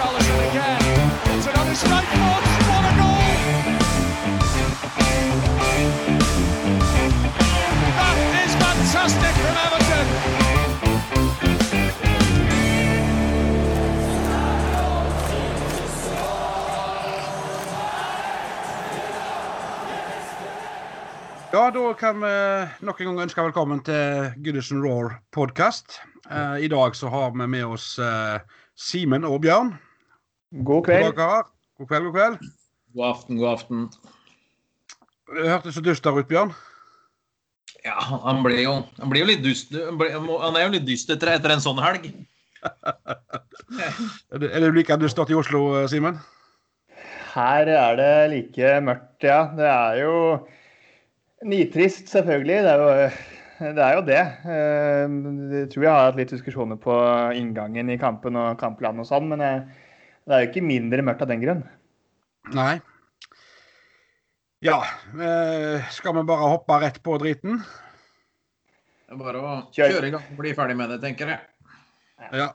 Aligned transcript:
Richarlison 0.00 0.50
again. 0.50 0.80
It's 1.36 1.46
another 1.46 1.74
strike 1.74 2.04
force. 2.16 2.48
What 2.70 2.84
a 2.88 2.92
goal! 2.96 3.20
That 8.00 8.16
is 8.44 8.52
fantastic 8.64 9.34
from 9.42 9.56
Everton. 9.66 10.06
Ja, 21.52 21.70
da 21.70 21.94
kan 21.94 22.20
vi 22.20 22.66
nok 22.80 23.00
en 23.00 23.06
gang 23.06 23.20
ønske 23.20 23.42
velkommen 23.42 23.82
til 23.84 24.32
Goodison 24.44 24.80
Roar 24.82 25.18
podkast. 25.34 26.00
Eh, 26.30 26.64
I 26.64 26.68
dag 26.68 26.96
så 26.96 27.08
har 27.08 27.30
vi 27.36 27.46
med 27.46 27.64
oss 27.66 27.98
eh, 27.98 28.40
Simen 28.76 29.24
og 29.24 29.42
Bjørn. 29.42 29.74
God 30.50 30.84
kveld. 30.88 31.14
God 31.14 31.86
kveld, 31.86 32.08
god 32.08 32.14
kveld. 32.16 32.38
God 32.94 33.06
aften, 33.06 33.38
god 33.38 33.52
aften. 33.54 33.84
Du 35.30 35.46
hørtes 35.46 35.76
så 35.78 35.82
dyster 35.84 36.16
ut, 36.16 36.26
Bjørn. 36.30 36.50
Ja, 37.86 37.94
han 38.26 38.42
ble 38.44 38.58
jo, 38.60 38.72
han 38.98 39.12
ble 39.12 39.22
jo 39.22 39.28
litt 39.30 39.44
dust. 39.44 39.70
Han, 39.72 39.96
ble, 40.00 40.10
han 40.12 40.58
er 40.58 40.66
jo 40.66 40.72
litt 40.74 40.88
dyster 40.88 41.16
etter, 41.16 41.30
etter 41.36 41.54
en 41.54 41.62
sånn 41.64 41.80
helg. 41.80 42.10
Er 43.70 44.40
det, 44.42 44.72
like 44.74 44.96
dystert 45.00 45.30
i 45.30 45.36
Oslo, 45.38 45.86
Simen? 45.88 46.18
Her 47.30 47.68
er 47.70 47.94
det 48.00 48.14
like 48.32 48.72
mørkt, 48.82 49.22
ja. 49.22 49.44
Det 49.54 49.68
er 49.70 50.00
jo 50.02 50.14
nitrist, 51.46 52.10
selvfølgelig. 52.10 52.56
Det 52.66 52.72
er 52.72 52.82
jo 52.82 52.88
det. 52.90 53.12
Er 53.70 53.94
jo 53.94 54.02
det. 54.08 54.20
Eh, 54.50 55.14
Jeg 55.60 55.70
tror 55.70 55.86
jeg 55.86 55.92
har 55.94 56.08
hatt 56.08 56.18
litt 56.18 56.34
diskusjoner 56.34 56.80
på 56.82 56.96
inngangen 57.38 57.94
i 57.94 57.98
kampen 58.00 58.36
og 58.40 58.58
kampplanen 58.60 59.04
og 59.04 59.08
sånn, 59.08 59.30
men 59.30 59.44
eh, 59.46 59.79
det 60.26 60.36
er 60.36 60.42
jo 60.42 60.50
ikke 60.50 60.64
mindre 60.64 61.04
mørkt 61.06 61.22
av 61.24 61.30
den 61.30 61.42
grunn. 61.42 61.62
Nei. 62.56 62.80
Ja, 64.64 64.82
eh, 65.16 65.86
skal 65.94 66.16
vi 66.18 66.26
bare 66.28 66.50
hoppe 66.52 66.80
rett 66.82 67.00
på 67.04 67.16
driten? 67.22 67.62
Det 69.06 69.16
er 69.16 69.22
bare 69.22 69.40
å 69.40 69.54
kjøre 69.74 70.10
i 70.10 70.12
gang 70.12 70.26
og 70.34 70.42
bli 70.42 70.52
ferdig 70.54 70.76
med 70.78 70.92
det, 70.92 71.00
tenker 71.02 71.32
jeg. 71.32 71.40
Ja. 72.36 72.52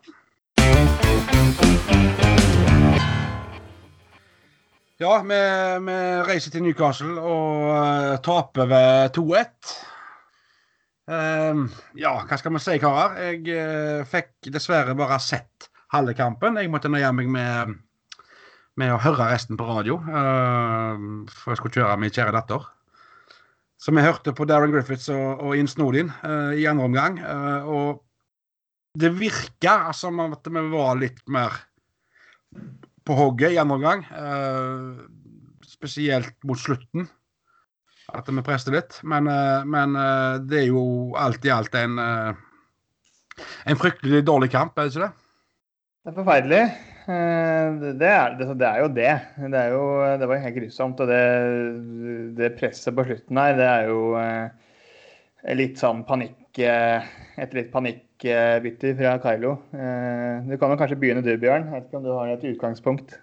Ja, 5.02 5.18
vi, 5.28 5.42
vi 5.90 5.98
reiser 6.30 6.54
til 6.54 6.64
Newcastle 6.64 7.18
og 7.20 7.66
eh, 7.74 8.14
taper 8.24 8.70
ved 8.72 9.18
2-1. 9.18 9.76
Ehm, 11.12 11.68
ja, 12.00 12.16
hva 12.26 12.38
skal 12.40 12.56
vi 12.56 12.62
si, 12.64 12.78
karer? 12.82 13.18
Jeg 13.28 13.44
uh, 13.54 14.06
fikk 14.10 14.50
dessverre 14.54 14.96
bare 14.98 15.20
sett 15.22 15.68
halve 15.96 16.16
kampen. 16.18 16.60
Jeg 16.60 16.72
måtte 16.74 16.92
nøye 16.92 17.12
meg 17.16 17.30
med, 17.32 17.76
med 18.80 18.94
å 18.94 19.02
høre 19.02 19.30
resten 19.32 19.60
på 19.60 19.68
radio, 19.68 19.98
uh, 20.06 21.26
for 21.32 21.54
jeg 21.54 21.62
skulle 21.62 21.80
kjøre 21.80 22.00
min 22.02 22.14
kjære 22.14 22.36
datter. 22.36 22.66
Så 23.82 23.94
vi 23.94 24.04
hørte 24.06 24.34
på 24.34 24.48
Darren 24.50 24.74
Griffiths 24.74 25.12
og, 25.14 25.42
og 25.44 25.58
Ian 25.58 25.70
Snodin 25.70 26.12
uh, 26.24 26.54
i 26.58 26.66
andre 26.70 26.88
omgang. 26.90 27.20
Uh, 27.22 27.68
og 27.70 29.00
det 29.00 29.12
virka 29.20 29.92
som 29.94 30.22
at 30.24 30.48
vi 30.48 30.64
var 30.72 30.96
litt 31.02 31.22
mer 31.32 31.58
på 33.06 33.18
hogget 33.18 33.54
i 33.54 33.60
andre 33.62 33.78
omgang. 33.78 34.08
Uh, 34.10 35.62
spesielt 35.68 36.36
mot 36.48 36.60
slutten. 36.60 37.10
At 38.16 38.30
vi 38.32 38.46
presset 38.46 38.74
litt. 38.74 39.00
Men, 39.04 39.26
men 39.66 39.96
det 40.46 40.60
er 40.60 40.68
jo 40.70 41.16
alt 41.18 41.44
i 41.46 41.50
alt 41.50 41.74
en 41.76 41.98
en 43.66 43.80
fryktelig 43.80 44.24
dårlig 44.26 44.52
kamp, 44.54 44.78
er 44.78 44.88
det 44.88 44.94
ikke 44.94 45.08
det? 45.08 45.25
Det 46.06 46.12
er 46.12 46.18
forferdelig. 46.20 46.62
Eh, 47.10 47.78
Det 47.98 48.10
er, 48.10 48.36
det, 48.38 48.68
er 48.68 48.80
jo 48.84 48.90
det. 48.94 49.14
Det, 49.42 49.58
er 49.58 49.72
jo, 49.74 49.86
det 50.22 50.28
var 50.30 50.44
helt 50.44 50.58
grusomt. 50.60 51.00
Og 51.02 51.10
det, 51.10 51.22
det 52.38 52.52
presset 52.60 52.94
på 52.94 53.06
slutten 53.08 53.40
her, 53.42 53.56
det 53.58 53.66
er 53.66 53.90
jo 53.90 54.04
eh, 54.22 54.70
litt 55.58 55.82
sånn 55.82 56.04
panikk 56.06 56.62
eh, 56.62 57.10
Et 57.42 57.58
litt 57.58 57.72
panikkbytter 57.74 58.94
fra. 59.02 59.18
Eh, 59.34 60.46
Du 60.46 60.56
kan 60.62 60.76
jo 60.76 60.78
kanskje 60.78 61.00
begynne 61.02 61.26
du, 61.26 61.34
Bjørn. 61.42 61.72
Jeg 61.72 61.74
vet 61.80 61.90
ikke 61.90 62.04
om 62.04 62.06
du 62.06 62.14
har 62.14 62.36
et 62.36 62.48
utgangspunkt. 62.54 63.18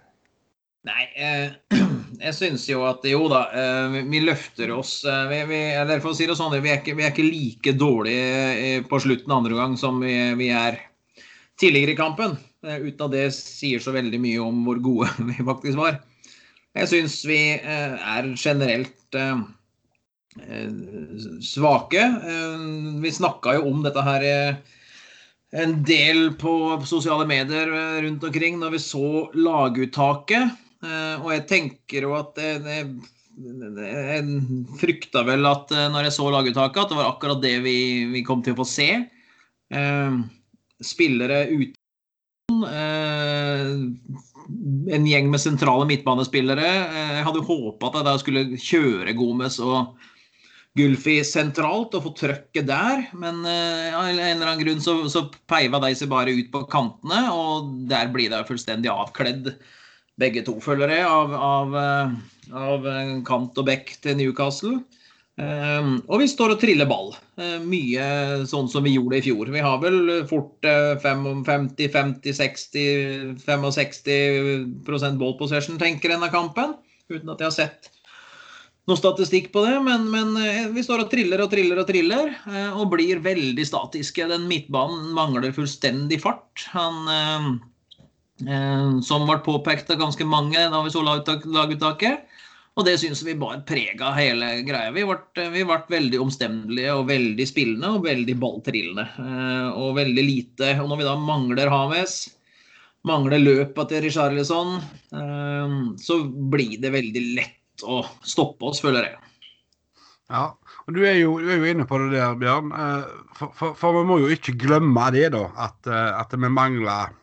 Nei, 0.83 1.07
eh, 1.15 1.55
jeg 2.27 2.35
syns 2.35 2.67
jo 2.67 2.83
at 2.83 3.05
jo 3.07 3.29
da, 3.31 3.45
eh, 3.55 4.01
vi- 4.11 4.25
løfter 4.27 4.75
oss 4.75 4.97
eh, 5.07 5.21
vi, 5.31 5.43
vi, 5.47 5.59
Eller 5.79 6.03
for 6.03 6.11
å 6.11 6.17
si 6.19 6.27
det 6.27 6.35
sånn, 6.35 6.51
vi 6.59 6.73
er 6.73 6.81
ikke, 6.83 6.99
vi 6.99 7.07
er 7.07 7.15
ikke 7.15 7.31
like 7.31 7.79
dårlige 7.79 8.81
på 8.91 8.99
slutten 9.07 9.31
andre 9.31 9.55
gang 9.55 9.79
som 9.79 10.03
vi, 10.03 10.17
vi 10.35 10.51
er 10.51 10.83
tidligere 11.55 11.95
i 11.95 12.03
kampen. 12.03 12.35
Eh, 12.63 12.79
uten 12.87 13.07
at 13.07 13.11
det 13.11 13.25
sier 13.35 13.81
så 13.83 13.93
veldig 13.95 14.19
mye 14.23 14.43
om 14.43 14.63
hvor 14.67 14.79
gode 14.83 15.09
vi 15.29 15.35
faktisk 15.43 15.79
var. 15.79 15.99
Jeg 16.73 16.89
syns 16.89 17.19
vi 17.29 17.41
eh, 17.59 17.97
er 17.99 18.29
generelt 18.39 19.17
eh, 19.19 19.41
svake. 21.43 22.05
Vi 23.03 23.11
snakka 23.13 23.59
jo 23.59 23.67
om 23.69 23.83
dette 23.85 24.01
her 24.01 24.23
en 25.53 25.75
del 25.85 26.31
på 26.41 26.53
sosiale 26.89 27.27
medier 27.29 27.69
rundt 28.01 28.25
omkring 28.25 28.57
når 28.57 28.73
vi 28.73 28.79
så 28.81 29.09
laguttaket. 29.37 30.55
Og 31.21 31.29
jeg 31.35 31.43
tenker 31.51 32.07
jo 32.07 32.15
at 32.17 32.41
Jeg 32.41 34.25
frykta 34.81 35.21
vel 35.29 35.45
at 35.45 35.69
når 35.93 36.09
jeg 36.09 36.15
så 36.17 36.25
laguttaket, 36.33 36.81
at 36.81 36.89
det 36.89 36.97
var 36.97 37.11
akkurat 37.11 37.45
det 37.45 37.53
vi, 37.61 37.77
vi 38.09 38.25
kom 38.25 38.41
til 38.41 38.57
å 38.57 38.61
få 38.63 38.67
se. 38.73 38.89
Spillere 40.81 41.45
uten 41.53 41.82
eh, 42.69 43.69
En 44.93 45.05
gjeng 45.07 45.29
med 45.31 45.41
sentrale 45.41 45.85
midtbanespillere. 45.89 46.71
Eh, 46.87 47.13
Jeg 47.19 47.27
hadde 47.27 47.45
håpa 47.47 47.89
at 47.89 47.99
jeg 47.99 48.07
da 48.07 48.15
skulle 48.21 48.43
kjøre 48.59 49.15
Gomez 49.17 49.59
og 49.63 49.93
Gulfi 50.77 51.19
sentralt 51.27 51.93
og 51.93 52.07
få 52.07 52.11
trøkket 52.17 52.65
der, 52.65 53.05
men 53.13 53.43
eh, 53.45 53.93
av 53.93 54.07
en 54.09 54.17
eller 54.17 54.47
annen 54.47 54.63
grunn 54.63 54.81
så, 54.81 54.95
så 55.11 55.27
peiva 55.49 55.77
de 55.83 55.91
seg 55.95 56.09
bare 56.09 56.33
ut 56.33 56.49
på 56.53 56.63
kantene, 56.71 57.27
og 57.29 57.69
der 57.91 58.09
blir 58.13 58.33
de 58.33 58.41
fullstendig 58.47 58.89
avkledd, 58.89 59.51
begge 60.17 60.41
to, 60.45 60.57
følgere 60.61 61.03
av, 61.05 61.31
av, 61.37 61.77
av 62.57 62.89
kant 63.25 63.61
og 63.61 63.69
bekk 63.69 63.95
til 64.01 64.17
Newcastle. 64.17 64.79
Um, 65.33 65.95
og 66.13 66.19
vi 66.21 66.27
står 66.29 66.53
og 66.53 66.59
triller 66.61 66.85
ball. 66.85 67.09
Uh, 67.41 67.57
mye 67.65 68.03
sånn 68.49 68.67
som 68.69 68.85
vi 68.85 68.93
gjorde 68.93 69.17
i 69.17 69.25
fjor. 69.25 69.49
Vi 69.53 69.63
har 69.65 69.79
vel 69.81 70.27
fort 70.29 70.67
uh, 70.67 70.93
50, 71.01 71.87
50, 71.89 72.35
60, 72.37 73.41
65 73.41 75.17
ball 75.17 75.33
possession, 75.39 75.79
tenker 75.81 76.13
en 76.13 76.21
denne 76.21 76.29
kampen. 76.33 76.77
Uten 77.09 77.33
at 77.33 77.41
jeg 77.41 77.49
har 77.49 77.55
sett 77.55 77.89
noe 78.89 78.99
statistikk 78.99 79.49
på 79.53 79.63
det, 79.65 79.77
men, 79.81 80.05
men 80.11 80.37
uh, 80.37 80.69
vi 80.75 80.85
står 80.85 81.05
og 81.05 81.11
triller 81.11 81.41
og 81.41 81.49
triller 81.53 81.81
og 81.81 81.89
triller, 81.89 82.33
eh, 82.51 82.69
og 82.77 82.91
blir 82.93 83.23
veldig 83.25 83.65
statiske. 83.65 84.29
Den 84.29 84.45
midtbanen 84.51 85.15
mangler 85.17 85.55
fullstendig 85.55 86.21
fart. 86.21 86.67
Han 86.75 87.09
eh, 87.09 87.49
eh, 88.45 89.01
Som 89.07 89.25
ble 89.25 89.41
påpekt 89.45 89.89
av 89.89 90.03
ganske 90.03 90.29
mange 90.29 90.61
da 90.61 90.85
vi 90.85 90.93
så 90.93 91.01
laguttak- 91.01 91.49
laguttaket. 91.49 92.29
Og 92.73 92.85
det 92.87 92.95
syns 92.97 93.21
vi 93.21 93.35
bare 93.37 93.61
prega 93.67 94.09
hele 94.17 94.47
greia. 94.65 94.93
Vi 94.95 95.03
ble, 95.05 95.47
vi 95.53 95.65
ble 95.67 95.75
veldig 95.93 96.21
omstendelige 96.23 96.95
og 96.97 97.05
veldig 97.11 97.45
spillende 97.45 97.91
og 97.97 98.07
veldig 98.07 98.35
balltrillende. 98.41 99.05
Eh, 99.21 99.67
og 99.77 99.99
veldig 99.99 100.23
lite 100.25 100.71
Og 100.81 100.89
når 100.89 101.03
vi 101.03 101.05
da 101.05 101.13
mangler 101.21 101.69
Hames, 101.69 102.15
mangler 103.05 103.43
løpet 103.43 103.91
til 103.91 104.01
Richarlison, 104.07 104.79
eh, 105.13 105.75
så 106.01 106.17
blir 106.25 106.79
det 106.81 106.95
veldig 106.95 107.23
lett 107.37 107.85
å 107.85 108.01
stoppe 108.25 108.71
oss, 108.71 108.81
føler 108.81 109.11
jeg. 109.11 109.21
Ja. 110.33 110.47
Og 110.87 110.97
du 110.97 111.03
er 111.05 111.19
jo, 111.19 111.37
du 111.39 111.51
er 111.53 111.61
jo 111.61 111.69
inne 111.69 111.85
på 111.87 111.99
det 112.01 112.17
der, 112.17 112.33
Bjørn. 112.39 112.73
Eh, 112.73 113.11
For, 113.37 113.53
for, 113.57 113.77
for 113.77 113.99
vi 113.99 114.07
må 114.09 114.19
jo 114.21 114.33
ikke 114.33 114.57
glemme 114.61 115.11
det, 115.13 115.29
da. 115.33 115.45
At, 115.67 115.77
eh, 115.85 116.09
at 116.17 116.33
vi 116.33 116.49
mangler 116.49 117.13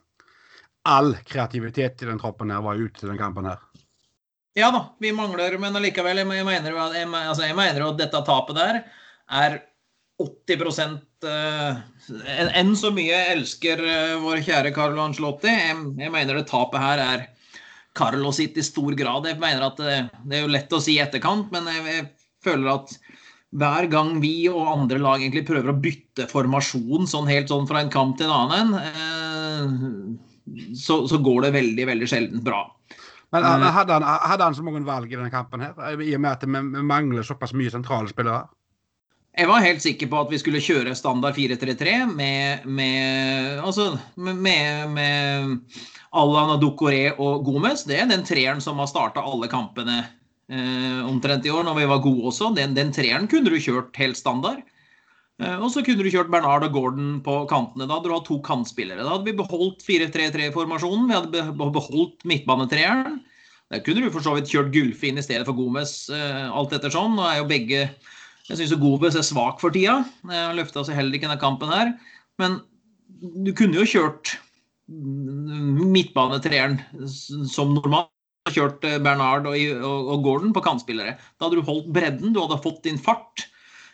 all 0.88 1.12
kreativitet 1.26 2.02
i 2.02 2.08
den 2.08 2.22
troppen 2.22 2.50
her 2.54 2.62
var 2.64 2.78
ute 2.78 3.02
til 3.02 3.10
den 3.10 3.18
kampen 3.20 3.50
her. 3.50 3.58
Ja 4.58 4.70
da, 4.74 4.80
vi 4.98 5.12
mangler, 5.14 5.54
men 5.62 5.76
allikevel, 5.78 6.18
jeg 6.18 6.26
mener, 6.26 6.74
jeg, 6.96 7.06
altså, 7.06 7.44
jeg 7.46 7.56
mener 7.58 7.84
at 7.86 8.00
dette 8.00 8.22
tapet 8.26 8.56
der 8.58 8.80
er 9.30 9.60
80 10.20 10.80
eh, 11.24 11.76
enn 12.34 12.50
en 12.58 12.72
så 12.76 12.90
mye 12.92 13.12
jeg 13.12 13.36
elsker 13.36 13.82
eh, 13.84 14.16
vår 14.20 14.42
kjære 14.44 14.72
Carlo 14.76 15.04
Ancelotti. 15.04 15.52
Jeg, 15.52 15.76
jeg 16.02 16.12
mener 16.12 16.40
det 16.40 16.48
tapet 16.50 16.82
her 16.82 17.04
er 17.04 17.28
Carlo 17.96 18.32
sitt 18.34 18.58
i 18.58 18.64
stor 18.66 18.96
grad. 18.98 19.28
Jeg 19.30 19.38
mener 19.40 19.68
at 19.70 19.78
det, 19.80 20.00
det 20.26 20.40
er 20.40 20.44
jo 20.44 20.52
lett 20.56 20.74
å 20.76 20.82
si 20.82 20.98
i 20.98 21.04
etterkant, 21.04 21.48
men 21.54 21.70
jeg, 21.70 21.86
jeg 21.86 22.08
føler 22.44 22.72
at 22.74 22.96
hver 23.60 23.88
gang 23.90 24.12
vi 24.22 24.34
og 24.50 24.66
andre 24.70 25.00
lag 25.02 25.22
egentlig 25.22 25.46
prøver 25.48 25.72
å 25.72 25.78
bytte 25.82 26.28
formasjon 26.30 27.08
sånn 27.10 27.30
helt 27.30 27.50
sånn 27.50 27.66
fra 27.70 27.82
en 27.82 27.90
kamp 27.90 28.18
til 28.18 28.30
en 28.30 28.50
annen, 28.50 28.76
eh, 28.82 30.74
så, 30.78 31.04
så 31.10 31.22
går 31.22 31.46
det 31.46 31.56
veldig, 31.56 31.88
veldig 31.94 32.10
sjelden 32.10 32.44
bra. 32.46 32.64
Men 33.32 33.44
Mm. 33.44 33.62
eh, 33.62 33.72
hadde 33.72 33.92
han, 33.92 34.02
hadde 34.02 34.44
han 34.44 34.54
så 34.54 34.62
mange 34.66 34.84
valg 34.86 35.12
i 35.12 35.16
denne 35.16 35.30
kampen 35.30 35.60
her? 35.60 36.00
I 36.02 36.14
og 36.14 36.20
med 36.20 36.30
at 36.30 36.42
vi 36.42 36.82
mangler 36.82 37.22
såpass 37.22 37.52
mye 37.54 37.70
sentrale 37.70 38.10
spillere? 38.10 38.48
Jeg 39.38 39.46
var 39.46 39.62
helt 39.62 39.82
sikker 39.82 40.08
på 40.10 40.20
at 40.24 40.32
vi 40.32 40.38
skulle 40.42 40.60
kjøre 40.60 40.94
standard 40.98 41.36
4-3-3 41.36 42.06
med, 42.10 42.66
med, 42.66 43.60
altså, 43.62 43.92
med, 44.16 44.90
med, 44.90 45.60
Allan 46.12 46.56
og 46.56 46.62
Ducoré 46.64 47.12
og 47.16 47.44
Gomez. 47.46 47.84
Det 47.86 48.00
er 48.00 48.10
den 48.10 48.24
treeren 48.26 48.60
som 48.60 48.82
har 48.82 48.90
starta 48.90 49.22
alle 49.22 49.46
kampene 49.46 50.00
eh, 50.50 51.06
omtrent 51.06 51.46
i 51.46 51.52
år, 51.54 51.62
når 51.62 51.78
vi 51.78 51.86
var 51.92 52.02
gode 52.02 52.26
også. 52.32 52.50
Den, 52.56 52.74
den 52.74 52.90
treeren 52.92 53.30
kunne 53.30 53.54
du 53.54 53.62
kjørt 53.62 53.94
helt 54.02 54.18
standard. 54.18 54.64
Eh, 55.40 55.56
og 55.56 55.70
så 55.72 55.80
kunne 55.84 56.04
du 56.04 56.12
kjørt 56.12 56.30
Bernard 56.32 56.66
og 56.66 56.74
Gordon 56.74 57.18
på 57.24 57.34
kantene. 57.50 57.86
Da 57.88 57.96
hadde 57.96 58.10
du 58.10 58.14
hatt 58.14 58.28
to 58.28 58.38
kantspillere. 58.44 59.00
Da 59.00 59.14
hadde 59.14 59.28
vi 59.30 59.36
beholdt 59.38 59.84
4-3-3-formasjonen. 59.86 61.08
Vi 61.08 61.16
hadde 61.16 61.44
beholdt 61.56 62.26
midtbanetreeren. 62.28 63.20
Der 63.70 63.82
kunne 63.86 64.04
du 64.04 64.12
for 64.12 64.24
så 64.24 64.34
vidt 64.36 64.50
kjørt 64.50 64.72
Gulfe 64.74 65.08
inn 65.08 65.20
i 65.20 65.24
stedet 65.24 65.46
for 65.48 65.56
Gomez, 65.56 65.94
eh, 66.12 66.46
alt 66.50 66.74
etter 66.76 66.92
sånn. 66.92 67.16
Nå 67.16 67.24
er 67.26 67.40
jo 67.40 67.50
begge 67.50 67.88
Jeg 68.50 68.58
syns 68.58 68.74
Gomez 68.82 69.14
er 69.14 69.22
svak 69.22 69.60
for 69.62 69.70
tida. 69.70 70.00
Han 70.26 70.56
løfta 70.58 70.82
seg 70.82 70.96
heller 70.98 71.14
ikke 71.14 71.28
denne 71.28 71.40
kampen 71.40 71.70
her. 71.70 71.92
Men 72.42 72.58
du 73.20 73.52
kunne 73.54 73.78
jo 73.78 73.86
kjørt 73.86 74.32
midtbanetreeren 74.90 76.80
som 77.46 77.76
normalt. 77.76 78.10
Kjørt 78.50 78.82
Bernard 79.04 79.44
og 79.46 80.24
Gordon 80.24 80.50
på 80.56 80.64
kantspillere. 80.64 81.12
Da 81.38 81.46
hadde 81.46 81.60
du 81.60 81.68
holdt 81.68 81.92
bredden, 81.94 82.32
du 82.34 82.40
hadde 82.40 82.58
fått 82.64 82.82
din 82.82 82.98
fart 82.98 83.44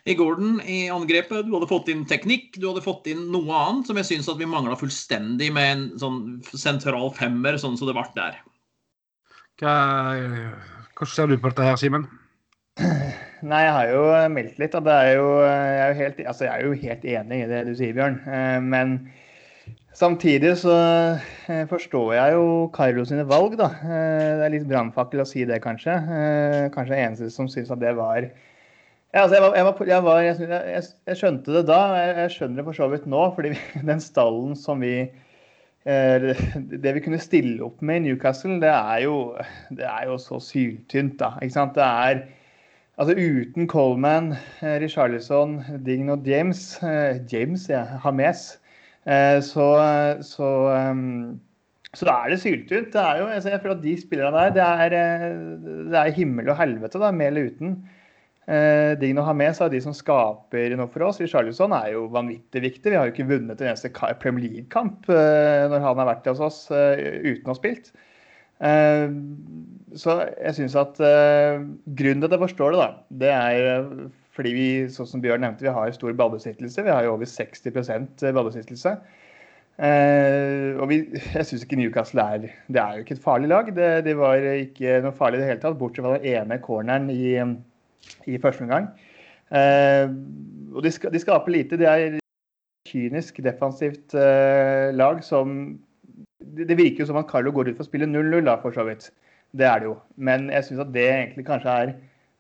i 0.07 0.15
Gordon 0.15 0.61
i 0.63 0.87
angrepet. 0.93 1.47
Du 1.47 1.55
hadde 1.57 1.71
fått 1.71 1.91
inn 1.91 2.05
teknikk, 2.09 2.53
du 2.61 2.69
hadde 2.71 2.85
fått 2.85 3.09
inn 3.11 3.27
noe 3.35 3.63
annet 3.63 3.89
som 3.91 3.99
jeg 3.99 4.09
syns 4.11 4.31
at 4.31 4.39
vi 4.39 4.49
mangla 4.51 4.79
fullstendig 4.79 5.51
med 5.55 5.73
en 5.73 5.89
sånn 5.99 6.21
sentral 6.55 7.11
femmer, 7.17 7.59
sånn 7.59 7.79
som 7.79 7.91
det 7.91 7.97
ble 7.97 8.07
der. 8.19 8.39
Hva, 9.61 9.75
hvordan 10.95 11.13
ser 11.15 11.33
du 11.33 11.39
på 11.41 11.51
dette 11.51 11.67
her, 11.67 11.81
Simen? 11.81 12.07
Nei, 12.77 13.61
jeg 13.65 13.73
har 13.73 13.91
jo 13.91 14.03
meldt 14.33 14.59
litt. 14.61 14.75
Og 14.77 14.87
det 14.87 14.97
er 14.97 15.15
jo, 15.17 15.29
jeg, 15.43 15.77
er 15.77 15.87
jo 15.89 16.01
helt, 16.01 16.25
altså 16.33 16.47
jeg 16.47 16.55
er 16.55 16.67
jo 16.67 16.81
helt 16.83 17.07
enig 17.17 17.39
i 17.43 17.49
det 17.51 17.63
du 17.69 17.73
sier, 17.77 17.95
Bjørn. 17.97 18.19
Eh, 18.29 18.59
men 18.65 18.97
samtidig 19.97 20.55
så 20.61 20.77
eh, 21.49 21.65
forstår 21.71 22.15
jeg 22.19 22.37
jo 22.37 22.47
Carlo 22.77 23.07
sine 23.09 23.27
valg, 23.29 23.57
da. 23.61 23.71
Eh, 23.81 24.33
det 24.41 24.49
er 24.49 24.55
litt 24.57 24.69
brannfakkel 24.71 25.25
å 25.25 25.29
si 25.29 25.47
det, 25.49 25.63
kanskje. 25.65 25.97
Kanskje 26.77 27.01
eneste 27.01 27.31
som 27.33 27.49
syns 27.51 27.73
at 27.73 27.83
det 27.83 27.97
var 27.99 28.29
ja, 29.17 29.23
altså 29.23 29.39
jeg, 29.39 29.43
var, 29.43 29.55
jeg, 29.57 29.65
var, 29.65 29.87
jeg, 29.89 30.03
var, 30.05 30.19
jeg, 30.21 30.83
jeg, 31.09 31.17
skjønte 31.17 31.55
det 31.55 31.63
da, 31.71 31.79
jeg, 31.97 32.33
skjønner 32.35 32.61
det 32.61 32.65
for 32.67 32.77
så 32.77 32.89
vidt 32.93 33.07
nå. 33.09 33.23
fordi 33.33 33.55
den 33.91 34.03
stallen 34.05 34.53
som 34.61 34.85
vi 34.85 34.97
eh, 35.89 36.27
Det 36.85 36.93
vi 36.99 37.05
kunne 37.05 37.21
stille 37.23 37.65
opp 37.65 37.81
med 37.81 38.03
i 38.03 38.11
Newcastle, 38.11 38.59
det 38.61 38.73
er 38.75 39.07
jo, 39.07 39.17
det 39.73 39.89
er 39.89 40.11
jo 40.11 40.19
så 40.21 40.41
syltynt, 40.45 41.17
da. 41.23 41.33
ikke 41.41 41.57
sant? 41.57 41.73
Det 41.79 41.87
er 41.87 42.27
altså 43.01 43.17
uten 43.17 43.69
Coleman, 43.73 44.35
eh, 44.61 44.77
Richarlison, 44.85 45.63
Dign 45.87 46.13
og 46.13 46.29
James 46.29 46.77
eh, 46.85 47.23
James, 47.33 47.71
ja, 47.73 47.87
Hames, 48.05 48.59
så, 49.47 49.67
så 50.27 50.47
så 51.97 52.05
da 52.05 52.15
er 52.25 52.33
det 52.33 52.41
syltynt. 52.43 52.89
Det 52.93 53.01
er 53.01 53.21
jo, 53.21 53.29
altså 53.31 53.53
jeg 53.53 53.61
føler 53.63 53.77
at 53.77 53.85
De 53.85 53.93
spillerne 54.01 54.41
der, 54.59 54.89
det 54.91 54.99
er, 55.01 55.37
det 55.87 56.01
er 56.01 56.17
himmel 56.17 56.51
og 56.51 56.59
helvete, 56.59 57.01
da, 57.01 57.13
med 57.15 57.31
eller 57.31 57.47
uten. 57.55 57.77
Eh, 58.47 58.95
å 59.19 59.23
ha 59.27 59.33
med 59.35 59.57
seg 59.59 59.73
de 59.73 59.81
som 59.83 59.95
skaper 59.97 60.77
noe 60.79 60.91
for 60.91 61.03
oss. 61.09 61.19
Richarlison 61.19 61.73
er 61.75 61.97
jo 61.97 62.05
vanvittig 62.15 62.63
viktig. 62.63 62.93
Vi 62.93 62.99
har 62.99 63.09
jo 63.09 63.15
ikke 63.15 63.27
vunnet 63.33 63.59
en 63.59 63.73
eneste 63.73 63.91
Premier 64.23 64.45
League-kamp 64.45 65.09
eh, 65.11 65.65
når 65.67 65.83
han 65.83 66.03
har 66.03 66.11
vært 66.13 66.29
hos 66.31 66.45
oss 66.47 66.61
eh, 66.71 67.25
uten 67.27 67.51
å 67.51 67.55
ha 67.55 67.59
spilt. 67.59 67.91
Eh, 68.63 69.11
så 69.99 70.21
jeg 70.31 70.55
syns 70.61 70.79
at 70.79 71.03
eh, 71.03 71.67
grunnen 71.99 72.23
til 72.23 72.31
at 72.31 72.39
jeg 72.39 72.45
forstår 72.47 72.77
det, 72.77 72.85
da, 72.85 72.89
det 73.25 73.35
er 73.35 73.69
eh, 73.73 73.93
fordi 74.37 74.55
vi 74.55 74.71
sånn 74.93 75.11
som 75.11 75.23
Bjørn 75.25 75.43
nevnte, 75.43 75.67
vi 75.67 75.73
har 75.73 75.93
stor 75.97 76.15
ballbesittelse. 76.15 76.87
Vi 76.87 76.93
har 76.93 77.07
jo 77.07 77.15
over 77.17 77.27
60 77.27 77.75
ballbesittelse. 78.37 78.97
Eh, 79.77 80.73
og 80.79 80.87
vi, 80.93 81.03
jeg 81.35 81.49
syns 81.49 81.67
ikke 81.67 81.77
Newcastle 81.77 82.23
er 82.23 82.47
Det 82.47 82.79
er 82.81 82.95
jo 82.95 83.03
ikke 83.03 83.19
et 83.19 83.27
farlig 83.27 83.51
lag. 83.51 83.75
Det, 83.75 83.95
det 84.07 84.15
var 84.21 84.39
ikke 84.55 85.01
noe 85.05 85.17
farlig 85.17 85.41
i 85.41 85.43
det 85.43 85.55
hele 85.57 85.65
tatt, 85.65 85.81
bortsett 85.81 86.07
fra 86.07 86.15
den 86.21 86.37
ene 86.37 86.61
corneren 86.63 87.11
i, 87.11 87.41
i 88.27 88.39
første 88.43 88.67
omgang. 88.67 88.89
Eh, 89.55 90.07
og 90.75 90.83
de, 90.85 90.91
de, 90.91 91.23
skaper 91.23 91.55
lite. 91.55 91.79
Det 91.81 91.89
er 91.91 92.19
kynisk 92.89 93.41
defensivt 93.45 94.15
eh, 94.19 94.93
lag 94.95 95.23
som 95.27 95.77
det, 96.41 96.69
det, 96.69 96.77
virker 96.79 97.03
jo 97.03 97.11
som 97.11 97.21
at 97.21 97.31
Carlo 97.31 97.53
går 97.55 97.73
ut 97.73 97.79
for 97.79 97.87
å 97.87 97.89
spille 97.89 98.09
0-0, 98.09 98.45
da, 98.47 98.59
for 98.63 98.75
så 98.75 98.87
vidt. 98.87 99.11
Det 99.57 99.67
er 99.67 99.83
det 99.83 99.91
jo. 99.91 99.97
Men 100.17 100.51
jeg 100.53 100.69
syns 100.69 100.85
at 100.85 100.93
det 100.95 101.07
egentlig 101.09 101.47
kanskje 101.49 101.77
er 101.83 101.95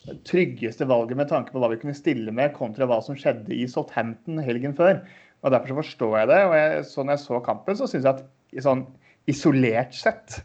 det 0.06 0.18
tryggeste 0.28 0.86
valget 0.86 1.18
med 1.18 1.30
tanke 1.30 1.54
på 1.54 1.62
hva 1.62 1.70
vi 1.72 1.78
kunne 1.80 1.96
stille 1.96 2.34
med, 2.34 2.54
kontra 2.54 2.86
hva 2.88 3.00
som 3.02 3.16
skjedde 3.18 3.54
i 3.54 3.66
Southampton 3.70 4.42
helgen 4.44 4.76
før. 4.76 5.00
Og 5.42 5.52
Derfor 5.52 5.72
så 5.72 5.78
forstår 5.80 6.18
jeg 6.18 6.30
det. 6.32 6.42
og 6.44 6.54
jeg, 6.56 6.84
så 6.90 7.06
jeg 7.10 7.22
så 7.22 7.40
kampen, 7.44 7.78
så 7.78 7.88
syns 7.90 8.06
jeg 8.06 8.12
at 8.14 8.62
sånn 8.64 8.86
isolert 9.30 9.94
sett, 9.94 10.40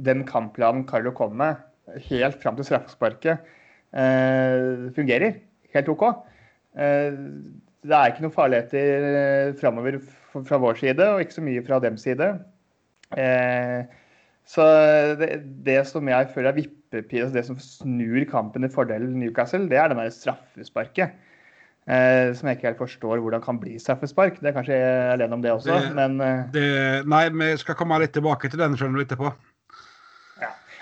den 0.00 0.22
kampplanen 0.28 0.86
Carlo 0.88 1.12
kom 1.16 1.34
med, 1.40 1.58
helt 2.08 2.38
fram 2.40 2.56
til 2.56 2.68
straffesparket, 2.68 3.42
fungerer 3.90 5.40
helt 5.74 5.88
OK. 5.92 6.04
Eh, 6.78 7.16
det 7.80 7.96
er 7.96 8.12
ikke 8.12 8.26
noen 8.26 8.34
farligheter 8.34 9.06
eh, 9.10 9.54
framover 9.60 10.00
fra 10.46 10.60
vår 10.62 10.78
side, 10.82 11.06
og 11.14 11.22
ikke 11.24 11.38
så 11.38 11.46
mye 11.46 11.64
fra 11.66 11.80
dems 11.82 12.04
side. 12.06 12.28
Så 14.50 14.66
det, 15.18 15.30
det, 15.66 15.80
som 15.86 16.06
jeg 16.10 16.28
føler 16.34 16.50
er 16.50 16.58
vippepil, 16.58 17.24
altså 17.24 17.36
det 17.36 17.46
som 17.46 17.58
snur 17.62 18.22
kampen 18.30 18.66
i 18.66 18.70
fordel 18.70 19.04
Newcastle, 19.14 19.68
det 19.70 19.78
er 19.78 19.90
det 19.90 19.98
der 19.98 20.14
straffesparket. 20.14 21.18
Eh, 21.90 22.30
som 22.36 22.46
jeg 22.46 22.58
ikke 22.58 22.68
helt 22.68 22.82
forstår 22.82 23.22
hvordan 23.22 23.42
kan 23.42 23.58
bli 23.58 23.78
straffespark. 23.82 24.38
Det 24.38 24.50
er 24.50 24.54
kanskje 24.54 24.78
alene 25.14 25.38
om 25.38 25.42
det 25.42 25.54
også, 25.54 25.78
det, 25.80 25.94
men 25.96 26.20
det, 26.54 26.66
Nei, 27.10 27.24
vi 27.34 27.54
skal 27.62 27.78
komme 27.78 27.98
litt 28.02 28.14
tilbake 28.14 28.50
til 28.50 28.62
den 28.62 28.76
skjønner 28.78 29.00
du 29.00 29.06
etterpå. 29.06 29.32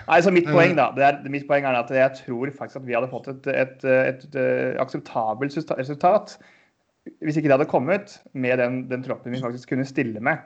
Nei, 0.09 0.21
så 0.25 0.33
Mitt 0.33 0.47
eh. 0.49 0.55
poeng 0.55 0.77
da, 0.77 0.89
er, 1.05 1.19
mitt 1.29 1.45
poeng 1.49 1.67
er 1.69 1.77
at 1.77 1.91
jeg 1.93 2.21
tror 2.23 2.51
faktisk 2.55 2.81
at 2.81 2.87
vi 2.87 2.95
hadde 2.97 3.11
fått 3.11 3.29
et, 3.29 3.49
et, 3.53 3.83
et, 3.85 4.23
et 4.25 4.39
eh, 4.41 4.79
akseptabelt 4.81 5.57
resultat 5.77 6.39
hvis 7.23 7.39
ikke 7.39 7.49
det 7.49 7.55
hadde 7.55 7.69
kommet 7.69 8.17
med 8.37 8.59
den, 8.61 8.83
den, 8.89 9.03
troppen 9.05 9.33
vi 9.33 9.41
faktisk 9.41 9.71
kunne 9.71 9.87
stille 9.87 10.21
med. 10.21 10.43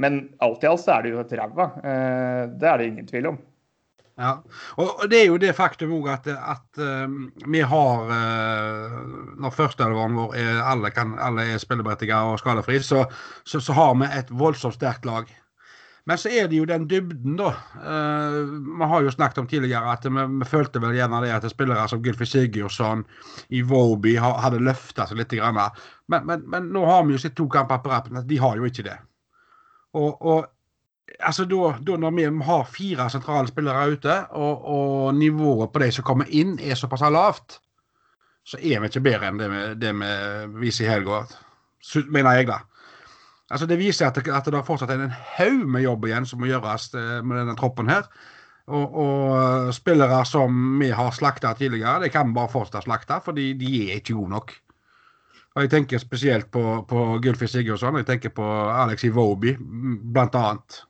Men 0.00 0.22
alt 0.44 0.62
i 0.64 0.68
alt 0.70 0.80
så 0.80 0.94
er 0.94 1.04
det 1.04 1.12
jo 1.12 1.20
et 1.20 1.34
ræva. 1.36 1.66
Eh, 1.82 2.42
det 2.56 2.68
er 2.70 2.80
det 2.80 2.86
ingen 2.88 3.08
tvil 3.08 3.28
om. 3.32 3.38
Ja, 4.16 4.30
og 4.80 5.02
det 5.12 5.18
er 5.18 5.26
jo 5.26 5.36
det 5.36 5.50
faktum 5.58 5.90
òg 5.98 6.06
at, 6.08 6.28
at 6.32 6.78
um, 6.80 7.26
vi 7.52 7.60
har 7.60 8.06
Når 9.36 9.52
førsteelveren 9.52 10.16
vår 10.16 10.38
er 10.40 10.62
alle, 10.64 10.88
kan, 10.88 11.18
alle 11.20 11.44
er 11.52 11.60
spilleberettiget 11.60 12.16
og 12.16 12.40
skadefri, 12.40 12.78
så, 12.80 13.02
så, 13.44 13.60
så, 13.60 13.76
har 13.76 13.92
vi 14.00 14.08
et 14.16 14.32
voldsomt 14.32 14.78
sterkt 14.78 15.04
lag. 15.04 15.28
Men 16.06 16.18
så 16.22 16.30
er 16.30 16.46
det 16.46 16.60
jo 16.60 16.66
den 16.70 16.84
dybden, 16.86 17.34
da. 17.38 17.50
Uh, 17.82 18.82
har 18.86 19.02
jo 19.02 19.10
snakket 19.10 19.40
om 19.42 19.48
tidligere 19.50 19.90
at 19.90 20.04
vi, 20.06 20.26
vi 20.38 20.46
følte 20.46 20.78
vel 20.82 20.94
gjerne 20.94 21.18
det 21.24 21.32
at 21.34 21.48
spillere 21.50 21.88
som 21.90 22.02
Gylfi 22.02 22.28
Sigurdsson, 22.30 23.02
i 23.50 23.62
Våby 23.66 24.14
hadde 24.22 24.62
løfta 24.62 25.08
seg 25.08 25.18
litt. 25.18 25.34
Grann. 25.34 25.58
Men, 26.06 26.28
men, 26.28 26.44
men, 26.46 26.68
nå 26.74 26.84
har 26.86 27.02
vi 27.06 27.16
jo 27.16 27.22
sett 27.24 27.34
to 27.38 27.48
kamper 27.50 27.82
på 27.82 27.90
rappen, 27.90 28.20
de 28.22 28.38
har 28.38 28.54
jo 28.60 28.68
ikke 28.68 28.86
det. 28.86 29.00
Og, 29.98 30.22
og 30.22 30.46
altså 31.18 31.44
da, 31.50 31.72
da, 31.82 31.98
når 31.98 32.14
vi 32.14 32.28
har 32.46 32.70
fire 32.70 33.08
sentrale 33.10 33.50
spillere 33.50 33.88
ute, 33.96 34.20
og, 34.30 34.62
og, 34.62 35.14
nivået 35.18 35.72
på 35.72 35.82
de 35.82 35.90
som 35.98 36.06
kommer 36.06 36.30
inn, 36.30 36.54
er 36.62 36.78
såpass 36.78 37.02
lavt, 37.10 37.58
så 38.46 38.62
er 38.62 38.78
vi 38.78 38.92
ikke 38.92 39.02
bedre 39.08 39.32
enn 39.32 39.42
det 39.42 39.50
vi, 39.50 39.66
det 39.82 39.92
vi 39.98 40.14
viser 40.62 40.86
i 40.86 40.92
helga, 40.94 41.24
mener 42.14 42.38
jeg, 42.38 42.50
da. 42.54 42.62
Altså 43.50 43.66
Det 43.70 43.78
viser 43.78 44.08
at 44.08 44.16
det, 44.18 44.32
at 44.34 44.48
det 44.50 44.64
fortsatt 44.66 44.90
er 44.90 45.04
en 45.04 45.18
haug 45.36 45.66
med 45.70 45.84
jobb 45.84 46.08
igjen 46.08 46.26
som 46.26 46.40
må 46.42 46.48
gjøres 46.50 46.88
eh, 46.98 47.20
med 47.22 47.38
denne 47.38 47.54
troppen 47.58 47.90
her. 47.90 48.08
Og, 48.66 48.96
og 48.98 49.74
spillere 49.74 50.24
som 50.26 50.78
vi 50.80 50.90
har 50.90 51.12
slakta 51.14 51.52
tidligere, 51.54 52.00
det 52.02 52.10
kan 52.14 52.26
vi 52.26 52.34
bare 52.34 52.50
fortsette 52.50 52.82
å 52.82 52.86
slakte, 52.88 53.20
fordi 53.22 53.52
de 53.60 53.70
er 53.84 54.00
ikke 54.00 54.16
gode 54.16 54.34
nok. 54.34 54.56
Og 55.56 55.62
Jeg 55.62 55.70
tenker 55.72 56.02
spesielt 56.02 56.50
på, 56.52 56.62
på 56.90 57.04
Gylfi 57.24 57.46
Sigurdsson, 57.48 57.96
jeg 58.02 58.08
tenker 58.10 58.34
på 58.34 58.44
Alex 58.74 59.06
Iwobi, 59.06 59.54
blant 59.56 60.34
annet. 60.36 60.80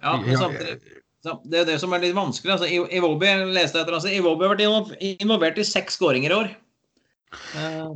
Ja, 0.00 0.16
men 0.16 0.40
samtidig, 0.40 0.96
det 1.44 1.60
er 1.60 1.68
det 1.68 1.76
som 1.82 1.92
er 1.92 2.02
litt 2.02 2.16
vanskelig. 2.16 2.56
altså 2.56 2.66
Iwobi 2.66 3.30
leste 3.52 3.82
etter, 3.82 3.94
altså, 3.98 4.10
Iwobi 4.16 4.48
har 4.48 4.56
vært 4.56 4.96
involvert 5.20 5.60
i 5.60 5.68
seks 5.68 6.00
skåringer 6.00 6.32
i 6.32 6.38
år. 6.40 6.50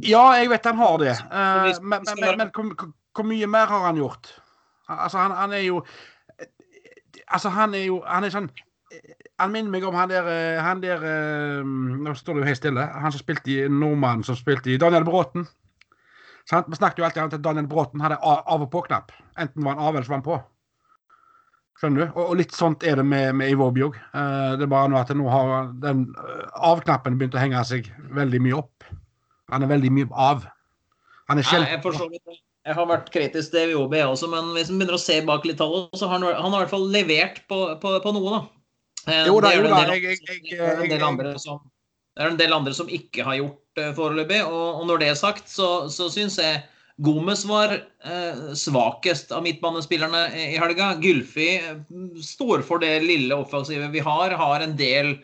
Ja, 0.04 0.24
jeg 0.36 0.52
vet 0.52 0.68
han 0.68 0.78
har 0.78 0.96
det. 1.00 1.16
Men, 1.32 1.76
men, 1.88 2.08
men, 2.20 2.40
men 2.44 2.94
hvor 3.14 3.26
mye 3.26 3.46
mer 3.50 3.70
har 3.70 3.86
han 3.88 4.00
gjort? 4.00 4.32
Altså, 4.90 5.18
han, 5.18 5.36
han 5.36 5.52
er 5.52 5.66
jo 5.66 5.84
Altså, 7.30 7.48
han 7.54 7.74
er 7.74 7.84
jo 7.84 8.00
Han 8.06 8.24
er 8.26 8.32
sånn 8.34 8.50
han 9.38 9.52
minner 9.54 9.70
meg 9.70 9.84
om 9.86 9.94
han 9.94 10.10
der, 10.10 10.26
han 10.60 10.80
der 10.82 11.04
Nå 11.64 12.12
står 12.18 12.36
det 12.36 12.42
jo 12.42 12.48
helt 12.48 12.58
stille. 12.58 12.86
Han 12.90 13.12
som 13.14 13.22
spilte 13.22 13.52
i 13.52 13.68
nordmannen 13.70 14.24
som 14.26 14.36
spilte 14.36 14.72
i 14.72 14.80
Daniel 14.82 15.06
Bråten. 15.06 15.46
Sant? 16.50 16.66
Vi 16.68 16.76
snakket 16.76 16.98
jo 16.98 17.06
alltid 17.06 17.22
om 17.22 17.30
at 17.30 17.44
Daniel 17.44 17.68
Bråten 17.70 18.02
hadde 18.02 18.18
av- 18.18 18.64
og 18.64 18.70
på-knapp. 18.72 19.12
Enten 19.38 19.64
var 19.64 19.76
han 19.76 19.84
av 19.86 19.94
eller 19.94 20.08
så 20.08 20.12
var 20.12 20.18
han 20.18 20.26
på. 20.26 20.40
Skjønner 21.80 22.02
du? 22.02 22.06
Og, 22.10 22.24
og 22.26 22.36
litt 22.42 22.52
sånt 22.52 22.84
er 22.84 22.98
det 23.00 23.06
med, 23.06 23.34
med 23.38 23.54
Ivo 23.54 23.70
Bjog. 23.72 23.96
Uh, 24.12 24.58
det 24.58 24.66
er 24.66 24.72
bare 24.74 24.90
nå 24.92 24.98
at 25.00 25.12
nå 25.16 25.28
har 25.32 25.70
den 25.80 26.08
av-knappen 26.58 27.16
begynt 27.20 27.38
å 27.38 27.40
henge 27.40 27.62
seg 27.64 27.88
veldig 28.18 28.42
mye 28.44 28.58
opp. 28.58 28.88
Han 29.54 29.64
er 29.64 29.70
veldig 29.70 29.92
mye 29.94 30.10
av. 30.12 30.44
Han 31.30 31.40
er 31.40 31.46
sjelden 31.46 31.80
jeg 32.68 32.76
har 32.76 32.88
vært 32.90 33.10
kritisk 33.14 33.54
til 33.54 33.72
VOB 33.72 33.94
også, 34.04 34.28
men 34.28 34.52
hvis 34.56 34.68
man 34.70 34.82
begynner 34.82 34.98
å 34.98 35.00
se 35.00 35.16
bak 35.26 35.46
litt 35.48 35.60
tall, 35.60 35.86
så 35.96 36.08
har 36.08 36.18
han, 36.18 36.26
han 36.28 36.52
har 36.52 36.58
i 36.58 36.64
hvert 36.66 36.74
fall 36.74 36.88
levert 36.92 37.40
på, 37.48 37.60
på, 37.80 37.94
på 38.04 38.12
noe, 38.16 38.34
da. 38.34 38.40
Eh, 39.08 39.28
jo 39.30 39.38
da, 39.40 39.54
jo 39.56 39.64
da. 39.64 39.84
Det 39.88 40.58
er 40.58 40.82
en 40.82 40.92
del 40.92 41.06
andre 41.06 41.32
som, 41.40 41.62
det 42.16 42.26
er 42.26 42.34
en 42.34 42.40
del 42.40 42.52
andre 42.52 42.74
som 42.76 42.90
ikke 42.92 43.24
har 43.24 43.38
gjort 43.38 43.80
uh, 43.80 43.94
foreløpig. 43.96 44.42
Og, 44.44 44.66
og, 44.82 44.84
når 44.90 45.00
det 45.00 45.08
er 45.08 45.18
sagt, 45.22 45.48
så, 45.48 45.70
så 45.92 46.10
syns 46.12 46.36
jeg 46.40 46.60
Gomez 47.00 47.46
var 47.48 47.72
eh, 47.72 48.40
svakest 48.60 49.30
av 49.32 49.40
midtbanespillerne 49.46 50.26
i 50.36 50.58
helga. 50.60 50.90
Gylfi 51.00 51.46
står 52.20 52.60
for 52.68 52.82
det 52.82 52.98
lille 53.06 53.38
offensivet 53.40 53.88
vi 53.94 54.02
har. 54.04 54.36
Har 54.36 54.60
en 54.60 54.74
del 54.76 55.14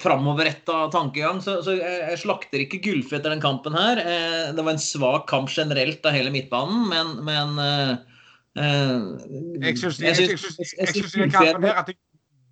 framoverretta 0.00 0.86
tankegang. 0.92 1.40
Så, 1.42 1.58
så 1.64 1.76
jeg, 1.78 2.18
slakter 2.20 2.64
ikke 2.64 2.80
Gulfe 2.84 3.18
etter 3.18 3.32
den 3.34 3.42
kampen 3.44 3.76
her. 3.76 4.00
Eh, 4.02 4.50
det 4.56 4.64
var 4.64 4.74
en 4.74 4.82
svak 4.82 5.28
kamp 5.30 5.52
generelt 5.52 6.06
av 6.06 6.16
hele 6.16 6.32
midtbanen, 6.34 6.88
men, 6.90 7.14
men 7.26 7.62
eh, 7.62 7.94
Jeg 9.62 9.78
syns 9.78 10.00
i 10.02 11.30
kampen 11.32 11.68
her 11.68 11.82
at 11.82 11.92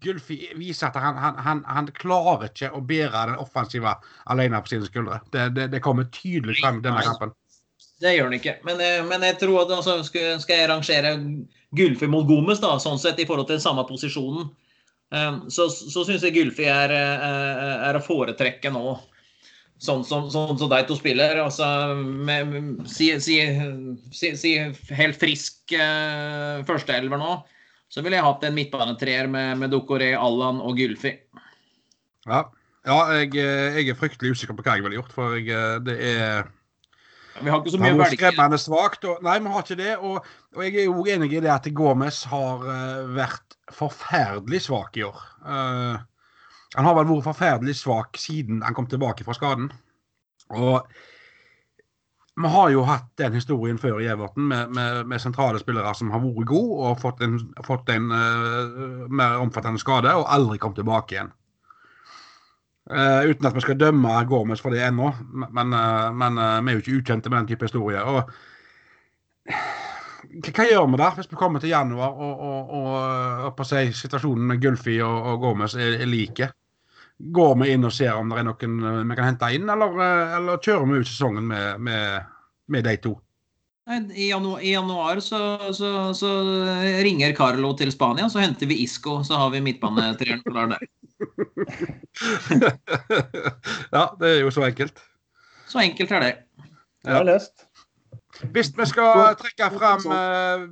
Gulfi 0.05 0.37
viser 0.59 0.91
at 0.91 0.99
han, 1.00 1.17
han, 1.17 1.38
han, 1.41 1.62
han, 1.64 1.87
klarer 1.97 2.50
ikke 2.50 2.69
å 2.76 2.83
bære 2.85 3.31
den 3.31 3.41
offensive 3.41 3.95
alene 4.29 4.61
på 4.61 4.75
sine 4.75 4.91
skuldre. 4.91 5.23
Det, 5.33 5.49
det, 5.57 5.71
det 5.73 5.81
kommer 5.85 6.11
tydelig 6.12 6.59
frem 6.61 6.83
i 6.83 6.85
denne 6.85 7.05
kampen. 7.07 7.33
Det 8.03 8.12
gjør 8.12 8.29
han 8.29 8.37
ikke. 8.37 8.59
Men, 8.69 8.83
men 9.09 9.25
jeg 9.25 9.38
tror 9.41 9.62
at 9.62 9.73
altså, 9.79 10.03
skal, 10.05 10.43
jeg 10.50 10.69
rangere 10.69 11.14
Gulfi 11.75 12.11
mot 12.11 12.26
Gomes, 12.29 12.61
da, 12.61 12.75
sånn 12.83 13.00
sett 13.00 13.23
i 13.23 13.26
forhold 13.29 13.49
til 13.49 13.62
samme 13.62 13.87
posisjonen, 13.88 14.50
så, 15.52 15.68
så 15.71 16.04
syns 16.06 16.25
jeg 16.26 16.35
Gylfi 16.35 16.66
er, 16.71 16.92
eh, 16.94 17.75
er, 17.88 17.99
å 17.99 18.04
foretrekke 18.04 18.73
nå. 18.75 18.97
Sånn 19.85 20.04
som, 20.06 20.28
sånn 20.33 20.56
som 20.59 20.71
de 20.71 20.80
to 20.88 20.97
spiller. 20.97 21.38
Altså, 21.42 21.66
med, 21.99 22.54
si, 22.88 23.11
si, 23.23 23.38
si, 24.14 24.33
si, 24.38 24.52
helt 24.97 25.18
frisk 25.21 25.75
uh, 25.76 26.62
førsteelver 26.64 27.21
nå, 27.21 27.37
så 27.92 28.02
ville 28.04 28.16
jeg 28.16 28.26
hatt 28.26 28.47
en 28.47 28.56
midtbanetreer 28.56 29.28
med, 29.30 29.59
med 29.61 29.75
Dokoré, 29.75 30.14
Allan 30.16 30.62
og 30.64 30.78
Gylfi. 30.80 31.12
Ja, 32.25 32.47
ja 32.88 33.00
jeg, 33.18 33.35
eh, 33.37 33.80
jeg, 33.80 33.90
er 33.92 33.99
fryktelig 33.99 34.38
usikker 34.38 34.56
på 34.56 34.64
hva 34.64 34.78
jeg 34.78 34.87
ville 34.87 35.02
gjort, 35.02 35.12
for 35.14 35.37
jeg, 35.37 35.83
det 35.85 35.99
er 36.14 36.47
vi 37.42 37.50
har 37.50 37.59
ikke 37.59 37.73
så 37.75 37.80
mye 37.83 37.97
velge. 37.99 38.14
Skremmende 38.14 38.59
svakt. 38.62 39.06
Nei, 39.26 39.40
vi 39.42 39.50
har 39.50 39.64
ikke 39.64 39.76
det. 39.80 39.94
Og, 40.06 40.26
og 40.54 40.61
jeg 40.62 40.76
er 40.78 40.85
jo 40.87 41.02
enig 41.11 41.33
i 41.35 41.40
det 41.42 41.50
at 41.50 41.66
Gomez 41.75 42.21
har 42.30 42.62
vært 43.11 43.53
forferdelig 43.73 44.62
svak 44.66 44.97
i 44.97 45.04
år. 45.06 45.16
Uh, 45.47 45.97
han 46.75 46.87
har 46.88 46.97
vel 46.99 47.09
vært 47.09 47.28
forferdelig 47.28 47.76
svak 47.78 48.18
siden 48.21 48.62
han 48.64 48.75
kom 48.76 48.88
tilbake 48.90 49.25
fra 49.26 49.37
skaden. 49.37 49.71
Og 50.54 50.88
vi 52.35 52.50
har 52.50 52.73
jo 52.75 52.83
hatt 52.88 53.06
den 53.21 53.37
historien 53.38 53.78
før 53.78 54.00
i 54.02 54.09
Everton 54.11 54.49
med, 54.50 54.73
med, 54.75 55.04
med 55.06 55.23
sentrale 55.23 55.61
spillere 55.62 55.94
som 55.94 56.11
har 56.11 56.23
vært 56.25 56.50
gode 56.50 56.90
og 56.90 57.00
fått 57.00 57.23
en, 57.23 57.38
fått 57.64 57.92
en 57.94 58.11
uh, 58.11 59.06
mer 59.09 59.38
omfattende 59.42 59.83
skade 59.83 60.12
og 60.18 60.28
aldri 60.35 60.59
kommet 60.59 60.83
tilbake 60.83 61.16
igjen. 61.16 61.33
Uh, 62.90 63.25
uten 63.30 63.47
at 63.49 63.54
vi 63.56 63.62
skal 63.64 63.78
dømme 63.80 64.18
Gormes 64.28 64.61
for 64.61 64.75
det 64.75 64.83
ennå, 64.85 65.12
men, 65.33 65.73
men 66.18 66.42
vi 66.66 66.73
er 66.73 66.76
jo 66.76 66.83
ikke 66.83 66.99
ukjente 66.99 67.30
med 67.30 67.44
den 67.44 67.54
type 67.54 67.71
historie. 67.71 68.02
Og, 68.02 68.28
hva 70.43 70.67
gjør 70.69 70.87
vi 70.91 71.00
da, 71.00 71.11
hvis 71.17 71.31
vi 71.31 71.38
kommer 71.38 71.62
til 71.62 71.73
januar 71.73 72.14
og, 72.14 72.45
og, 72.49 72.75
og, 72.79 73.49
og 73.50 73.64
seg, 73.69 73.95
situasjonen 73.97 74.53
med 74.53 74.62
Gulfi 74.62 74.99
og, 75.05 75.17
og 75.33 75.43
Gomez 75.45 75.76
er, 75.79 75.99
er, 76.00 76.09
like? 76.11 76.50
Går 77.35 77.53
vi 77.61 77.71
inn 77.75 77.87
og 77.87 77.95
ser 77.95 78.17
om 78.19 78.33
det 78.33 78.41
er 78.41 78.49
noen 78.49 79.07
vi 79.11 79.19
kan 79.19 79.29
hente 79.31 79.53
inn, 79.55 79.69
eller, 79.71 80.00
eller 80.41 80.62
kjører 80.62 80.88
vi 80.91 81.05
ut 81.05 81.11
sesongen 81.11 81.47
med, 81.50 81.85
med, 81.87 82.33
med 82.75 82.88
de 82.88 82.97
to? 83.05 83.14
I 84.17 84.31
januar, 84.31 84.61
i 84.64 84.73
januar 84.73 85.21
så, 85.21 85.38
så, 85.76 86.14
så, 86.17 86.31
ringer 87.05 87.35
Carlo 87.37 87.75
til 87.76 87.93
Spania, 87.93 88.31
så 88.33 88.41
henter 88.41 88.67
vi 88.71 88.81
Isco. 88.83 89.19
Så 89.25 89.37
har 89.37 89.50
vi 89.53 89.61
midtbanetreeren 89.61 90.41
klar 90.47 90.71
der. 90.73 90.87
ja, 93.97 94.07
det 94.21 94.31
er 94.31 94.41
jo 94.41 94.50
så 94.57 94.64
enkelt. 94.64 95.05
Så 95.69 95.85
enkelt 95.85 96.17
er 96.17 96.25
det. 96.25 96.33
Ja. 97.05 97.21
løst. 97.29 97.63
Hvis 98.53 98.73
vi 98.76 98.87
skal 98.91 99.37
trekke 99.38 99.69
frem 99.76 100.11
eh, 100.11 100.64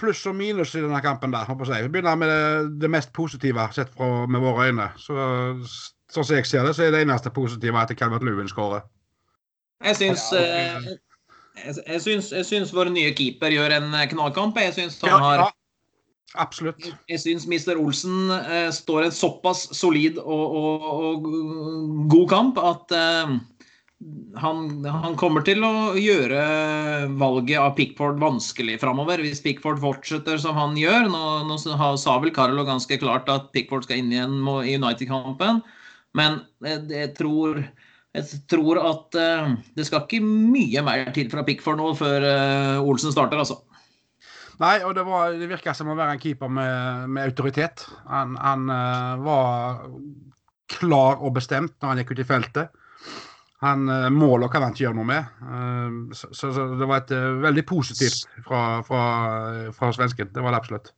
pluss 0.00 0.22
og 0.26 0.34
minus 0.38 0.74
i 0.74 0.80
denne 0.80 1.02
kampen, 1.04 1.34
der, 1.34 1.44
jeg. 1.48 1.84
vi 1.84 1.92
begynner 1.92 2.16
med 2.16 2.80
det, 2.80 2.90
mest 2.90 3.12
positive 3.12 3.68
sett 3.76 3.92
fra, 3.96 4.26
med 4.26 4.40
våre 4.40 4.70
øyne. 4.70 4.88
Så, 4.96 5.14
sånn 6.12 6.24
som 6.24 6.36
jeg 6.36 6.48
ser 6.48 6.64
det, 6.64 6.74
så 6.76 6.86
er 6.86 6.94
det 6.94 7.04
eneste 7.04 7.30
positive 7.30 7.78
at 7.78 7.92
Calvert 7.98 8.24
Lewin 8.24 8.48
skårer. 8.48 8.86
Jeg 9.84 9.96
syns 9.96 10.26
eh, 10.36 10.90
jeg, 11.60 12.00
syns, 12.00 12.32
jeg 12.32 12.48
syns 12.48 12.74
vår 12.76 12.92
nye 12.94 13.12
keeper 13.16 13.52
gjør 13.52 13.76
en 13.78 13.96
knallkamp. 14.12 14.58
Jeg 14.60 14.76
syns 14.76 15.00
han 15.04 15.20
har 15.20 15.44
ja, 15.44 15.50
Absolutt. 16.38 16.84
Jeg 17.10 17.18
syns 17.18 17.46
Mr. 17.50 17.74
Olsen 17.80 18.30
eh, 18.30 18.68
står 18.70 19.08
en 19.08 19.14
såpass 19.14 19.64
solid 19.74 20.20
og, 20.22 20.56
og, 20.56 20.84
og 21.06 21.24
god 22.12 22.28
kamp 22.30 22.60
at 22.62 22.94
eh, 22.94 23.32
han, 24.40 24.84
han, 24.88 25.16
kommer 25.20 25.44
til 25.44 25.60
å 25.66 25.92
gjøre 26.00 26.40
valget 27.20 27.60
av 27.60 27.74
Pickford 27.76 28.20
vanskelig 28.22 28.78
framover, 28.80 29.20
hvis 29.20 29.42
Pickford 29.44 29.80
fortsetter 29.82 30.40
som 30.40 30.56
han 30.56 30.78
gjør. 30.78 31.10
Nå, 31.12 31.24
nå 31.48 31.58
sa 31.60 32.16
vel 32.22 32.32
Carlo 32.36 32.64
ganske 32.68 32.96
klart 33.02 33.28
at 33.32 33.50
Pickford 33.52 33.84
skal 33.84 34.00
inn 34.00 34.14
igjen 34.14 34.38
i 34.64 34.78
United-kampen, 34.80 35.60
men 36.16 36.40
jeg, 36.64 36.86
jeg, 36.94 37.12
tror, 37.18 37.60
jeg, 38.16 38.40
tror 38.50 38.80
at 38.82 39.20
uh, 39.20 39.52
det 39.76 39.86
skal 39.86 40.06
ikke 40.06 40.24
mye 40.24 40.84
mer 40.86 41.12
til 41.16 41.28
fra 41.32 41.44
Pickford 41.46 41.78
nå 41.82 41.92
før 41.98 42.24
uh, 42.24 42.80
Olsen 42.80 43.12
starter, 43.12 43.42
altså. 43.42 43.60
Nei, 44.60 44.78
og 44.84 44.96
det, 44.96 45.04
var, 45.08 45.36
det 45.36 45.48
virker 45.48 45.76
som 45.76 45.92
å 45.92 45.96
være 45.96 46.16
en 46.16 46.20
keeper 46.20 46.50
med, 46.52 47.06
med 47.12 47.30
autoritet. 47.30 47.86
Han, 48.08 48.34
han 48.36 48.66
var 49.24 49.86
klar 50.68 51.16
og 51.16 51.32
bestemt 51.38 51.72
når 51.80 51.88
han 51.88 52.02
gikk 52.02 52.12
ut 52.12 52.20
i 52.20 52.26
feltet. 52.28 52.80
Han 53.60 53.88
uh, 53.88 54.08
Målet 54.12 54.50
kan 54.52 54.64
han 54.64 54.72
ikke 54.72 54.86
gjøre 54.86 54.96
noe 54.96 55.08
med. 55.08 55.34
Uh, 55.44 56.14
så, 56.16 56.30
så, 56.32 56.52
så, 56.56 56.64
det 56.80 56.88
var 56.88 57.02
et 57.02 57.12
uh, 57.12 57.42
veldig 57.42 57.64
positivt 57.68 58.24
fra, 58.46 58.80
fra, 58.86 59.02
fra, 59.76 59.92
svensken. 59.96 60.30
Det 60.32 60.44
var 60.44 60.54
det 60.54 60.62
absolutt. 60.62 60.92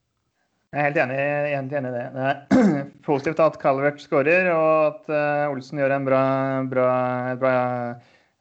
Jeg 0.73 0.81
er 0.81 0.87
helt 0.89 1.01
enig, 1.03 1.19
helt 1.53 1.75
enig 1.77 1.91
i 1.91 1.97
det. 1.99 2.05
Det 2.15 2.29
er 2.29 2.87
positivt 3.09 3.43
at 3.45 3.59
Calvert 3.61 4.01
skårer, 4.01 4.49
og 4.55 4.87
at 4.87 5.11
Olsen 5.51 5.83
gjør 5.83 5.99
en 5.99 6.07
bra, 6.07 6.23
bra, 6.71 6.87
bra, 7.43 7.57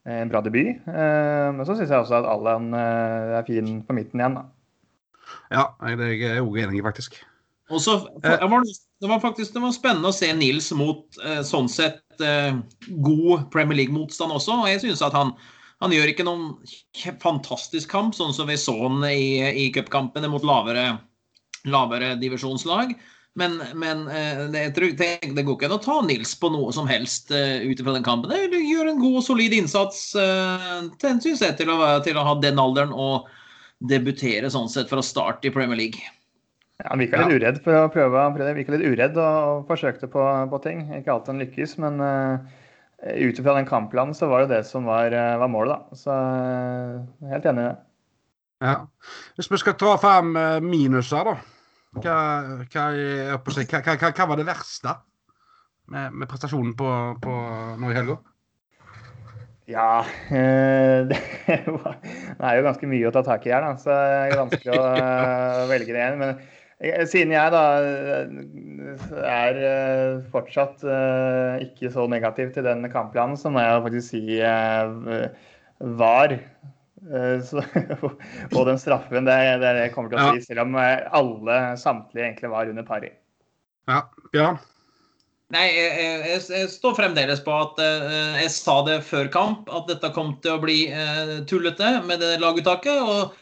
en 0.07 0.31
bra 0.31 0.39
debut. 0.45 0.79
men 0.87 1.59
så 1.67 1.75
syns 1.75 1.91
jeg 1.91 2.05
også 2.05 2.21
at 2.21 2.29
Allan 2.31 2.71
er 2.77 3.43
fin 3.49 3.81
på 3.83 3.97
midten 3.97 4.23
igjen. 4.23 4.39
da. 4.39 4.45
Ja, 5.51 5.65
det 5.97 6.07
er 6.07 6.15
jeg 6.21 6.45
òg 6.45 6.55
enig 6.63 6.79
i, 6.79 6.85
faktisk. 6.85 7.19
Også, 7.71 7.95
det, 8.21 8.37
var, 8.51 8.65
det, 8.65 9.07
var, 9.07 9.19
faktisk 9.23 9.53
det 9.55 9.63
var 9.63 9.73
spennende 9.75 10.11
å 10.11 10.15
se 10.15 10.29
Nils 10.35 10.71
mot 10.77 11.17
eh, 11.23 11.41
sånn 11.47 11.69
sett 11.71 12.23
eh, 12.23 12.57
god 13.05 13.47
Premier 13.53 13.81
League-motstand 13.81 14.35
også. 14.35 14.59
og 14.63 14.69
jeg 14.71 14.83
synes 14.83 15.03
at 15.05 15.15
han, 15.17 15.33
han 15.83 15.95
gjør 15.95 16.11
ikke 16.11 16.27
noen 16.27 16.53
fantastisk 17.23 17.91
kamp, 17.91 18.15
sånn 18.17 18.35
som 18.35 18.51
vi 18.51 18.59
så 18.59 18.75
han 18.83 19.01
i, 19.07 19.39
i 19.63 19.71
cupkampene 19.75 20.29
mot 20.31 20.45
lavere, 20.45 20.93
lavere 21.69 22.13
divisjonslag. 22.21 22.93
Men, 23.39 23.61
men 23.79 24.07
eh, 24.11 24.45
det, 24.51 24.65
det, 24.75 25.11
det, 25.23 25.43
går 25.47 25.55
ikke 25.55 25.69
an 25.71 25.77
å 25.77 25.83
ta 25.83 25.99
Nils 26.03 26.33
på 26.37 26.51
noe 26.51 26.73
som 26.75 26.89
helst 26.89 27.31
ut 27.31 27.79
ifra 27.79 27.95
den 27.95 28.07
kampen. 28.07 28.33
Det 28.33 28.59
gjør 28.59 28.91
en 28.91 28.99
god 28.99 29.21
og 29.21 29.27
solid 29.29 29.55
innsats, 29.55 30.09
synes 30.11 31.45
jeg, 31.45 31.55
til 31.61 31.71
å, 31.71 31.79
til 32.03 32.19
å 32.19 32.25
ha 32.27 32.35
den 32.43 32.59
alderen. 32.59 32.91
og 32.91 33.29
debutere 33.81 34.49
sånn 34.53 34.69
sett 34.69 34.89
fra 34.91 35.01
start 35.01 35.45
i 35.47 35.51
Premier 35.53 35.79
League. 35.79 36.11
Ja, 36.81 36.89
han 36.89 37.01
virka 37.01 37.21
litt 37.21 37.37
uredd 37.37 37.61
for 37.61 37.77
å 37.77 37.91
prøve. 37.93 38.23
Han 38.25 38.57
virka 38.57 38.73
litt 38.73 38.87
uredd 38.89 39.19
og, 39.21 39.67
forsøkte 39.69 40.09
på, 40.09 40.25
på, 40.51 40.59
ting. 40.63 40.87
Ikke 40.97 41.13
alltid 41.13 41.35
han 41.35 41.43
lykkes, 41.43 41.77
men 41.83 42.01
uh, 42.01 42.41
ut 43.05 43.41
ifra 43.41 43.55
den 43.59 43.69
kampplanen 43.69 44.17
så 44.17 44.31
var 44.31 44.43
det 44.43 44.55
det 44.55 44.63
som 44.69 44.89
var, 44.89 45.13
uh, 45.13 45.37
var 45.41 45.51
målet, 45.53 45.77
da. 45.77 45.99
Så 46.01 46.17
uh, 46.17 47.29
helt 47.29 47.45
enig 47.51 47.67
i 47.67 47.69
det. 47.69 47.77
Ja. 48.65 48.75
Hvis 49.37 49.49
vi 49.49 49.61
skal 49.61 49.77
ta 49.77 49.95
frem 50.01 50.33
minuser, 50.65 51.29
da. 51.29 51.37
Hva, 52.01 52.17
hva, 52.71 52.83
hva, 52.87 54.11
hva, 54.15 54.27
var 54.29 54.39
det 54.39 54.47
verste 54.47 54.93
med, 55.91 56.13
med 56.13 56.29
prestasjonen 56.29 56.75
på, 56.77 56.91
på 57.21 57.37
nå 57.81 57.89
i 57.91 57.97
helga? 57.97 58.21
Ja 59.71 60.01
eh, 60.35 61.07
det, 61.07 61.19
er 61.47 62.57
jo 62.57 62.65
ganske 62.65 62.89
mye 62.89 63.09
å 63.09 63.13
ta 63.13 63.23
tak 63.25 63.45
i 63.47 63.53
her, 63.53 63.63
da, 63.63 63.75
så 63.79 63.93
det 63.93 64.33
er 64.33 64.39
vanskelig 64.39 64.73
å 64.75 64.87
eh, 65.03 65.61
velge 65.69 65.93
det 65.93 66.01
igjen. 66.01 66.19
Men 66.21 66.41
siden 66.81 67.33
jeg 67.35 67.53
da 67.53 67.63
er 69.29 69.59
eh, 69.61 70.21
fortsatt 70.33 70.81
ikke 71.61 71.91
så 71.93 72.07
negativ 72.09 72.53
til 72.55 72.65
den 72.65 72.87
kampplanen, 72.89 73.37
så 73.37 73.51
må 73.53 73.61
jeg 73.61 73.83
faktisk 73.85 74.15
si 74.15 74.39
var. 76.01 76.35
Så, 77.45 77.61
og 78.55 78.65
den 78.67 78.81
straffen, 78.81 79.25
det 79.25 79.33
er 79.33 79.61
det 79.61 79.71
jeg 79.77 79.93
kommer 79.93 80.11
til 80.11 80.21
å 80.21 80.33
si, 80.35 80.43
selv 80.49 80.67
om 80.67 80.75
alle 80.77 81.61
samtlige 81.81 82.27
egentlig 82.27 82.51
var 82.53 82.69
under 82.69 82.85
pari. 82.85 83.09
Ja, 83.89 84.03
Bjørn? 84.33 84.59
Nei, 85.51 85.65
jeg, 85.73 85.95
jeg, 85.99 86.43
jeg, 86.47 86.67
står 86.71 86.93
fremdeles 86.95 87.41
på 87.43 87.51
at 87.51 87.81
jeg 88.39 88.51
sa 88.53 88.77
det 88.87 89.01
før 89.03 89.27
kamp, 89.33 89.65
at 89.73 89.89
dette 89.89 90.13
kom 90.15 90.35
til 90.45 90.55
å 90.55 90.61
bli 90.61 90.77
tullete 91.49 91.97
med 92.05 92.21
det 92.23 92.37
laguttaket. 92.39 93.01
Og 93.01 93.40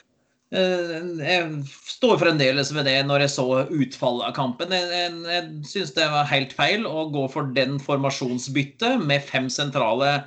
jeg 0.50 1.64
står 1.86 2.16
fremdeles 2.24 2.72
ved 2.74 2.88
det 2.90 2.98
når 3.06 3.26
jeg 3.26 3.34
så 3.36 3.46
utfallet 3.70 4.30
av 4.32 4.34
kampen. 4.38 4.74
Jeg, 4.74 4.90
jeg, 4.90 5.14
jeg 5.30 5.70
syns 5.70 5.94
det 5.98 6.10
var 6.10 6.30
helt 6.32 6.56
feil 6.58 6.88
å 6.90 7.06
gå 7.14 7.28
for 7.30 7.52
den 7.54 7.78
formasjonsbyttet 7.84 9.04
med 9.06 9.26
fem 9.30 9.50
sentrale 9.54 10.20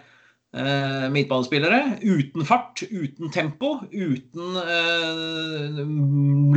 midtbanespillere. 0.52 1.96
Uten 2.04 2.44
fart, 2.44 2.82
uten 2.92 3.32
tempo, 3.32 3.78
uten 3.88 4.58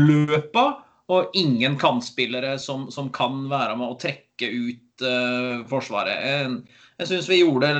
løpa 0.03 0.65
og 1.13 1.37
ingen 1.37 1.77
kantspillere 1.77 2.55
som, 2.61 2.87
som 2.91 3.11
kan 3.13 3.45
være 3.51 3.77
med 3.77 3.93
å 3.93 3.97
trekke 4.01 4.49
ut 4.49 5.05
eh, 5.05 5.61
Forsvaret. 5.69 6.25
Jeg, 6.25 6.55
jeg 7.01 7.09
syns 7.09 7.29
vi 7.29 7.41
gjorde 7.41 7.71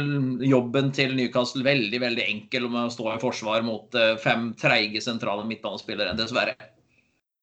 jobben 0.44 0.92
til 0.96 1.16
Newcastle 1.16 1.64
veldig 1.66 2.02
veldig 2.04 2.26
enkel 2.28 2.70
med 2.70 2.90
å 2.90 2.94
stå 2.94 3.14
i 3.14 3.22
forsvar 3.22 3.64
mot 3.64 3.96
uh, 3.96 4.16
fem 4.20 4.50
treige 4.60 5.04
sentrale 5.04 5.46
midtbanespillere, 5.48 6.18
dessverre. 6.20 6.56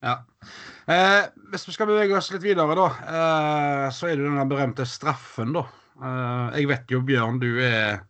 Ja. 0.02 0.18
Eh, 0.90 1.28
hvis 1.52 1.68
vi 1.68 1.74
skal 1.76 1.86
bevege 1.92 2.16
oss 2.18 2.32
litt 2.34 2.42
videre, 2.42 2.74
da, 2.74 2.88
eh, 3.06 3.84
så 3.94 4.08
er 4.10 4.18
det 4.18 4.26
den 4.26 4.50
berømte 4.50 4.86
straffen, 4.88 5.52
da. 5.54 5.62
Eh, 6.02 6.58
jeg 6.58 6.70
vet 6.72 6.90
jo, 6.90 7.02
Bjørn, 7.06 7.38
du 7.42 7.52
er 7.62 8.02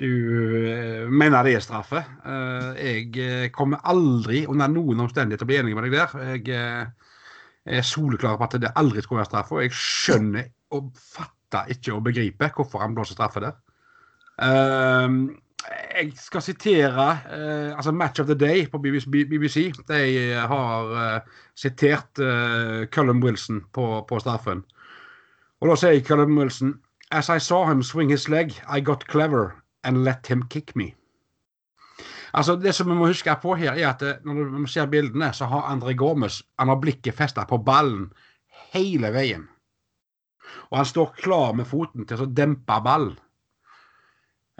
Du 0.00 0.06
eh, 0.08 1.08
mener 1.12 1.44
det 1.44 1.58
er 1.58 1.60
straffe. 1.60 2.00
Eh, 2.24 2.68
jeg 2.80 3.16
eh, 3.20 3.48
kommer 3.52 3.82
aldri 3.84 4.46
under 4.48 4.70
noen 4.72 5.02
omstendighet 5.04 5.42
til 5.42 5.44
å 5.44 5.50
bli 5.50 5.58
enig 5.60 5.74
med 5.76 5.84
deg 5.84 5.96
der. 5.98 6.14
Jeg 7.66 7.74
er 7.76 7.84
soleklar 7.84 8.38
på 8.40 8.46
at 8.46 8.56
det 8.62 8.70
aldri 8.80 9.02
skulle 9.04 9.20
være 9.20 9.28
straffe, 9.28 9.58
og 9.58 9.66
jeg 9.66 9.76
skjønner 9.76 10.48
og 10.72 10.88
fatter 10.96 11.39
ikke 11.70 11.94
å 11.94 12.02
begripe 12.04 12.50
hvorfor 12.56 12.82
han 12.82 12.94
blåser 12.96 13.18
straffe 13.18 13.42
der. 13.44 13.56
jeg 14.40 16.12
skal 16.16 16.42
sitere 16.42 17.06
uh, 17.28 17.76
altså 17.76 17.92
Match 17.92 18.20
of 18.20 18.26
the 18.26 18.34
Day 18.34 18.66
på 18.66 18.78
BBC. 18.78 19.06
BBC. 19.10 19.72
De 19.88 20.32
har 20.32 20.92
uh, 20.94 21.20
sitert 21.54 22.18
uh, 22.18 22.86
Cullum 22.86 23.20
Wilson 23.22 23.60
på, 23.72 24.06
på, 24.08 24.18
straffen. 24.18 24.64
Og 25.60 25.68
da 25.68 25.76
sier 25.76 26.00
Cullum 26.00 26.38
Wilson 26.38 26.78
As 27.12 27.28
I 27.28 27.38
saw 27.38 27.66
him 27.66 27.82
swing 27.82 28.10
his 28.10 28.28
leg, 28.28 28.54
I 28.68 28.80
got 28.80 29.06
clever 29.08 29.60
and 29.82 30.04
let 30.04 30.26
him 30.26 30.42
kick 30.48 30.76
me. 30.76 30.94
Altså 32.32 32.56
Det 32.56 32.74
som 32.74 32.88
vi 32.88 32.94
må 32.94 33.06
huske 33.10 33.34
på 33.42 33.54
her, 33.58 33.74
er 33.74 33.88
at 33.88 34.02
eh, 34.02 34.20
når 34.24 34.52
vi 34.54 34.66
ser 34.70 34.86
bildene, 34.86 35.32
så 35.32 35.48
har 35.50 35.66
André 35.72 35.96
Gormes 35.98 36.42
han 36.58 36.68
har 36.68 36.78
blikket 36.78 37.14
festa 37.14 37.44
på 37.44 37.58
ballen 37.58 38.12
hele 38.72 39.10
veien. 39.12 39.48
Og 40.70 40.78
han 40.80 40.88
står 40.88 41.16
klar 41.20 41.56
med 41.58 41.68
foten 41.68 42.06
til 42.08 42.24
å 42.24 42.28
dempe 42.28 42.78
ballen. 42.84 43.16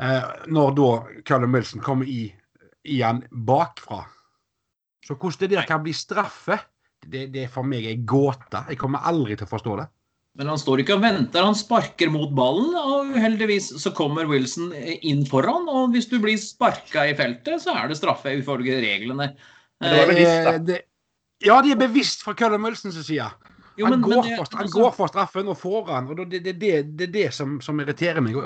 Eh, 0.00 0.28
når 0.48 0.74
da 0.78 0.90
Callum 1.28 1.56
Wilson 1.56 1.84
kommer 1.84 2.08
i, 2.08 2.24
i 2.88 3.00
han 3.04 3.22
bakfra. 3.30 4.02
Så 5.04 5.16
hvordan 5.16 5.48
det 5.48 5.56
der 5.58 5.68
kan 5.68 5.82
bli 5.84 5.92
straffe, 5.96 6.58
det, 7.00 7.30
det 7.34 7.46
er 7.46 7.52
for 7.52 7.66
meg 7.66 7.86
ei 7.88 7.98
gåte. 8.04 8.64
Jeg 8.68 8.80
kommer 8.80 9.04
aldri 9.08 9.36
til 9.36 9.48
å 9.48 9.52
forstå 9.52 9.80
det. 9.80 9.88
Men 10.38 10.46
han 10.52 10.60
står 10.62 10.84
ikke 10.84 10.94
og 10.94 11.02
venter, 11.02 11.42
han 11.42 11.56
sparker 11.58 12.10
mot 12.12 12.30
ballen. 12.36 12.76
Og 12.78 13.16
uheldigvis 13.16 13.72
så 13.82 13.92
kommer 13.96 14.28
Wilson 14.30 14.70
inn 14.76 15.24
foran. 15.28 15.66
Og 15.68 15.96
hvis 15.96 16.08
du 16.10 16.20
blir 16.22 16.38
sparka 16.40 17.08
i 17.10 17.16
feltet, 17.18 17.64
så 17.64 17.74
er 17.76 17.90
det 17.90 17.98
straffe 17.98 18.36
ifølge 18.38 18.78
reglene. 18.84 19.32
Det 19.80 19.96
var 19.96 20.12
bevisst, 20.12 20.46
da. 20.46 20.76
Eh, 20.76 20.86
ja, 21.40 21.56
de 21.64 21.72
er 21.72 21.80
bevisst 21.80 22.22
fra 22.24 22.36
Cullum 22.36 22.68
Wilsons 22.68 23.00
side. 23.00 23.26
Jo, 23.80 23.88
han, 23.88 24.04
går, 24.04 24.12
men 24.12 24.28
det, 24.28 24.36
for, 24.36 24.52
han 24.52 24.66
altså, 24.66 24.76
går, 24.76 24.92
for, 24.98 25.12
straffen 25.12 25.50
og 25.50 25.58
får 25.58 25.90
han. 25.94 26.12
og 26.12 26.22
Det 26.28 26.40
er 26.42 26.52
det, 26.52 26.76
det, 26.98 27.10
det, 27.14 27.26
som, 27.36 27.58
som, 27.64 27.80
irriterer 27.80 28.20
meg. 28.24 28.36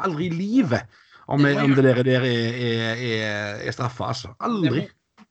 Aldri 0.00 0.30
i 0.30 0.34
livet 0.34 0.98
om, 1.26 1.44
om 1.44 1.76
det 1.76 1.84
der, 1.84 2.02
der 2.06 2.24
er, 2.24 2.26
er, 2.26 3.06
er, 3.12 3.62
er 3.68 3.76
straffa. 3.76 4.10
Altså. 4.14 4.34
Aldri. 4.42 4.88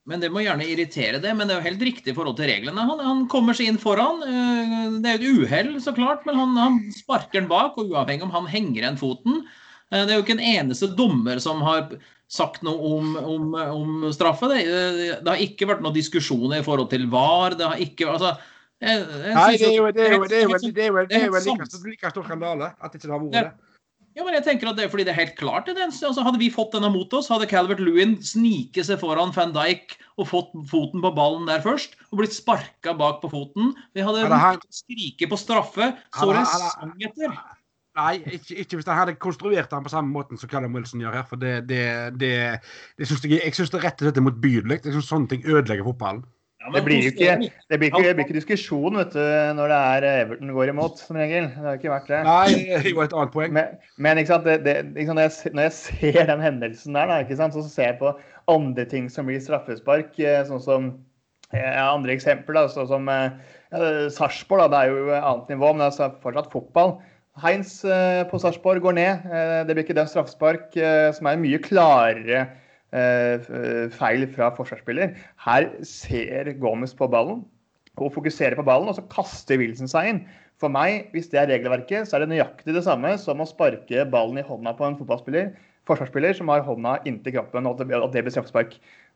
Men 0.10 0.22
det 0.22 0.32
må 0.34 0.42
gjerne 0.42 0.66
irritere 0.66 1.20
det. 1.22 1.34
Men 1.38 1.48
det 1.48 1.56
er 1.56 1.62
jo 1.62 1.70
helt 1.70 1.84
riktig 1.86 2.14
i 2.14 2.18
forhold 2.18 2.38
til 2.40 2.50
reglene. 2.50 2.86
Han, 2.90 3.04
han 3.06 3.26
kommer 3.32 3.58
seg 3.58 3.70
inn 3.72 3.82
foran. 3.82 4.24
Eh, 4.26 4.88
det 5.04 5.12
er 5.12 5.26
jo 5.26 5.36
et 5.36 5.44
uhell, 5.46 5.76
så 5.84 5.94
klart, 5.98 6.26
men 6.28 6.40
han, 6.40 6.56
han 6.58 6.80
sparker 6.96 7.42
den 7.42 7.52
bak. 7.52 7.78
Og 7.78 7.94
uavhengig 7.94 8.26
om 8.26 8.34
han 8.34 8.50
henger 8.50 8.82
igjen 8.82 9.02
foten 9.02 9.44
eh, 9.44 10.02
Det 10.02 10.10
er 10.10 10.18
jo 10.18 10.26
ikke 10.26 10.40
en 10.40 10.50
eneste 10.56 10.90
dommer 10.98 11.42
som 11.44 11.62
har 11.66 11.94
sagt 12.32 12.64
noe 12.64 12.94
om, 12.96 13.16
om, 13.20 13.48
om 13.60 14.06
straffe. 14.16 14.48
Det, 14.50 14.62
det, 15.20 15.28
har 15.28 15.44
ikke 15.44 15.68
vært 15.70 15.84
noen 15.84 15.98
diskusjoner 15.98 16.62
i 16.62 16.66
forhold 16.66 16.90
til 16.94 17.06
VAR. 17.12 17.58
Det 17.60 17.68
har 17.68 17.84
ikke 17.84 18.08
altså, 18.14 18.34
jeg, 18.82 19.02
jeg 19.02 19.34
Nei, 19.38 19.50
det 19.58 19.68
er 19.68 19.76
jo, 19.76 19.90
det 19.94 20.06
er 20.06 20.16
jo, 20.16 20.24
det 20.26 20.38
er 20.38 20.48
jo, 20.48 20.56
det 20.58 20.86
er 20.86 20.88
jo, 20.90 21.04
det 21.10 21.20
er 21.20 21.28
jo 21.28 21.42
like, 21.46 21.68
like 21.86 22.14
stor 22.14 22.26
skandale 22.26 22.72
at 22.82 22.96
ikke 22.96 23.06
det 23.08 23.14
har 23.14 23.22
vært 23.22 23.36
det. 23.38 23.72
Ja, 24.12 24.26
men 24.28 24.36
jeg 24.36 24.44
tenker 24.44 24.68
at 24.68 24.76
det 24.76 24.84
er 24.84 24.92
fordi 24.92 25.06
det 25.08 25.14
er 25.14 25.22
helt 25.22 25.38
klart. 25.40 25.70
Det. 25.70 25.78
Altså, 25.80 26.24
hadde 26.26 26.40
vi 26.42 26.50
fått 26.52 26.74
denne 26.76 26.90
mot 26.92 27.14
oss, 27.16 27.30
hadde 27.32 27.48
Calvert 27.48 27.80
Lewin 27.80 28.18
sniket 28.26 28.90
seg 28.90 29.00
foran 29.00 29.32
van 29.36 29.54
Dijk 29.56 29.96
og 30.20 30.28
fått 30.28 30.52
foten 30.68 31.04
på 31.04 31.14
ballen 31.16 31.48
der 31.48 31.64
først, 31.64 31.96
og 32.12 32.20
blitt 32.20 32.36
sparka 32.36 32.92
bak 33.00 33.22
på 33.24 33.32
foten. 33.32 33.72
Vi 33.96 34.04
hadde 34.04 34.28
han... 34.28 34.60
skriket 34.68 35.32
på 35.32 35.40
straffe, 35.40 35.94
så 36.18 36.28
det 36.36 36.44
sang 36.52 36.92
etter. 37.00 37.40
Nei, 38.00 38.18
ikke, 38.24 38.56
ikke, 38.56 38.78
hvis 38.80 38.88
jeg 38.88 38.96
hadde 38.96 39.16
konstruert 39.20 39.72
den 39.72 39.84
på 39.84 39.92
samme 39.92 40.12
måten 40.12 40.40
som 40.40 40.52
Callum 40.52 40.76
Wilson 40.76 41.04
gjør 41.04 41.16
her. 41.22 41.26
For 41.28 41.40
det, 41.40 41.56
det, 41.72 41.82
det, 42.20 42.36
det 43.00 43.08
synes 43.08 43.24
jeg, 43.28 43.40
jeg 43.40 43.56
syns 43.56 43.72
det 43.72 43.82
rett 43.84 44.00
og 44.00 44.08
slett 44.08 44.20
er 44.20 44.28
motbydelig. 44.28 44.80
Jeg 44.84 44.96
syns 44.96 45.10
sånne 45.12 45.32
ting 45.32 45.48
ødelegger 45.48 45.88
fotballen. 45.88 46.24
Ja, 46.62 46.70
det 46.76 46.82
blir 46.86 47.00
jo 47.02 47.10
ikke, 47.10 47.36
det 47.72 47.78
blir 47.82 47.90
ikke, 47.90 48.02
det 48.06 48.14
blir 48.18 48.28
ikke 48.28 48.36
diskusjon 48.38 48.98
vet 49.00 49.16
du, 49.16 49.22
når 49.58 49.72
det 49.72 49.78
er 49.78 50.06
Everton 50.12 50.52
går 50.54 50.70
imot, 50.70 51.00
som 51.02 51.18
regel. 51.18 51.48
Det 51.56 51.66
har 51.66 51.80
ikke 51.80 51.94
vært 51.94 52.12
det. 52.12 52.20
Nei, 52.28 52.52
det 52.86 52.94
var 52.98 53.08
et 53.08 53.16
annet 53.18 53.34
poeng. 53.34 53.56
Men, 53.56 53.80
men 53.98 54.22
ikke 54.22 54.34
sant, 54.36 54.50
det, 54.68 54.76
ikke 54.92 55.08
sant, 55.10 55.18
når, 55.18 55.26
jeg, 55.26 55.54
når, 55.56 55.64
jeg, 55.66 55.76
ser 55.80 56.30
den 56.30 56.46
hendelsen 56.46 57.00
der, 57.00 57.10
da, 57.10 57.18
ikke 57.26 57.40
sant, 57.40 57.58
så 57.58 57.66
ser 57.66 57.90
jeg 57.90 57.98
på 58.04 58.14
andre 58.54 58.86
ting 58.94 59.10
som 59.10 59.30
blir 59.30 59.42
straffespark. 59.42 60.14
Eh, 60.22 60.44
sånn 60.52 60.62
som 60.62 60.92
ja, 61.50 61.88
Andre 61.88 62.14
eksempler, 62.14 62.62
da, 62.62 62.68
sånn 62.70 62.92
som 62.94 63.10
ja, 63.10 63.24
Sarpsborg. 64.14 64.70
Det 64.70 64.84
er 64.84 64.94
jo 64.94 65.10
annet 65.18 65.54
nivå, 65.56 65.74
men 65.74 65.88
det 65.88 65.92
er 65.98 66.18
fortsatt 66.22 66.54
fotball. 66.54 67.00
Heinz 67.42 67.80
eh, 67.90 68.22
på 68.30 68.38
Sarpsborg 68.44 68.86
går 68.86 69.00
ned. 69.02 69.30
Eh, 69.34 69.60
det 69.66 69.74
blir 69.74 69.88
ikke 69.88 69.98
den 69.98 70.14
straffespark, 70.14 70.70
som 71.18 71.32
er 71.32 71.42
mye 71.42 71.66
klarere 71.66 72.46
Eh, 72.46 72.58
feil 72.92 74.28
fra 74.36 74.52
forsvarsspiller. 74.58 75.16
Her 75.46 75.68
ser 75.88 76.52
Gomez 76.60 76.94
på 76.98 77.08
ballen 77.12 77.46
og 78.00 78.14
fokuserer 78.16 78.56
på 78.56 78.66
ballen, 78.68 78.90
og 78.92 78.98
så 78.98 79.04
kaster 79.12 79.60
Wilson 79.60 79.90
seg 79.92 80.10
inn. 80.10 80.22
For 80.62 80.72
meg, 80.72 81.10
hvis 81.16 81.30
det 81.32 81.40
er 81.42 81.50
regelverket, 81.50 82.08
så 82.08 82.18
er 82.18 82.24
det 82.24 82.32
nøyaktig 82.36 82.76
det 82.76 82.84
samme 82.86 83.16
som 83.20 83.42
å 83.42 83.48
sparke 83.50 84.06
ballen 84.12 84.40
i 84.40 84.46
hånda 84.46 84.76
på 84.78 84.86
en 84.86 84.98
fotballspiller, 85.00 85.52
forsvarsspiller 85.90 86.36
som 86.38 86.52
har 86.54 86.62
hånda 86.66 87.00
inntil 87.10 87.40
kroppen, 87.40 87.66
og 87.66 87.82
at 87.82 88.14
det 88.14 88.24
blir 88.24 88.34
straffespark. 88.34 88.76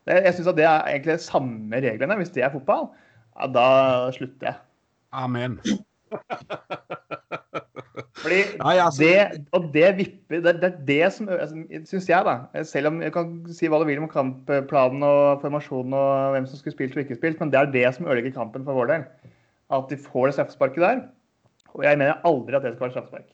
Jeg 0.10 0.34
syns 0.38 0.50
det 0.58 0.66
er 0.66 0.90
egentlig 0.90 1.18
de 1.18 1.26
samme 1.26 1.82
reglene. 1.86 2.18
Hvis 2.20 2.34
det 2.34 2.46
er 2.46 2.54
fotball, 2.54 2.90
ja, 3.36 3.50
da 3.54 3.68
slutter 4.16 4.52
jeg. 4.52 4.58
Amen. 5.16 5.60
Fordi 8.22 8.42
Nei, 8.60 8.76
altså, 8.80 9.04
det, 9.04 9.46
og 9.56 9.70
det 9.74 9.90
vipper 10.30 10.42
Det, 10.46 10.56
det 10.62 10.70
er 10.70 10.80
det 10.88 11.14
som 11.14 11.30
altså, 11.30 11.64
syns 11.92 12.10
jeg, 12.10 12.26
da. 12.26 12.64
Selv 12.66 12.92
om 12.92 13.02
jeg 13.04 13.14
kan 13.14 13.36
si 13.54 13.70
hva 13.70 13.80
du 13.82 13.88
vil 13.90 14.02
om 14.02 14.10
kampplanen 14.12 15.06
og 15.06 15.44
formasjonen 15.44 15.94
og 15.98 16.36
hvem 16.36 16.50
som 16.50 16.62
skulle 16.62 16.76
spilt 16.76 16.98
og 16.98 17.06
ikke 17.06 17.20
spilt, 17.20 17.40
men 17.40 17.54
det 17.54 17.62
er 17.62 17.72
det 17.74 17.86
som 17.96 18.10
ødelegger 18.10 18.38
kampen 18.40 18.66
for 18.66 18.78
vår 18.78 18.92
del. 18.94 19.08
At 19.76 19.90
de 19.90 19.98
får 20.02 20.30
det 20.30 20.38
straffesparket 20.40 20.86
der. 20.86 21.08
Og 21.76 21.84
jeg 21.84 22.00
mener 22.00 22.22
aldri 22.28 22.56
at 22.56 22.64
det 22.64 22.76
skal 22.76 22.88
være 22.88 22.98
straffespark. 22.98 23.32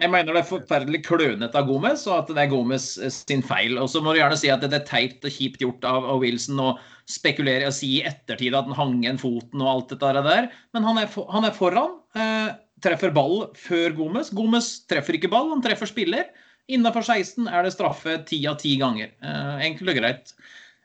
Jeg 0.00 0.10
mener 0.10 0.34
det 0.34 0.40
er 0.42 0.48
forferdelig 0.48 1.00
klønete 1.06 1.56
av 1.56 1.68
Gomez, 1.68 2.02
og 2.10 2.16
at 2.16 2.32
det 2.34 2.42
er 2.42 2.50
Gomez 2.50 2.86
sin 3.14 3.42
feil. 3.46 3.78
Og 3.78 3.86
så 3.92 4.02
må 4.02 4.12
du 4.12 4.18
gjerne 4.18 4.38
si 4.38 4.50
at 4.50 4.64
det 4.64 4.74
er 4.76 4.88
teit 4.88 5.22
og 5.24 5.30
kjipt 5.32 5.62
gjort 5.62 5.86
av, 5.86 6.08
Wilson 6.20 6.58
å 6.62 6.72
spekulere 7.10 7.68
og 7.70 7.76
si 7.76 7.92
i 7.98 8.02
ettertid 8.06 8.56
at 8.56 8.66
han 8.66 8.76
hang 8.76 8.96
igjen 8.98 9.20
foten 9.20 9.62
og 9.62 9.70
alt 9.70 9.94
dette 9.94 10.24
der. 10.26 10.50
Men 10.74 10.88
han 10.88 10.98
er, 11.00 11.06
for, 11.10 11.30
han 11.30 11.46
er 11.46 11.54
foran. 11.56 11.96
Eh, 12.18 12.50
treffer 12.84 13.12
ball 13.14 13.48
før 13.58 13.94
Gomez. 13.98 14.30
Gomez 14.34 14.72
treffer 14.90 15.18
ikke 15.18 15.30
ball, 15.32 15.50
han 15.54 15.64
treffer 15.64 15.90
spiller. 15.90 16.30
Innafor 16.70 17.02
16 17.02 17.48
er 17.50 17.66
det 17.66 17.74
straffe 17.74 18.16
ti 18.28 18.42
av 18.48 18.58
ti 18.60 18.76
ganger. 18.80 19.12
Eh, 19.24 19.62
enkelt 19.68 19.92
og 19.92 19.98
greit. 19.98 20.34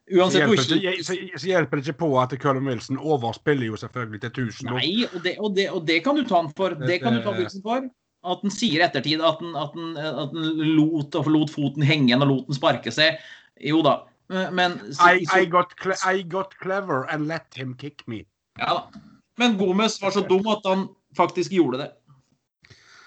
Uansett 0.05 0.43
så 0.45 0.77
hjelper, 0.77 0.77
ikke, 0.77 1.03
så, 1.03 1.15
så 1.41 1.47
hjelper 1.49 1.79
det 1.79 1.87
ikke 1.87 2.01
på 2.03 2.09
at 2.21 2.33
Cullum 2.41 2.67
Wilson 2.69 2.99
overspiller 3.01 3.71
jo 3.71 3.77
selvfølgelig 3.81 4.19
til 4.21 4.49
1000. 4.51 4.73
Nei, 4.75 4.89
og 5.07 5.21
det, 5.25 5.37
og, 5.39 5.55
det, 5.57 5.69
og 5.73 5.87
det, 5.87 6.01
kan 6.05 6.17
du 6.17 6.25
ta 6.29 6.43
han 6.43 6.51
for. 6.57 6.75
Det 6.77 6.99
kan 7.01 7.17
du 7.17 7.23
ta 7.25 7.33
Wilson 7.33 7.63
for. 7.65 7.87
At 8.25 8.43
han 8.45 8.53
sier 8.53 8.81
i 8.81 8.85
ettertid 8.85 9.21
at 9.21 9.41
han, 9.41 9.55
at 9.57 9.73
han 9.73 10.51
lot, 10.77 11.17
lot, 11.29 11.53
foten 11.53 11.85
henge 11.85 12.09
igjen 12.11 12.25
og 12.25 12.31
lot 12.31 12.51
den 12.51 12.57
sparke 12.57 12.93
seg. 12.93 13.17
Jo 13.61 13.81
da. 13.85 13.99
Men 14.29 14.79
så, 14.89 15.11
I, 15.13 15.25
I, 15.37 15.45
got 15.49 15.73
I, 16.01 16.21
got 16.25 16.53
clever 16.61 17.05
and 17.13 17.27
let 17.29 17.45
him 17.53 17.75
kick 17.77 18.05
me. 18.09 18.23
Ja 18.61 18.77
da. 18.77 19.01
Men 19.37 19.57
Gomez 19.57 19.97
var 20.01 20.13
så 20.15 20.23
dum 20.25 20.45
at 20.47 20.65
han 20.65 20.87
faktisk 21.17 21.53
gjorde 21.55 21.83
det. 21.83 21.91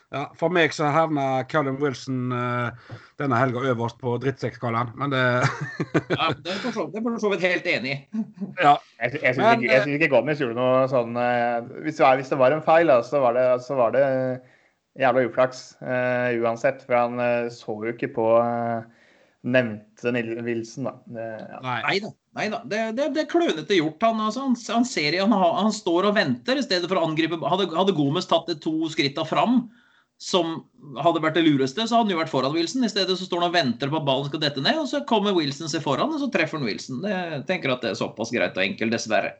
Ja, 0.09 0.23
For 0.40 0.49
meg 0.49 0.73
så 0.73 0.88
havna 0.88 1.42
Callum 1.53 1.77
Wilson 1.83 2.33
uh, 2.33 2.71
denne 3.21 3.37
helga 3.37 3.61
øverst 3.68 3.99
på 4.01 4.14
drittsekkskalaen, 4.23 4.94
men 4.97 5.12
det 5.12 5.21
Ja, 6.14 6.31
Det 6.33 6.55
er 6.55 6.62
for 6.64 7.18
så 7.21 7.33
vidt 7.35 7.44
helt 7.44 7.68
enig 7.68 7.92
i. 7.92 7.99
ja. 8.62 8.79
Jeg, 9.03 9.18
jeg 9.23 9.35
syns 9.37 9.51
ikke, 9.59 9.83
synes 9.83 9.99
ikke 9.99 10.09
Gomez 10.14 10.40
gjorde 10.40 10.57
noe 10.57 10.87
sånn 10.88 11.12
uh, 11.12 11.61
hvis, 11.85 11.99
det 12.01 12.07
var, 12.07 12.16
hvis, 12.16 12.33
det 12.33 12.40
var, 12.40 12.57
en 12.57 12.64
feil, 12.64 12.88
da, 12.88 13.03
så 13.05 13.21
var 13.21 13.37
det, 13.37 13.44
så 13.66 13.77
var 13.77 13.92
det 13.99 14.07
jævla 14.99 15.27
uflaks 15.29 15.61
uh, 15.85 16.33
uansett. 16.40 16.81
For 16.88 16.97
han 16.97 17.53
så 17.53 17.77
jo 17.85 17.92
ikke 17.92 18.14
på 18.16 18.31
nevnte 19.46 20.12
Wilson, 20.42 20.88
da. 20.88 20.94
Det, 21.07 21.27
ja. 21.51 21.61
Nei 21.62 21.98
da. 22.03 22.12
Nei 22.38 22.46
da, 22.53 22.61
det, 22.66 22.81
det, 22.98 23.09
det, 23.14 23.24
er 23.24 23.31
klønete 23.31 23.79
gjort. 23.79 24.03
Han, 24.03 24.22
altså, 24.22 24.46
han, 24.46 24.57
han, 24.74 24.87
ser, 24.87 25.16
han, 25.20 25.35
han, 25.35 25.74
står 25.74 26.11
og 26.11 26.16
venter 26.18 26.59
i 26.59 26.64
stedet 26.64 26.90
for 26.90 27.01
å 27.01 27.07
angripe. 27.09 27.38
Hadde, 27.46 27.70
hadde 27.74 27.96
Gomez 27.96 28.29
tatt 28.31 28.51
de 28.51 28.59
to 28.62 28.90
skritta 28.92 29.24
fram, 29.27 29.64
som 30.18 30.57
hadde 30.98 31.22
vært 31.22 31.38
det 31.38 31.44
lureste, 31.46 31.85
så 31.87 31.98
hadde 31.98 32.09
han 32.09 32.16
jo 32.16 32.20
vært 32.20 32.33
foran 32.33 32.55
Wilson. 32.55 32.87
I 32.87 32.90
stedet 32.90 33.18
så 33.18 33.27
står 33.27 33.44
han 33.44 33.51
og 33.53 33.59
venter 33.59 33.90
på 33.90 34.01
at 34.01 34.07
ballen 34.07 34.31
skal 34.31 34.42
dette 34.42 34.62
ned, 34.64 34.81
og 34.83 34.88
så 34.90 35.05
kommer 35.07 35.37
Wilson 35.37 35.70
seg 35.70 35.85
foran, 35.85 36.11
og 36.14 36.22
så 36.22 36.31
treffer 36.35 36.59
han 36.59 36.66
Wilson. 36.66 37.03
Det, 37.05 37.12
jeg 37.14 37.44
tenker 37.51 37.74
at 37.74 37.87
det 37.87 37.92
er 37.92 38.01
såpass 38.01 38.35
greit 38.35 38.59
og 38.59 38.64
enkelt, 38.64 38.94
dessverre. 38.94 39.37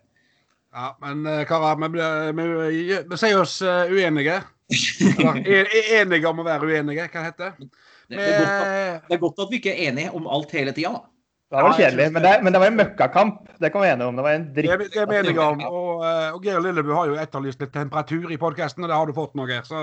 Ja, 0.75 0.93
men 1.03 1.27
eh, 1.27 1.43
karer, 1.49 1.79
vi, 1.81 1.89
vi, 2.37 2.49
vi, 2.61 3.03
vi 3.09 3.19
sier 3.19 3.43
oss 3.43 3.59
eh, 3.67 3.91
uenige. 3.91 4.39
Eller 5.49 5.71
enige 6.03 6.29
om 6.29 6.43
å 6.43 6.47
være 6.47 6.69
uenige, 6.69 7.09
hva 7.11 7.25
heter 7.25 7.55
det? 7.57 7.71
Det, 8.09 8.17
det, 8.17 8.27
er 8.35 8.49
at, 8.49 8.67
Vi- 8.73 9.09
det 9.09 9.17
er 9.17 9.21
godt 9.21 9.39
at 9.45 9.51
vi 9.53 9.57
ikke 9.61 9.73
er 9.75 9.91
enige 9.91 10.11
om 10.17 10.27
alt 10.33 10.53
hele 10.57 10.73
tida, 10.73 10.93
da. 10.97 11.01
Det 11.49 11.63
var 11.65 11.73
kjedelig, 11.79 12.07
men 12.13 12.23
det. 12.23 12.33
men 12.45 12.53
det 12.53 12.61
var 12.61 12.67
en 12.69 12.77
møkkakamp. 12.77 13.37
Det 13.61 13.71
kan 13.73 13.81
vi 13.81 13.89
enige 13.89 14.07
om. 14.11 14.17
Det 14.17 14.25
var 14.25 14.35
en 14.37 14.43
dritt. 14.57 14.83
det 14.93 15.01
er 15.01 15.07
vi 15.09 15.17
enige 15.17 15.41
om. 15.41 15.63
Og, 15.65 16.05
eh, 16.05 16.35
og 16.35 16.43
Geir 16.45 16.61
Lillebu 16.61 16.93
har 16.93 17.07
jo 17.09 17.17
etterlyst 17.17 17.61
litt 17.65 17.73
temperatur 17.73 18.29
i 18.33 18.37
podkasten, 18.37 18.85
og 18.85 18.91
det 18.93 18.97
har 18.99 19.07
du 19.09 19.15
fått 19.17 19.33
nå, 19.35 19.47
Geir. 19.49 19.65
Så 19.65 19.81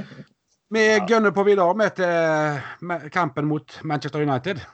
vi 0.74 0.84
gønner 1.06 1.30
på 1.30 1.46
videre 1.46 1.74
med 1.78 1.94
til 1.94 3.10
kampen 3.14 3.46
mot 3.46 3.78
Manchester 3.84 4.26
United. 4.26 4.66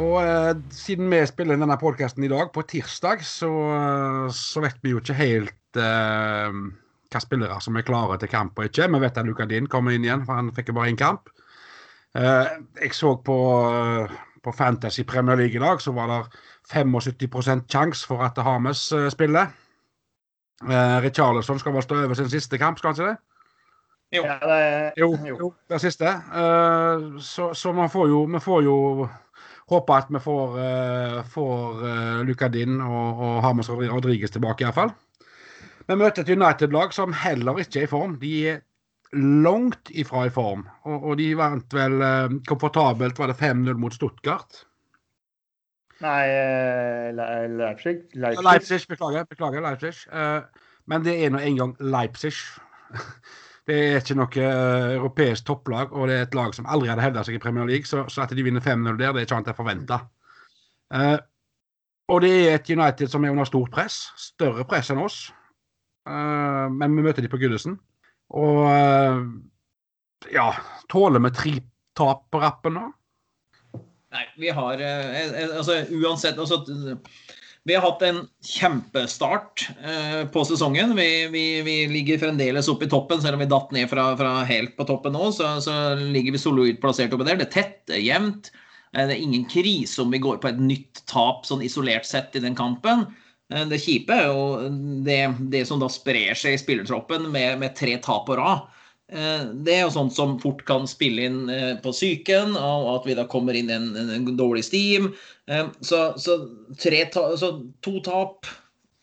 Og 0.00 0.16
eh, 0.22 0.54
siden 0.72 1.10
vi 1.12 1.18
spiller 1.28 1.56
inn 1.56 1.64
denne 1.64 1.76
podkasten 1.80 2.24
i 2.24 2.30
dag, 2.32 2.48
på 2.54 2.62
tirsdag, 2.68 3.24
så, 3.26 3.50
eh, 3.74 4.28
så 4.32 4.62
vet 4.64 4.78
vi 4.84 4.94
jo 4.94 5.02
ikke 5.02 5.16
helt 5.18 5.80
eh, 5.80 6.60
hva 7.10 7.20
spillere 7.22 7.58
som 7.60 7.76
er 7.76 7.84
klare 7.86 8.16
til 8.22 8.30
kamp 8.32 8.58
og 8.58 8.70
ikke. 8.70 8.88
Vi 8.94 9.02
vet 9.02 9.20
at 9.20 9.28
Luka 9.28 9.46
Din 9.50 9.68
kommer 9.70 9.92
inn 9.96 10.06
igjen, 10.06 10.24
for 10.24 10.38
han 10.40 10.52
fikk 10.56 10.70
jo 10.72 10.78
bare 10.78 10.92
én 10.92 11.00
kamp. 11.00 11.28
Eh, 12.16 12.52
jeg 12.80 12.94
så 12.96 13.12
på, 13.26 13.38
eh, 13.68 14.14
på 14.42 14.54
Fantasy 14.56 15.04
Premier 15.04 15.36
League 15.38 15.58
i 15.58 15.62
dag, 15.62 15.82
så 15.84 15.92
var 15.96 16.08
det 16.14 16.20
75 16.70 17.66
sjanse 17.68 18.06
for 18.08 18.24
at 18.24 18.38
Hames 18.46 18.86
eh, 18.96 19.10
spiller. 19.12 19.52
Eh, 20.64 20.96
Richarlison 21.04 21.60
skal 21.60 21.76
vel 21.76 21.84
stå 21.84 22.04
over 22.06 22.16
sin 22.16 22.30
siste 22.32 22.58
kamp, 22.60 22.78
skal 22.80 22.94
han 22.94 22.96
ikke 23.00 23.10
det? 23.10 23.18
Jo. 24.10 24.24
Ja, 24.26 24.38
det, 24.42 24.92
Jo, 24.98 25.12
Jo. 25.26 25.36
jo 25.38 25.54
det 25.70 25.78
siste. 25.84 26.08
Eh, 26.08 27.20
så, 27.22 27.52
så 27.54 27.72
man 27.72 27.90
får 27.92 28.08
jo, 28.10 28.24
vi 28.32 28.40
får 28.42 28.64
jo 28.66 28.78
håpe 29.70 29.96
at 29.96 30.10
vi 30.10 30.22
får, 30.22 30.56
uh, 30.58 31.20
får 31.30 31.84
uh, 31.84 32.22
Luca 32.26 32.48
Din 32.52 32.80
og, 32.84 33.22
og 33.22 33.38
Hamas 33.44 33.70
Rodriguez 33.70 34.34
tilbake, 34.34 34.66
iallfall. 34.66 34.92
Vi 35.86 35.98
møter 35.98 36.22
et 36.22 36.34
United-lag 36.34 36.92
som 36.94 37.14
heller 37.16 37.62
ikke 37.62 37.82
er 37.82 37.88
i 37.88 37.90
form. 37.90 38.18
De 38.20 38.34
er 38.52 38.60
langt 39.16 39.90
ifra 39.90 40.26
i 40.28 40.34
form. 40.34 40.66
Og, 40.86 40.96
og 41.02 41.16
de 41.18 41.30
vant 41.38 41.74
vel 41.74 42.02
uh, 42.02 42.40
komfortabelt, 42.46 43.18
var 43.18 43.32
det 43.32 43.40
5-0 43.40 43.78
mot 43.80 43.94
Stuttgart? 43.94 44.64
Nei, 46.00 46.28
eh, 46.32 47.12
Leipzig. 47.12 47.98
Leipzig. 48.14 48.44
Leipzig, 48.44 48.80
beklager. 48.88 49.24
beklager 49.28 49.60
Leipzig. 49.60 50.06
Eh, 50.12 50.40
men 50.88 51.04
det 51.04 51.16
er 51.24 51.32
nå 51.34 51.42
engang 51.44 51.76
Leipzig. 51.80 52.32
Det 53.70 53.78
er 53.78 54.00
ikke 54.00 54.16
noe 54.18 54.42
eh, 54.42 54.92
europeisk 54.96 55.46
topplag, 55.46 55.92
og 55.94 56.08
det 56.10 56.16
er 56.16 56.24
et 56.26 56.34
lag 56.34 56.54
som 56.56 56.66
aldri 56.66 56.90
hadde 56.90 57.04
hevda 57.04 57.22
seg 57.26 57.36
i 57.38 57.42
Premier 57.42 57.68
League. 57.68 57.86
Så, 57.86 58.02
så 58.10 58.24
at 58.24 58.34
de 58.34 58.42
vinner 58.42 58.64
5-0 58.64 58.96
der, 58.98 59.12
det 59.14 59.22
er 59.22 59.28
ikke 59.28 59.38
annet 59.38 59.52
enn 59.52 59.60
forventa. 59.60 60.00
og 62.10 62.24
det 62.24 62.32
er 62.40 62.56
et 62.56 62.70
United 62.70 63.12
som 63.12 63.24
er 63.24 63.30
under 63.30 63.46
stort 63.46 63.70
press. 63.70 64.08
Større 64.18 64.66
press 64.66 64.90
enn 64.90 65.04
oss. 65.04 65.28
Eh, 66.08 66.66
men 66.74 66.96
vi 66.96 67.04
møter 67.04 67.22
de 67.22 67.30
på 67.30 67.38
Goodison. 67.40 67.78
Og 68.40 68.64
eh, 68.70 69.20
ja 70.34 70.48
Tåler 70.90 71.22
vi 71.24 71.32
tre 71.34 71.54
tap 71.98 72.26
på 72.30 72.40
rappen 72.42 72.76
nå? 72.78 72.86
Nei, 74.10 74.24
vi 74.42 74.52
har 74.54 74.82
eh, 74.82 75.18
eh, 75.22 75.56
Altså 75.56 75.80
uansett 75.94 76.38
altså, 76.38 76.62
Vi 77.68 77.74
har 77.76 77.84
hatt 77.84 78.02
en 78.02 78.22
kjempestart 78.46 79.66
eh, 79.84 80.22
på 80.32 80.44
sesongen. 80.48 80.94
Vi, 80.96 81.28
vi, 81.28 81.44
vi 81.62 81.74
ligger 81.92 82.18
fremdeles 82.22 82.70
oppe 82.72 82.86
i 82.86 82.90
toppen, 82.90 83.20
selv 83.20 83.36
om 83.36 83.44
vi 83.44 83.50
datt 83.50 83.74
ned 83.76 83.90
fra, 83.90 84.06
fra 84.16 84.32
helt 84.48 84.72
på 84.78 84.86
toppen 84.88 85.12
nå. 85.16 85.28
Så, 85.36 85.50
så 85.66 85.74
ligger 86.00 86.32
vi 86.36 86.40
solid 86.40 86.80
plassert 86.80 87.12
oppe 87.12 87.26
der. 87.28 87.36
Det 87.36 87.50
er 87.50 87.54
tett, 87.58 87.76
det 87.90 87.98
er 87.98 88.06
jevnt. 88.06 88.50
Eh, 88.96 89.04
det 89.04 89.16
er 89.16 89.20
ingen 89.20 89.44
krise 89.50 90.00
om 90.02 90.14
vi 90.14 90.22
går 90.24 90.40
på 90.40 90.48
et 90.50 90.62
nytt 90.62 91.04
tap 91.10 91.44
sånn 91.48 91.64
isolert 91.66 92.08
sett 92.08 92.36
i 92.38 92.44
den 92.46 92.56
kampen. 92.58 93.04
Eh, 93.52 93.66
Det 93.68 93.82
kjipe 93.84 94.16
er 94.16 94.32
jo 94.32 94.72
det, 95.06 95.20
det 95.52 95.66
som 95.68 95.82
da 95.84 95.90
sprer 95.92 96.32
seg 96.38 96.56
i 96.56 96.62
spillertroppen 96.64 97.28
med, 97.28 97.60
med 97.60 97.76
tre 97.76 97.98
tap 98.00 98.24
på 98.30 98.40
rad. 98.40 98.64
Eh, 99.10 99.44
Det 99.66 99.74
er 99.74 99.82
jo 99.84 99.94
sånt 99.94 100.14
som 100.14 100.36
fort 100.42 100.62
kan 100.68 100.86
spille 100.90 101.26
inn 101.26 101.42
eh, 101.50 101.74
på 101.82 101.92
psyken, 101.94 102.54
og 102.56 102.90
at 102.94 103.08
vi 103.08 103.16
da 103.18 103.26
kommer 103.30 103.56
inn 103.58 103.70
i 103.70 103.76
en, 103.76 103.90
en 103.98 104.28
dårlig 104.38 104.64
steam. 104.68 105.10
Eh, 105.50 105.66
Så, 105.82 106.02
så, 106.20 106.38
ta, 106.78 107.24
så 107.36 107.52
to 107.82 107.98
tap 108.06 108.46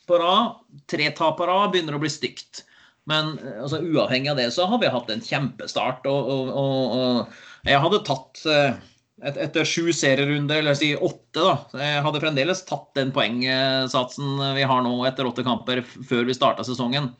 på 0.07 0.19
rad, 0.21 0.61
tre 0.87 1.09
tap 1.11 1.39
på 1.39 1.47
rad 1.49 1.73
begynner 1.73 1.97
å 1.97 2.03
bli 2.03 2.11
stygt. 2.11 2.63
Men 3.07 3.37
altså, 3.61 3.79
uavhengig 3.83 4.31
av 4.31 4.39
det 4.39 4.51
så 4.55 4.67
har 4.67 4.79
vi 4.81 4.91
hatt 4.91 5.11
en 5.11 5.23
kjempestart. 5.23 6.07
Og, 6.07 6.31
og, 6.31 6.49
og, 6.51 6.95
og 6.95 7.67
jeg 7.67 7.83
hadde 7.83 7.99
tatt 8.07 8.41
et, 8.47 9.37
etter 9.47 9.67
sju 9.67 9.93
serierunder, 9.95 10.59
eller 10.59 10.75
si 10.75 10.91
åtte, 10.95 11.39
da. 11.39 11.53
Jeg 11.79 12.03
hadde 12.03 12.21
fremdeles 12.23 12.63
tatt 12.67 12.89
den 12.99 13.13
poengsatsen 13.15 14.43
vi 14.55 14.67
har 14.67 14.83
nå 14.83 14.97
etter 15.07 15.27
åtte 15.27 15.45
kamper 15.47 15.83
før 15.87 16.27
vi 16.27 16.35
starta 16.35 16.67
sesongen. 16.67 17.13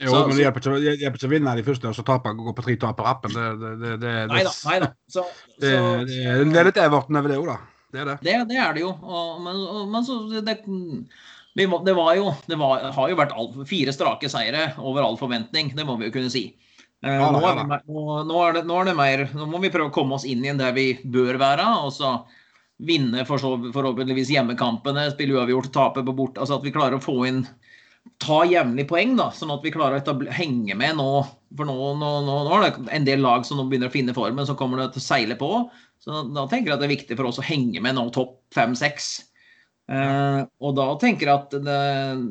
Jo, 0.00 0.10
Så- 0.12 0.26
men 0.28 0.36
det 0.36 0.44
hjelper 0.44 0.62
ikke, 0.62 0.96
hjelper 1.02 1.18
ikke 1.18 1.26
å 1.28 1.32
vinne 1.32 1.56
de 1.58 1.62
første, 1.66 1.88
og 1.90 1.94
så 1.96 2.04
tape 2.06 2.30
gå 2.38 2.52
på 2.54 2.62
tre 2.64 2.76
tap 2.78 2.96
på 3.00 3.04
rappen. 3.06 3.32
Det, 3.34 3.46
det, 3.62 3.72
det, 3.82 3.94
det, 4.04 4.12
Nei 4.30 4.42
da. 4.46 4.52
Nei 4.68 4.78
da. 4.84 4.90
Så, 5.10 5.24
Det, 5.58 5.72
så, 5.74 6.06
det, 6.06 6.52
det 6.52 6.60
er 6.60 6.68
litt 6.70 6.78
Everton 6.84 7.18
over 7.18 7.28
det 7.32 7.38
òg, 7.40 7.46
da. 7.50 7.56
Det 7.90 8.00
er 8.02 8.04
det. 8.12 8.16
Det, 8.22 8.36
det 8.52 8.58
er 8.62 8.74
det 8.76 8.82
jo. 8.84 8.92
Og, 9.02 9.40
men, 9.42 9.56
og, 9.64 9.88
men 9.90 10.04
så 10.06 10.18
det, 10.44 11.66
må- 11.66 11.80
det 11.84 11.94
var 11.96 12.14
jo 12.14 12.28
Det 12.46 12.58
var, 12.60 12.84
har 12.94 13.08
jo 13.10 13.16
vært 13.18 13.32
all, 13.34 13.48
fire 13.66 13.92
strake 13.96 14.28
seire 14.30 14.74
over 14.78 15.02
all 15.02 15.16
forventning. 15.18 15.74
Det 15.74 15.86
må 15.88 15.96
vi 15.98 16.06
jo 16.10 16.14
kunne 16.14 16.30
si. 16.30 16.44
Eh, 17.02 17.14
Ja 17.14 17.30
da, 17.30 17.32
nå, 17.34 17.40
ja 17.42 17.50
er 17.50 17.56
da. 17.56 17.62
vi, 17.62 17.68
mer- 17.72 17.86
nå, 17.88 18.18
nå, 18.28 18.42
er 18.48 18.52
det, 18.58 18.64
nå 18.68 18.80
er 18.80 18.84
det 18.90 18.96
mer 18.98 19.24
Nå 19.34 19.46
må 19.50 19.60
vi 19.62 19.70
prøve 19.70 19.90
å 19.90 19.94
komme 19.94 20.14
oss 20.18 20.24
inn 20.28 20.42
igjen 20.44 20.58
der 20.60 20.72
vi 20.76 20.92
bør 21.02 21.38
være. 21.40 21.66
Og 21.86 21.90
så 21.96 22.12
vinne 22.78 23.24
for 23.26 23.38
så, 23.42 23.56
forhåpentligvis 23.74 24.30
hjemmekampene, 24.30 25.08
spille 25.10 25.34
uavgjort, 25.34 25.72
tape 25.74 26.04
på 26.06 26.14
bort. 26.14 26.38
Altså 26.38 26.60
at 26.60 26.62
vi 26.62 26.70
klarer 26.70 27.00
å 27.00 27.02
få 27.02 27.16
inn 27.26 27.42
Ta 28.22 28.42
jevnlig 28.48 28.88
poeng, 28.90 29.14
da, 29.18 29.28
sånn 29.34 29.52
at 29.54 29.64
vi 29.64 29.72
klarer 29.74 30.02
å 30.02 30.32
henge 30.34 30.76
med 30.78 30.98
nå. 30.98 31.10
For 31.56 31.68
nå, 31.68 31.76
nå, 32.00 32.10
nå, 32.26 32.38
nå 32.46 32.56
er 32.56 32.66
det 32.66 32.92
en 32.96 33.06
del 33.06 33.22
lag 33.24 33.46
som 33.48 33.60
begynner 33.68 33.90
å 33.90 33.94
finne 33.94 34.16
formen, 34.16 34.46
så 34.48 34.56
kommer 34.58 34.82
det 34.82 34.90
til 34.94 35.04
å 35.04 35.08
seile 35.08 35.38
på. 35.38 35.52
Så 36.02 36.24
da 36.34 36.44
tenker 36.50 36.70
jeg 36.70 36.76
at 36.76 36.82
det 36.82 36.88
er 36.88 36.96
viktig 36.96 37.18
for 37.18 37.30
oss 37.30 37.40
å 37.40 37.46
henge 37.46 37.80
med 37.84 37.96
nå 37.96 38.08
topp 38.14 38.36
fem-seks. 38.54 39.10
Eh, 39.88 40.42
og 40.60 40.74
da 40.76 40.86
tenker 41.00 41.30
jeg 41.30 41.34
at 41.34 41.54
det, 41.64 41.80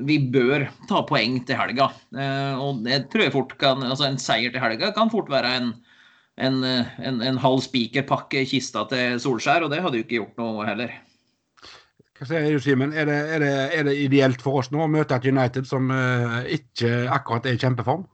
vi 0.05 0.19
bør 0.33 0.67
ta 0.89 1.01
poeng 1.09 1.39
til 1.47 1.57
helga. 1.57 1.89
Eh, 2.13 2.61
og 2.61 2.83
det 2.85 3.07
tror 3.11 3.25
jeg 3.25 3.33
fort 3.33 3.55
kan 3.57 3.81
Altså 3.81 4.05
en 4.05 4.19
seier 4.21 4.53
til 4.53 4.61
helga 4.61 4.91
kan 4.93 5.09
fort 5.09 5.31
være 5.33 5.55
en, 5.57 5.71
en, 6.37 6.59
eh, 6.67 6.93
en, 7.01 7.23
en 7.25 7.41
halv 7.41 7.63
spikerpakke 7.65 8.43
i 8.43 8.49
kista 8.49 8.85
til 8.91 9.17
Solskjær, 9.23 9.65
og 9.65 9.73
det 9.73 9.81
hadde 9.81 10.01
jo 10.01 10.05
ikke 10.05 10.19
gjort 10.19 10.41
noe 10.43 10.69
heller. 10.69 10.93
Hva 12.17 12.25
sier 12.25 12.47
du, 12.49 12.61
Simen? 12.61 12.93
Er, 12.97 13.09
er, 13.13 13.43
er 13.45 13.83
det 13.85 13.93
ideelt 14.01 14.41
for 14.41 14.61
oss 14.61 14.71
nå 14.73 14.81
å 14.81 14.89
møte 14.89 15.19
et 15.19 15.27
United 15.29 15.67
som 15.69 15.91
uh, 15.93 16.41
ikke 16.49 17.05
akkurat 17.13 17.45
er 17.45 17.57
i 17.57 17.61
kjempeform? 17.61 18.07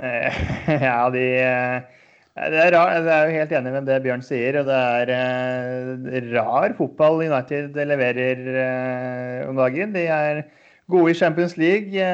Eh, 0.00 0.38
Ja, 0.86 1.02
de 1.12 1.24
eh, 1.42 1.92
det 2.36 2.60
er, 2.60 2.74
rar, 2.74 2.92
jeg 2.92 3.08
er 3.08 3.28
jo 3.28 3.36
helt 3.38 3.52
enig 3.56 3.72
med 3.72 3.86
det 3.88 3.98
Bjørn 4.04 4.24
sier. 4.24 4.58
og 4.60 4.68
Det 4.68 4.80
er 5.16 6.26
rar 6.34 6.74
fotball 6.76 7.22
United 7.24 7.76
leverer 7.88 8.42
om 9.48 9.56
dagen. 9.56 9.94
De 9.94 10.02
er 10.12 10.42
gode 10.92 11.14
i 11.14 11.16
Champions 11.16 11.56
League, 11.56 12.08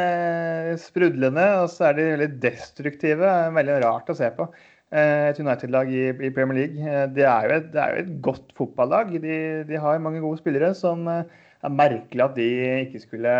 sprudlende, 0.79 1.49
og 1.65 1.67
så 1.75 1.89
er 1.89 1.99
de 1.99 2.07
veldig 2.13 2.31
destruktive. 2.45 3.33
Veldig 3.59 3.81
rart 3.83 4.15
å 4.15 4.19
se 4.19 4.31
på. 4.39 4.47
Eh, 4.93 5.29
et 5.31 5.39
United-lag 5.41 5.89
i, 5.89 6.03
i 6.13 6.33
Premier 6.37 6.59
League. 6.59 6.77
Eh, 6.85 7.07
det, 7.17 7.25
er 7.25 7.55
et, 7.55 7.71
det 7.73 7.81
er 7.81 7.95
jo 7.95 8.03
et 8.03 8.17
godt 8.25 8.53
fotballag. 8.59 9.15
De, 9.23 9.37
de 9.69 9.79
har 9.81 10.03
mange 10.05 10.21
gode 10.21 10.41
spillere 10.43 10.75
som 10.77 11.07
det 11.09 11.71
er 11.71 11.79
merkelig 11.79 12.25
at 12.25 12.35
de 12.37 12.49
ikke 12.89 13.01
skulle 13.05 13.33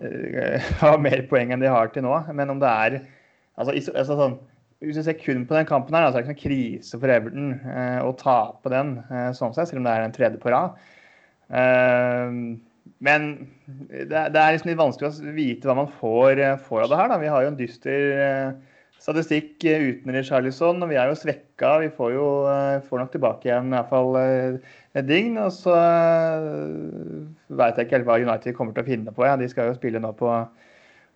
eh, 0.00 0.72
ha 0.80 0.90
mer 0.98 1.22
poeng 1.30 1.54
enn 1.54 1.62
de 1.62 1.70
har 1.70 1.92
til 1.94 2.06
nå. 2.06 2.16
Men 2.34 2.50
om 2.54 2.62
det 2.62 2.72
er 2.72 2.98
altså, 3.60 3.76
altså 3.76 4.18
sånn, 4.18 4.36
Hvis 4.82 4.98
du 4.98 5.04
ser 5.06 5.20
kun 5.20 5.46
på 5.48 5.56
den 5.56 5.68
kampen, 5.68 5.94
her, 5.94 6.10
så 6.10 6.18
er 6.18 6.24
det 6.24 6.26
ikke 6.26 6.34
noen 6.34 6.42
krise 6.42 6.98
for 7.00 7.12
Everton 7.12 7.52
eh, 7.70 8.00
å 8.04 8.10
tape 8.20 8.72
den, 8.72 8.96
eh, 9.06 9.30
sånn 9.36 9.54
sett, 9.54 9.70
selv 9.70 9.84
om 9.84 9.86
det 9.86 9.94
er 9.94 10.08
en 10.08 10.16
tredje 10.16 10.40
på 10.42 10.52
rad. 10.52 10.74
Eh, 11.48 12.34
men 13.04 13.30
det, 13.68 14.08
det 14.34 14.40
er 14.40 14.56
liksom 14.56 14.72
litt 14.72 14.80
vanskelig 14.80 15.10
å 15.12 15.34
vite 15.36 15.70
hva 15.70 15.78
man 15.78 15.92
får, 16.00 16.42
eh, 16.42 16.60
får 16.66 16.84
av 16.84 16.90
det 16.92 17.00
her. 17.00 17.12
Da. 17.12 17.20
Vi 17.22 17.32
har 17.32 17.44
jo 17.44 17.52
en 17.52 17.60
dyster 17.60 18.10
eh, 18.26 18.73
statistikk 19.04 19.64
eh, 19.68 19.90
uten 19.90 20.14
Richarlison, 20.16 20.80
og 20.82 20.90
vi 20.90 20.96
er 21.00 21.10
jo 21.10 21.18
svekka. 21.18 21.76
Vi 21.82 21.90
får 21.96 22.14
jo 22.14 22.28
eh, 22.48 22.84
får 22.86 23.02
nok 23.02 23.12
tilbake 23.12 23.50
igjen 23.50 23.68
i 23.68 23.76
hvert 23.76 23.90
fall 23.90 24.16
eh, 24.20 24.76
et 24.96 25.08
dygn. 25.08 25.36
Og 25.44 25.50
så 25.52 25.74
veit 27.52 27.76
jeg 27.76 27.88
ikke 27.88 27.98
helt 27.98 28.08
hva 28.08 28.20
United 28.22 28.56
kommer 28.56 28.76
til 28.76 28.84
å 28.86 28.88
finne 28.88 29.14
på. 29.14 29.26
Ja. 29.28 29.36
De 29.40 29.50
skal 29.50 29.70
jo 29.70 29.76
spille 29.76 30.00
nå 30.02 30.14
på 30.18 30.30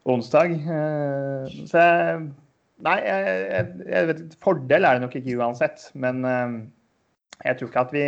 onsdag. 0.09 0.59
Så 1.71 1.87
Nei, 2.79 2.95
jeg, 3.03 3.39
jeg, 3.51 3.71
jeg 3.91 4.07
vet, 4.07 4.21
fordel 4.39 4.85
er 4.87 4.95
det 4.95 5.03
nok 5.03 5.17
ikke 5.19 5.35
uansett. 5.41 5.89
Men 5.99 6.21
jeg 6.23 7.59
tror 7.59 7.73
ikke 7.73 7.83
at 7.89 7.95
vi 7.97 8.05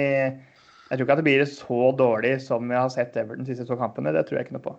jeg 0.91 0.99
tror 0.99 1.03
ikke 1.07 1.15
at 1.17 1.21
det 1.23 1.27
blir 1.27 1.43
så 1.47 1.81
dårlig 1.99 2.37
som 2.43 2.71
vi 2.71 2.79
har 2.79 2.91
sett 2.91 3.19
Everton 3.19 3.47
de 3.47 3.51
siste 3.51 3.67
to 3.67 3.79
kampene. 3.79 4.15
Det 4.15 4.23
tror 4.29 4.39
jeg 4.39 4.47
ikke 4.47 4.57
noe 4.59 4.69
på. 4.69 4.77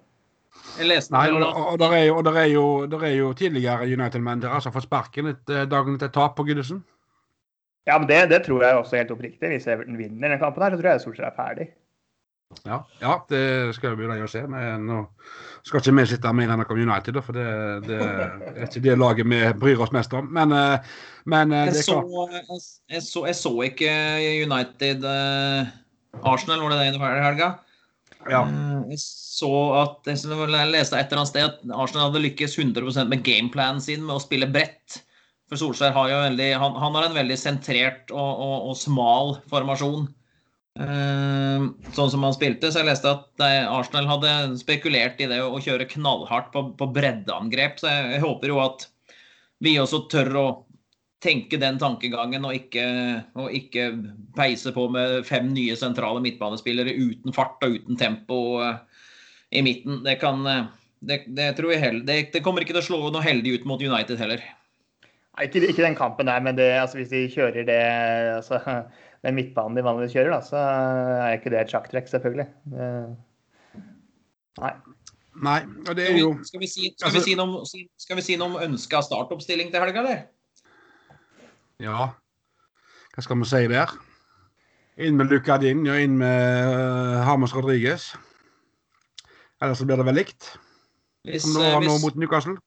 Jeg 0.78 0.88
leste 0.88 1.14
Nei, 1.14 1.28
og, 1.34 1.44
og, 1.44 1.76
der 1.82 1.94
er 1.98 2.06
jo, 2.06 2.16
og 2.20 2.26
der 2.26 2.40
er 2.42 2.48
jo, 2.52 2.66
der 2.92 3.06
er 3.08 3.14
jo 3.16 3.34
tidligere 3.38 3.88
United-menn 3.88 4.44
som 4.44 4.72
har 4.72 4.76
fått 4.76 4.88
sparken 4.88 5.32
etter 5.34 5.68
dagen 5.70 5.98
etter 5.98 6.12
tap 6.14 6.36
på 6.38 6.46
Goodison. 6.48 6.82
Ja, 7.90 7.98
men 7.98 8.08
det, 8.10 8.24
det 8.30 8.44
tror 8.46 8.64
jeg 8.64 8.78
også 8.78 9.00
helt 9.00 9.12
oppriktig. 9.12 9.50
Hvis 9.50 9.68
Everton 9.68 9.98
vinner 9.98 10.30
den 10.30 10.40
kampen, 10.40 10.64
her, 10.64 10.76
så 10.76 10.82
tror 10.82 10.92
jeg 10.92 11.04
stort 11.04 11.18
sett 11.18 11.30
er 11.32 11.38
ferdig. 11.38 11.72
Ja, 12.68 12.82
ja, 13.02 13.16
det 13.30 13.76
skal 13.76 13.96
vi 13.98 14.06
jo 14.20 14.28
se. 14.30 14.44
Men 14.48 14.86
nå 14.88 15.00
skal 15.66 15.82
ikke 15.82 15.94
vi 15.98 16.06
sitte 16.10 16.34
mer 16.36 16.52
enn 16.52 16.64
om 16.64 16.78
United, 16.78 17.18
for 17.26 17.38
det, 17.38 17.48
det 17.88 17.98
er 18.02 18.68
ikke 18.68 18.84
det 18.86 18.98
laget 19.00 19.30
vi 19.30 19.42
bryr 19.62 19.82
oss 19.86 19.94
mest 19.96 20.14
om. 20.18 20.30
Men, 20.34 20.54
eh, 20.56 20.94
men 21.26 21.54
eh, 21.54 21.68
det 21.70 21.82
Jeg 21.82 21.84
er 21.84 21.90
så, 21.90 22.70
jeg, 22.90 23.04
så, 23.06 23.26
jeg 23.30 23.38
så 23.40 23.54
ikke 23.68 23.92
United 24.46 25.06
eh, 25.06 25.74
Arsenal, 26.22 26.64
var 26.66 26.76
det 26.76 26.80
det 26.82 26.96
i 26.98 27.26
helga? 27.26 27.52
Ja. 28.30 28.42
Eh, 28.46 28.94
Jeg 28.94 29.00
så 29.02 29.52
at 29.80 30.10
jeg 30.10 30.18
leste 30.20 30.98
et 31.00 31.12
eller 31.12 31.22
annet 31.22 31.32
sted 31.32 31.48
at 31.48 31.62
Arsenal 31.74 32.10
hadde 32.10 32.24
lykkes 32.26 32.58
100% 32.60 33.10
med 33.12 33.24
gameplanen 33.26 33.82
sin 33.84 34.04
med 34.06 34.18
å 34.18 34.24
spille 34.24 34.50
bredt. 34.52 35.02
For 35.52 35.60
Solskjær 35.60 35.96
har 35.96 36.10
jo 36.12 36.24
veldig, 36.24 36.50
han, 36.62 36.76
han 36.80 36.96
har 36.96 37.10
en 37.10 37.18
veldig 37.18 37.38
sentrert 37.40 38.12
og, 38.14 38.32
og, 38.46 38.58
og 38.72 38.78
smal 38.80 39.34
formasjon. 39.52 40.06
Eh, 40.80 41.66
sånn 41.98 42.12
som 42.14 42.24
han 42.24 42.36
spilte. 42.38 42.72
Så 42.72 42.82
jeg 42.82 42.92
leste 42.92 43.12
at 43.12 43.46
Arsenal 43.68 44.08
hadde 44.08 44.36
spekulert 44.62 45.20
i 45.20 45.28
det 45.32 45.42
å 45.44 45.60
kjøre 45.60 45.90
knallhardt 45.92 46.54
på, 46.54 46.70
på 46.80 46.90
breddeangrep. 46.96 47.82
Så 47.82 47.92
jeg, 47.92 48.12
jeg 48.16 48.26
håper 48.28 48.54
jo 48.54 48.62
at 48.64 48.88
vi 49.62 49.76
også 49.82 50.06
tør 50.12 50.36
å 50.40 50.46
tenke 51.22 51.60
den 51.62 51.78
tankegangen 51.82 52.46
og 52.50 52.56
ikke, 52.58 52.84
og 53.38 53.52
ikke 53.54 53.84
peise 54.38 54.72
på 54.74 54.88
med 54.90 55.22
fem 55.28 55.52
nye 55.54 55.76
sentrale 55.78 56.22
midtbanespillere 56.24 56.96
uten 56.98 57.36
fart 57.36 57.62
og 57.68 57.76
uten 57.78 58.00
tempo 58.00 58.40
eh, 58.66 58.80
i 59.54 59.62
midten. 59.66 60.00
Det 60.06 60.16
kan 60.22 60.42
eh, 60.50 60.64
det, 61.02 61.20
det 61.38 61.52
tror 61.58 61.72
jeg 61.74 61.82
heller, 61.84 62.04
det, 62.08 62.18
det 62.34 62.42
kommer 62.46 62.62
ikke 62.66 62.74
til 62.76 62.82
å 62.82 62.88
slå 62.90 63.00
noe 63.14 63.22
heldig 63.26 63.60
ut 63.60 63.70
mot 63.70 63.82
United 63.82 64.18
heller. 64.22 64.42
Nei, 65.32 65.46
ikke, 65.48 65.62
ikke 65.72 65.86
den 65.86 65.96
kampen 65.98 66.28
der, 66.28 66.42
men 66.44 66.58
det, 66.58 66.68
altså, 66.82 66.98
hvis 67.00 67.10
de 67.14 67.22
kjører 67.32 67.64
det 67.70 67.80
altså, 68.36 68.60
den 69.26 69.38
midtbanen 69.38 69.78
de 69.78 69.86
vanligvis 69.86 70.14
kjører, 70.18 70.34
da, 70.36 70.42
så 70.46 70.60
er 70.62 71.38
ikke 71.38 71.54
det 71.54 71.62
et 71.64 71.72
sjakktrekk, 71.74 72.10
selvfølgelig. 72.12 72.48
Det, 72.74 72.90
nei. 74.62 74.74
Nei, 75.42 75.62
og 75.88 75.96
det 75.96 76.04
Skal 76.06 76.12
er 76.12 76.18
vi, 76.18 76.22
jo 76.26 76.32
skal 76.44 76.60
vi, 76.60 76.68
si, 76.68 76.90
skal 76.92 77.08
altså- 77.08 77.22
vi, 77.22 77.24
si, 77.30 77.36
noe, 77.40 77.48
om- 77.62 77.66
si, 77.70 77.86
skal 78.04 78.18
vi 78.20 78.24
si 78.26 78.36
noe 78.42 78.52
om 78.52 78.58
ønska 78.66 79.00
startoppstilling 79.08 79.70
til 79.72 79.80
helga, 79.86 80.02
eller? 80.04 80.24
Ja, 81.82 82.12
hva 83.12 83.24
skal 83.26 83.40
vi 83.42 83.48
si 83.50 83.62
der? 83.72 83.92
Inn 85.02 85.18
med 85.18 85.32
Lucadin 85.32 85.82
og 85.90 85.98
inn 85.98 86.20
med 86.20 86.68
uh, 86.70 87.22
Hamas 87.26 87.56
Rodriguez. 87.58 88.12
Ellers 89.62 89.82
så 89.82 89.88
blir 89.90 89.98
det 89.98 90.06
vel 90.06 90.20
likt, 90.22 90.52
Hvis, 91.26 91.46
som 91.46 91.58
nå, 91.58 91.64
eh, 91.66 91.74
var 91.76 91.86
nå 91.86 91.96
mot 92.02 92.16
Newcastle. 92.18 92.58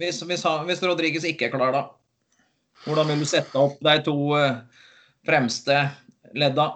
hvis, 0.00 0.20
hvis, 0.28 0.44
hvis 0.68 0.82
Rodriguez 0.84 1.24
ikke 1.28 1.50
er 1.50 1.54
klar, 1.54 1.72
da? 1.72 1.84
Hvordan 2.86 3.12
vil 3.12 3.22
du 3.22 3.28
sette 3.28 3.60
opp 3.60 3.78
de 3.84 3.94
to 4.04 4.16
eh, 4.40 4.58
fremste 5.26 5.78
ledda? 6.34 6.70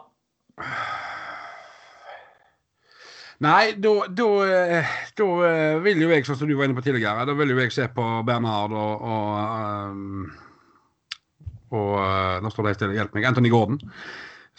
Nei, 3.45 3.75
da, 3.77 3.93
eh, 4.47 4.79
eh, 4.81 5.83
vil 5.85 6.05
jo 6.05 6.09
jeg, 6.13 6.25
sånn 6.25 6.39
som 6.41 6.49
du 6.49 6.57
var 6.57 6.69
inne 6.69 6.77
på 6.77 6.85
tidligere, 6.87 7.27
da 7.29 7.37
vil 7.37 7.53
jo 7.53 7.61
jeg 7.61 7.75
se 7.75 7.89
på 7.93 8.05
Bernhard 8.29 8.73
og, 8.73 9.05
og, 9.05 9.33
um, 9.93 10.46
og 11.75 11.93
eh, 12.01 12.41
Nå 12.43 12.53
står 12.53 12.69
det 12.69 12.75
stille, 12.79 12.97
hjelp 12.99 13.15
meg. 13.17 13.29
Anthony 13.29 13.53
Gordon, 13.53 13.79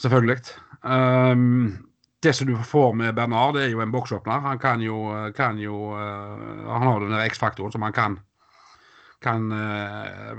selvfølgelig. 0.01 0.55
Um, 0.83 1.75
det 2.23 2.33
som 2.35 2.49
du 2.49 2.55
får 2.65 2.95
med 2.97 3.15
Bernhard, 3.15 3.55
det 3.55 3.67
er 3.67 3.75
jo 3.75 3.83
en 3.83 3.93
boksåpner. 3.93 4.41
Han 4.45 4.59
kan 4.59 4.81
jo, 4.81 5.03
kan 5.37 5.59
jo 5.61 5.91
eh, 5.97 6.65
Han 6.67 6.87
har 6.89 7.05
den 7.05 7.19
X-faktoren 7.27 7.71
som 7.75 7.85
han 7.87 7.95
kan 7.95 8.19
kan 9.17 9.47
uh, 9.49 10.37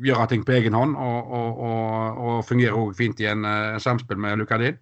gjøre 0.00 0.24
ting 0.30 0.46
på 0.48 0.54
egen 0.56 0.72
hånd 0.72 0.94
og, 0.96 1.26
og, 1.28 1.58
og, 1.60 2.20
og 2.24 2.38
fungerer 2.48 2.72
også 2.72 2.96
fint 2.96 3.18
i 3.20 3.26
en 3.28 3.44
uh, 3.44 3.76
samspill 3.76 4.16
med 4.16 4.38
Lucadin. 4.40 4.78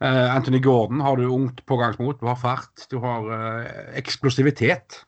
Uh, 0.00 0.32
Anthony 0.32 0.62
Gordon 0.64 1.02
har 1.04 1.20
du 1.20 1.26
ungt 1.28 1.60
pågangsmot, 1.68 2.22
du 2.22 2.30
har 2.30 2.40
fart, 2.40 2.86
du 2.88 2.96
har 3.04 3.28
eh, 3.36 3.68
eksplosivitet. 4.00 5.02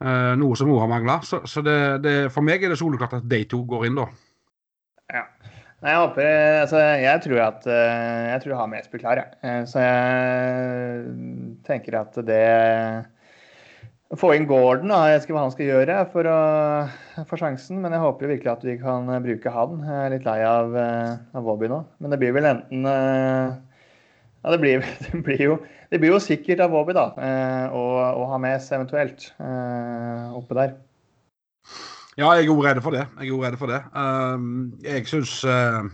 Eh, 0.00 0.32
noe 0.40 0.56
som 0.56 0.70
òg 0.72 0.80
har 0.80 0.88
mangla. 0.88 1.18
Så, 1.26 1.42
så 1.44 1.60
det, 1.64 1.76
det, 2.04 2.14
for 2.32 2.44
meg 2.46 2.64
er 2.64 2.72
det 2.72 2.78
soleklart 2.80 3.18
at 3.18 3.26
de 3.28 3.42
to 3.48 3.60
går 3.68 3.90
inn, 3.90 3.98
da. 4.00 4.06
Nei, 5.80 5.92
jeg 5.94 6.00
håper 6.02 6.26
Altså, 6.60 6.80
jeg 7.00 7.22
tror 7.24 7.40
at 7.46 7.66
eh, 7.72 8.26
Jeg 8.34 8.42
tror 8.44 8.58
har 8.58 8.68
Mesby 8.68 9.00
klar, 9.00 9.20
jeg. 9.22 9.38
Eh, 9.46 9.62
Så 9.68 9.80
jeg 9.80 11.14
tenker 11.68 11.96
at 12.02 12.18
det 12.28 12.44
å 14.10 14.16
få 14.18 14.32
inn 14.34 14.46
Gordon, 14.50 14.90
da, 14.90 15.04
jeg 15.06 15.20
vet 15.20 15.26
ikke 15.28 15.34
hva 15.36 15.42
han 15.44 15.52
skal 15.54 15.68
gjøre 15.68 15.96
for 16.10 16.26
å 16.26 16.38
få 17.30 17.36
sjansen, 17.38 17.78
men 17.78 17.92
jeg 17.94 18.02
håper 18.02 18.32
virkelig 18.32 18.50
at 18.50 18.64
vi 18.66 18.72
kan 18.80 19.06
bruke 19.22 19.52
han. 19.54 19.76
Jeg 19.86 20.00
er 20.08 20.14
litt 20.16 20.26
lei 20.26 20.40
av, 20.42 20.74
eh, 20.74 21.12
av 21.38 21.46
Bobby 21.46 21.68
nå. 21.70 21.78
Men 22.02 22.10
det 22.10 22.18
blir 22.18 22.34
vel 22.34 22.48
enten 22.50 22.88
eh, 22.90 23.54
Ja, 24.42 24.50
det 24.50 24.58
blir, 24.64 24.82
det 25.06 25.22
blir, 25.28 25.44
jo, 25.46 25.56
det 25.94 26.02
blir 26.02 26.10
jo 26.16 26.18
sikkert 26.24 26.64
av 26.66 26.74
Bobby, 26.74 26.96
da. 26.98 27.06
å 27.70 28.26
ha 28.32 28.40
med 28.42 28.58
seg 28.66 28.80
eventuelt 28.80 29.28
eh, 29.38 30.34
oppe 30.42 30.58
der. 30.58 30.74
Ja, 32.20 32.34
jeg 32.36 32.50
er 32.50 32.52
òg 32.52 32.66
redd 32.66 32.82
for 32.84 32.92
det. 32.92 33.06
Jeg 33.16 33.30
er 33.30 33.32
også 33.32 33.46
redd 33.46 33.56
for 33.56 33.70
det. 33.72 33.78
Um, 33.96 34.48
jeg 34.84 35.06
syns 35.08 35.38
uh, 35.48 35.86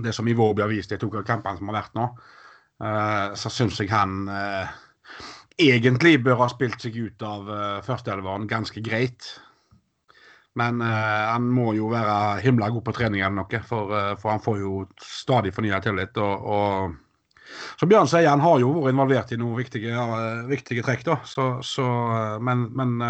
det 0.00 0.14
som 0.16 0.28
Ivorbi 0.30 0.62
blir 0.62 0.78
vist 0.78 0.94
i 0.94 0.98
to 1.00 1.10
av 1.12 1.26
kampene 1.28 1.60
som 1.60 1.68
har 1.68 1.76
vært 1.76 1.98
nå, 1.98 2.06
uh, 2.80 3.34
så 3.36 3.52
syns 3.52 3.82
jeg 3.82 3.92
han 3.92 4.24
uh, 4.30 4.70
egentlig 5.60 6.16
bør 6.24 6.40
ha 6.40 6.48
spilt 6.48 6.80
seg 6.80 6.96
ut 6.96 7.26
av 7.26 7.50
uh, 7.52 7.82
førsteelveren 7.84 8.48
ganske 8.48 8.80
greit. 8.86 9.34
Men 10.56 10.78
han 10.78 11.48
må 11.50 11.72
jo 11.74 11.88
være 11.90 12.38
himla 12.44 12.68
god 12.70 12.84
på 12.86 12.92
trening 12.94 13.24
eller 13.24 13.40
noe, 13.40 13.58
for, 13.66 13.90
for 14.22 14.30
han 14.30 14.42
får 14.44 14.60
jo 14.60 14.84
stadig 15.02 15.50
fornya 15.50 15.80
tillit. 15.82 16.14
Og, 16.22 16.44
og, 16.46 17.40
som 17.80 17.90
Bjørn 17.90 18.06
sier, 18.06 18.28
han 18.30 18.44
har 18.44 18.60
jo 18.62 18.68
vært 18.76 18.94
involvert 18.94 19.32
i 19.34 19.38
noen 19.40 19.58
viktige, 19.58 20.04
viktige 20.46 20.84
trekk, 20.86 21.02
da. 21.08 21.16
Så, 21.26 21.48
så, 21.66 21.88
men, 22.38 22.68
men 22.78 23.02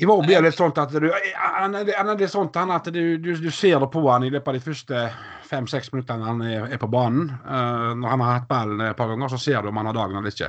i 0.00 0.06
vår 0.08 0.30
er 0.32 0.44
det 0.46 0.54
sånn 0.56 0.72
at 0.80 0.92
du 0.94 1.10
han 1.10 1.74
er, 1.76 1.90
han 1.98 2.12
er 2.14 2.30
sånn 2.30 2.48
at 2.72 2.86
du, 2.88 3.18
du, 3.20 3.34
du, 3.36 3.50
ser 3.52 3.80
det 3.82 3.88
på 3.92 4.00
han 4.06 4.24
i 4.24 4.30
løpet 4.32 4.48
av 4.48 4.56
de 4.56 4.62
første 4.64 5.02
fem-seks 5.50 5.92
minuttene 5.92 6.24
han 6.24 6.40
er, 6.46 6.68
er, 6.70 6.80
på 6.80 6.88
banen. 6.88 7.28
Uh, 7.44 7.92
når 7.98 8.14
han 8.14 8.24
har 8.24 8.38
hatt 8.38 8.48
ballen 8.48 8.80
et 8.86 8.96
par 8.96 9.10
ganger, 9.12 9.32
så 9.32 9.40
ser 9.42 9.60
du 9.60 9.68
om 9.68 9.80
han 9.80 9.90
har 9.90 9.98
dagen 9.98 10.16
eller 10.16 10.32
ikke. 10.32 10.48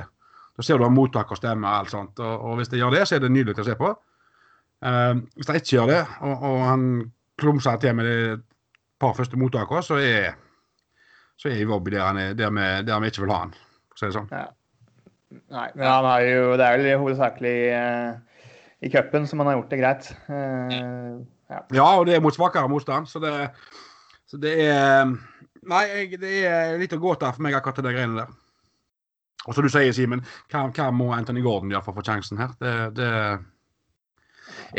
Da 0.56 0.64
ser 0.64 0.80
du 0.80 0.86
om 0.86 0.96
mottak 0.96 1.34
og 1.34 1.40
stemme 1.40 1.68
og 1.68 1.82
alt 1.82 1.92
sånt. 1.92 2.22
Og, 2.22 2.46
og 2.48 2.56
hvis 2.60 2.72
det 2.72 2.80
gjør 2.80 2.96
det, 2.96 3.04
så 3.08 3.18
er 3.18 3.26
det 3.26 3.32
nydelig 3.34 3.60
å 3.60 3.68
se 3.68 3.76
på. 3.76 3.92
Uh, 4.82 5.20
hvis 5.36 5.50
det 5.50 5.60
ikke 5.60 5.76
gjør 5.76 5.92
det, 5.92 6.00
og, 6.22 6.48
og 6.48 6.58
han 6.70 6.88
klumser 7.42 7.76
til 7.82 7.98
med 7.98 8.08
de 8.08 8.16
par 9.02 9.12
første 9.18 9.36
mottakene, 9.36 9.84
så 9.84 10.00
er 10.00 10.32
så 11.36 11.50
er 11.50 11.60
Iwobi 11.60 11.92
der, 11.92 12.04
han 12.06 12.18
er, 12.22 12.34
der, 12.38 12.52
vi, 12.54 12.66
der 12.86 13.00
vi 13.02 13.08
ikke 13.10 13.24
vil 13.24 13.32
ha 13.34 13.44
han, 13.44 13.56
for 13.90 13.98
å 13.98 14.00
si 14.00 14.08
det 14.08 14.16
sånn. 14.16 14.32
Ja. 14.32 14.48
Nei, 15.52 15.68
men 15.74 15.86
han 15.88 16.04
har 16.04 16.22
jo 16.28 16.40
Det 16.60 16.64
er 16.66 16.74
vel 16.76 16.98
hovedsakelig 17.00 17.56
uh, 17.72 18.31
i 18.82 18.90
cupen 18.90 19.28
så 19.28 19.38
man 19.38 19.46
har 19.46 19.54
gjort 19.60 19.70
det 19.70 19.78
greit. 19.80 20.08
Uh, 20.28 21.22
ja. 21.48 21.60
ja. 21.70 21.88
og 21.98 22.06
det 22.08 22.16
er 22.16 22.24
mot 22.24 22.34
svakere 22.34 22.70
motstand, 22.70 23.06
så 23.08 23.22
det, 23.22 23.34
så 24.26 24.40
det 24.42 24.56
er 24.66 25.12
Nei, 25.62 25.82
jeg, 25.86 26.18
det 26.18 26.30
er 26.50 26.72
litt 26.80 26.94
å 26.96 26.98
gå 26.98 27.12
til 27.14 27.30
for 27.36 27.44
meg, 27.46 27.54
akkurat 27.54 27.84
det 27.86 27.92
greiene 27.94 28.18
der. 28.18 28.30
Og 29.46 29.54
som 29.54 29.62
du 29.62 29.70
sier, 29.70 29.92
Simen, 29.94 30.24
hva, 30.50 30.64
hva, 30.74 30.88
må 30.90 31.12
Anthony 31.14 31.42
Gordon 31.44 31.70
gjøre 31.70 31.84
for 31.86 31.94
å 31.94 32.00
få 32.00 32.04
sjansen 32.08 32.40
her? 32.40 32.50
Det, 32.58 32.72
det 32.96 33.10
er, 33.12 33.36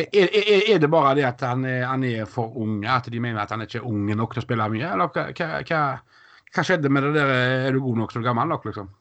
er, 0.04 0.36
er, 0.74 0.82
det 0.84 0.90
bare 0.92 1.14
det 1.20 1.24
at 1.30 1.46
han 1.48 1.64
er, 1.68 1.86
han 1.88 2.04
er, 2.08 2.26
for 2.28 2.52
ung, 2.60 2.82
at 2.84 3.08
de 3.08 3.24
mener 3.24 3.40
at 3.40 3.56
han 3.56 3.64
er 3.64 3.72
ikke 3.72 3.80
er 3.80 3.88
ung 3.88 4.12
nok 4.12 4.36
til 4.36 4.44
å 4.44 4.46
spille 4.46 4.68
mye? 4.76 4.92
Eller 4.92 5.16
hva, 5.16 5.26
hva, 5.32 5.82
hva 6.52 6.68
skjedde 6.68 6.92
med 6.92 7.08
det 7.08 7.14
der? 7.16 7.34
Er 7.70 7.76
du 7.76 7.80
god 7.84 8.04
nok 8.04 8.16
som 8.16 8.28
gammel 8.28 8.52
nok, 8.52 8.68
liksom? 8.68 8.92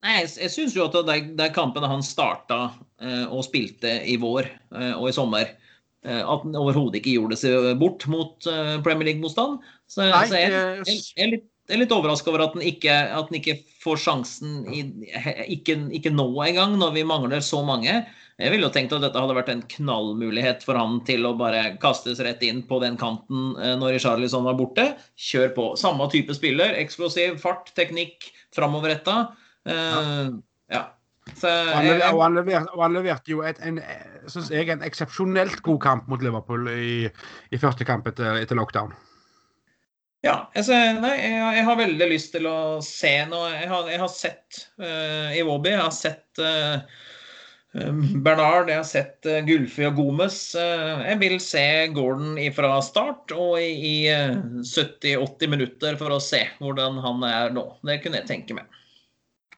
Nei, 0.00 0.22
jeg, 0.22 0.30
jeg 0.46 0.52
syns 0.54 0.76
jo 0.76 0.86
at 0.86 0.96
de, 1.04 1.16
de 1.36 1.46
kampene 1.52 1.88
han 1.90 2.02
starta 2.04 2.70
eh, 3.04 3.26
og 3.28 3.44
spilte 3.44 3.98
i 4.08 4.16
vår 4.20 4.46
eh, 4.48 4.94
og 4.94 5.10
i 5.10 5.12
sommer, 5.12 5.50
eh, 6.06 6.22
at 6.22 6.46
han 6.46 6.56
overhodet 6.56 7.02
ikke 7.02 7.18
gjorde 7.18 7.36
seg 7.36 7.68
bort 7.80 8.06
mot 8.08 8.48
eh, 8.48 8.78
Premier 8.84 9.10
League-motstand. 9.10 9.58
Så, 9.84 10.06
så 10.08 10.38
jeg, 10.40 10.54
jeg, 10.54 10.86
jeg, 10.88 11.02
er 11.20 11.32
litt, 11.34 11.44
jeg 11.68 11.76
er 11.76 11.82
litt 11.82 11.92
overraska 11.92 12.32
over 12.32 12.46
at 12.46 12.56
han, 12.56 12.64
ikke, 12.64 12.94
at 13.18 13.34
ikke 13.36 13.58
får 13.84 14.00
sjansen 14.06 14.62
i, 14.72 14.86
ikke, 15.52 15.76
ikke 16.00 16.14
nå 16.14 16.30
engang, 16.46 16.78
når 16.80 16.96
vi 16.96 17.04
mangler 17.10 17.44
så 17.44 17.60
mange. 17.66 17.98
Jeg 18.40 18.54
ville 18.54 18.64
jo 18.64 18.72
tenkt 18.72 18.96
at 18.96 19.04
dette 19.04 19.20
hadde 19.20 19.36
vært 19.36 19.52
en 19.52 19.66
knallmulighet 19.68 20.64
for 20.64 20.80
han 20.80 21.02
til 21.04 21.28
å 21.28 21.34
bare 21.36 21.74
kastes 21.82 22.22
rett 22.24 22.40
inn 22.46 22.62
på 22.64 22.78
den 22.80 22.96
kanten 22.96 23.52
når 23.76 23.98
Charlison 24.00 24.48
var 24.48 24.56
borte. 24.56 24.86
Kjør 25.20 25.52
på. 25.58 25.66
Samme 25.76 26.08
type 26.08 26.32
spiller. 26.38 26.72
Eksplosiv, 26.80 27.36
fart, 27.44 27.68
teknikk, 27.76 28.30
framoverretta. 28.56 29.18
Uh, 29.68 30.40
ja. 30.72 30.86
Så, 31.34 31.50
og, 31.50 31.74
han 31.76 31.86
leverte, 31.86 32.14
og, 32.14 32.22
han 32.24 32.38
leverte, 32.38 32.72
og 32.74 32.82
han 32.84 32.96
leverte 32.96 33.32
jo 33.32 33.44
et, 33.46 33.60
en, 33.64 33.78
synes 34.26 34.50
jeg, 34.50 34.70
en 34.72 34.82
eksepsjonelt 34.86 35.60
god 35.66 35.78
kamp 35.84 36.08
mot 36.10 36.22
Liverpool 36.24 36.66
i, 36.72 37.06
i 37.52 37.60
første 37.60 37.86
kamp 37.86 38.08
etter, 38.10 38.40
etter 38.40 38.58
lockdown. 38.58 38.96
Ja, 40.20 40.50
altså, 40.52 40.76
nei, 41.00 41.14
jeg, 41.16 41.36
jeg, 41.56 41.64
har 41.64 41.78
veldig 41.78 42.08
lyst 42.10 42.34
til 42.34 42.48
å 42.50 42.56
se 42.84 43.12
noe. 43.30 43.54
Jeg 43.54 43.70
har, 43.70 43.86
jeg 43.88 44.02
har 44.02 44.10
sett 44.12 44.58
uh, 44.82 45.30
Iwobi, 45.32 45.72
jeg 45.72 45.80
har 45.80 45.94
sett 45.96 46.42
uh, 46.44 46.82
Bernard, 48.20 48.68
jeg 48.68 48.80
har 48.82 48.88
sett 48.88 49.28
uh, 49.30 49.38
Gulfi 49.46 49.86
og 49.88 49.96
Gomes. 49.96 50.36
Uh, 50.58 51.06
jeg 51.06 51.20
vil 51.22 51.38
se 51.40 51.64
Gordon 51.96 52.36
fra 52.52 52.74
start 52.84 53.32
og 53.32 53.56
i, 53.62 53.70
i 53.70 53.94
uh, 54.12 54.36
70-80 54.60 55.54
minutter 55.54 55.96
for 56.00 56.12
å 56.12 56.20
se 56.20 56.42
hvordan 56.58 57.00
han 57.00 57.24
er 57.30 57.56
nå. 57.56 57.64
Det 57.86 58.02
kunne 58.04 58.20
jeg 58.20 58.28
tenke 58.34 58.58
meg. 58.58 58.79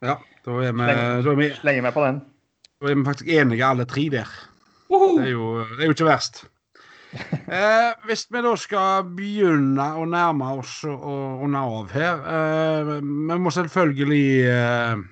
Ja, 0.02 0.16
da 0.44 0.54
er 0.66 0.72
vi, 0.74 0.86
da 0.86 1.32
er 1.32 1.36
vi, 1.38 1.50
Slenger 1.60 1.84
meg 1.86 1.94
på 1.94 2.02
den. 2.06 2.16
Da 2.82 2.90
er 2.90 2.98
vi 2.98 3.04
faktisk 3.06 3.28
enige 3.30 3.66
alle 3.66 3.86
tre 3.88 4.08
der. 4.10 4.32
Det 4.92 5.26
er 5.26 5.30
jo, 5.30 5.52
det 5.76 5.84
er 5.84 5.90
jo 5.90 5.94
ikke 5.98 6.08
verst. 6.10 6.42
Eh, 7.12 7.90
hvis 8.08 8.22
vi 8.32 8.40
da 8.40 8.54
skal 8.56 9.02
begynne 9.18 9.84
å 10.00 10.06
nærme 10.08 10.46
oss 10.56 10.78
å 10.88 10.94
runde 11.42 11.60
av 11.60 11.90
her 11.92 12.22
eh, 12.24 12.92
Vi 13.04 13.36
må 13.36 13.52
selvfølgelig 13.52 14.28
eh, 14.48 15.02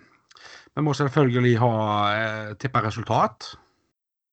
Vi 0.79 0.85
må 0.87 0.95
selvfølgelig 0.97 1.53
ha 1.61 1.73
eh, 2.15 2.55
tippa 2.57 2.81
resultat. 2.87 3.51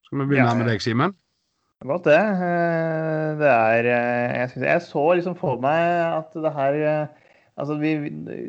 Skal 0.07 0.21
vi 0.21 0.29
begynne 0.29 0.47
Ja, 0.47 0.55
med 0.55 0.71
deg, 0.71 0.79
Simen? 0.85 1.17
Godt 1.83 2.07
det. 2.07 2.21
Eh, 2.23 3.35
Det 3.43 3.51
er 3.51 3.91
eh, 3.97 4.37
Jeg, 4.39 4.53
synes, 4.53 4.65
jeg 4.71 4.85
så 4.87 5.03
liksom 5.19 5.35
for 5.43 5.59
meg 5.59 5.83
at 6.07 6.39
det 6.47 6.53
her 6.55 6.79
eh, 6.93 7.26
Altså, 7.57 7.75
vi, 7.81 7.91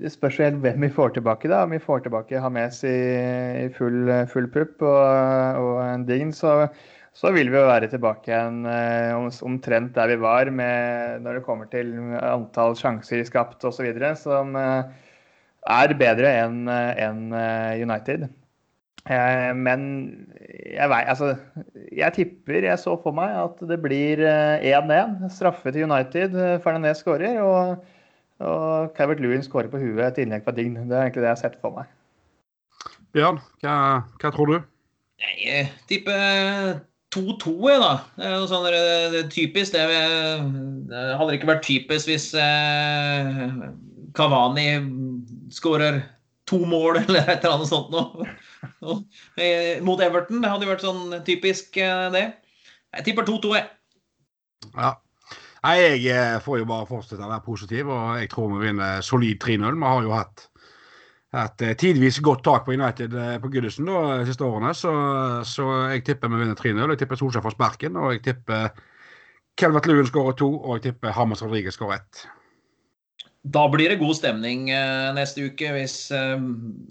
Det 0.04 0.10
spørs 0.12 0.36
jo 0.38 0.44
helt 0.44 0.60
hvem 0.60 0.82
vi 0.84 0.90
får 0.92 1.14
tilbake. 1.16 1.48
da. 1.48 1.62
Om 1.64 1.72
vi 1.72 1.80
får 1.80 2.02
tilbake 2.04 2.40
Hames 2.44 2.82
i, 2.84 2.94
i 3.64 3.68
full, 3.72 4.04
full 4.28 4.48
pupp 4.52 4.82
og, 4.84 5.62
og 5.62 5.78
en 5.86 6.04
Dign, 6.08 6.32
så, 6.36 6.66
så 7.16 7.32
vil 7.32 7.48
vi 7.50 7.56
jo 7.56 7.64
være 7.70 7.88
tilbake 7.88 8.28
igjen 8.28 8.66
eh, 8.68 9.14
om- 9.16 9.30
omtrent 9.48 9.94
der 9.96 10.12
vi 10.12 10.18
var 10.20 10.50
med, 10.52 11.22
når 11.24 11.38
det 11.40 11.44
kommer 11.48 11.70
til 11.72 11.94
antall 12.20 12.76
sjanser 12.76 13.24
skapt 13.24 13.64
osv., 13.64 13.88
som 14.20 14.52
eh, 14.60 14.82
er 15.68 15.96
bedre 15.98 16.34
enn 16.44 16.68
en 16.68 17.24
eh, 17.32 17.80
United. 17.82 18.28
Eh, 19.08 19.52
Men 19.56 19.82
jeg 20.68 20.88
vei, 20.92 21.00
altså, 21.08 21.32
jeg 21.96 22.12
tipper 22.12 22.60
Jeg 22.60 22.76
så 22.78 22.92
for 23.00 23.16
meg 23.16 23.32
at 23.40 23.60
det 23.72 23.80
blir 23.80 24.20
eh, 24.20 24.68
1-1. 24.68 25.30
Straffe 25.32 25.72
til 25.72 25.88
United. 25.88 26.36
Fernandez 26.60 27.00
skårer. 27.00 27.40
Og, 27.40 27.78
og 28.44 28.92
Calvert 28.96 29.22
Lewin 29.22 29.42
skårer 29.42 29.70
på 29.72 29.80
huet 29.82 30.04
et 30.06 30.20
innlegg 30.22 30.44
fra 30.46 30.54
Dign. 30.54 30.76
Det 30.86 30.94
er 30.94 31.08
egentlig 31.08 31.24
det 31.24 31.30
jeg 31.30 31.36
har 31.36 31.40
sett 31.40 31.56
for 31.62 31.74
meg. 31.78 31.88
Bjørn, 33.16 33.40
hva, 33.64 33.74
hva 34.20 34.30
tror 34.34 34.52
du? 34.52 34.58
Jeg 35.40 35.66
tipper 35.90 36.78
2-2, 37.14 37.54
jeg, 37.70 37.80
da. 37.82 37.92
Det 38.18 38.28
er 38.28 38.36
jo 38.36 38.50
sånn 38.50 38.66
det, 38.68 38.82
det 39.14 39.22
er 39.24 39.32
typisk. 39.32 39.74
Det, 39.74 39.86
det 40.92 41.06
hadde 41.18 41.38
ikke 41.38 41.50
vært 41.50 41.66
typisk 41.66 42.10
hvis 42.10 42.28
eh, 42.38 43.66
Kavani 44.18 44.68
skårer 45.54 46.02
to 46.48 46.60
mål 46.68 46.98
eller 47.02 47.24
et 47.24 47.42
eller 47.42 47.58
annet 47.58 47.72
sånt 47.72 47.90
noe. 47.94 48.28
Eh, 49.38 49.78
Mot 49.86 50.00
Everton. 50.02 50.40
Det 50.42 50.50
hadde 50.50 50.66
jo 50.66 50.70
vært 50.72 50.84
sånn 50.86 51.18
typisk 51.26 51.76
eh, 51.82 52.06
det. 52.14 52.24
Jeg 52.96 53.08
tipper 53.10 53.26
2-2, 53.28 53.52
jeg. 53.58 53.68
Ja. 54.74 54.96
Nei, 55.68 55.98
Jeg 56.00 56.14
eh, 56.16 56.38
får 56.40 56.62
jo 56.62 56.66
bare 56.68 56.88
fortsette 56.88 57.20
å 57.20 57.28
være 57.28 57.44
positiv, 57.44 57.90
og 57.92 58.20
jeg 58.22 58.30
tror 58.32 58.54
vi 58.54 58.70
vinner 58.70 59.02
solid 59.04 59.36
3-0. 59.42 59.74
Vi 59.76 59.84
har 59.84 60.06
jo 60.06 60.14
hatt, 60.14 60.44
hatt 61.36 61.64
eh, 61.66 61.74
tidvis 61.76 62.22
godt 62.24 62.40
tak 62.46 62.64
på 62.64 62.72
United 62.72 63.12
eh, 63.12 63.34
på 63.42 63.50
Goodison 63.52 63.90
de 63.90 64.24
siste 64.30 64.46
årene, 64.46 64.72
så, 64.72 64.94
så 65.44 65.68
jeg 65.92 66.06
tipper 66.06 66.32
vi 66.32 66.40
vinner 66.40 66.56
3-0. 66.56 66.94
Jeg 66.94 67.02
tipper 67.02 67.20
Solskjær 67.20 67.44
får 67.44 67.56
sparken, 67.58 68.00
og 68.00 68.14
jeg 68.14 68.24
tipper 68.30 68.70
Kelvert 69.60 69.90
Lewin 69.90 70.08
skårer 70.08 70.38
to, 70.40 70.48
og 70.56 70.78
jeg 70.78 70.86
tipper 70.86 71.16
Hamas 71.18 71.44
Rodriguez 71.44 71.76
skårer 71.76 71.98
ett. 71.98 72.24
Da 73.44 73.66
blir 73.68 73.92
det 73.92 74.00
god 74.00 74.16
stemning 74.16 74.66
neste 75.16 75.44
uke 75.46 75.70
hvis 75.72 76.10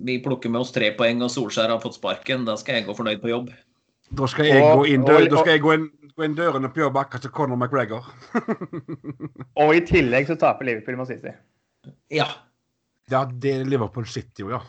vi 0.08 0.16
plukker 0.24 0.50
med 0.50 0.64
oss 0.64 0.72
tre 0.74 0.90
poeng 0.98 1.20
og 1.26 1.34
Solskjær 1.34 1.74
har 1.74 1.82
fått 1.84 1.98
sparken. 1.98 2.46
Da 2.48 2.56
skal 2.60 2.80
jeg 2.80 2.88
gå 2.88 2.96
fornøyd 2.98 3.24
på 3.24 3.34
jobb. 3.34 3.52
Da 4.16 4.26
skal 4.28 4.46
jeg 4.48 4.64
Og- 4.64 4.78
gå 4.78 4.84
inn, 4.94 5.04
dør, 5.04 5.22
og- 5.24 5.30
da 5.30 5.38
skal 5.42 5.52
jeg 5.52 5.62
gå 5.62 5.74
inn, 5.74 5.90
gå 6.18 6.24
inn 6.24 6.36
dørene 6.36 6.70
på 6.74 6.80
jobb 6.80 6.96
akkurat 6.98 7.22
til 7.22 7.32
Conor 7.32 7.56
McGregor. 7.58 8.06
Og 9.62 9.76
i 9.76 9.82
tillegg 9.86 10.28
så 10.28 10.36
taper 10.40 10.66
Liverpool 10.66 10.98
mot 10.98 11.08
City. 11.08 11.34
Ja. 12.12 12.26
Ja, 13.12 13.26
det 13.26 13.54
er 13.62 13.64
Liverpool 13.66 14.06
City 14.06 14.42
jo, 14.42 14.50
ja. 14.50 14.60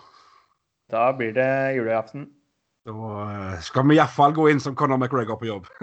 Da 0.90 1.12
blir 1.12 1.32
det 1.34 1.76
julaften. 1.76 2.28
Da 2.86 2.92
eh, 2.92 3.60
skal 3.60 3.84
vi 3.88 3.94
iallfall 3.98 4.32
gå 4.32 4.48
inn 4.50 4.60
som 4.60 4.74
Conor 4.74 4.96
McGregor 4.96 5.36
på 5.36 5.46
jobb. 5.46 5.66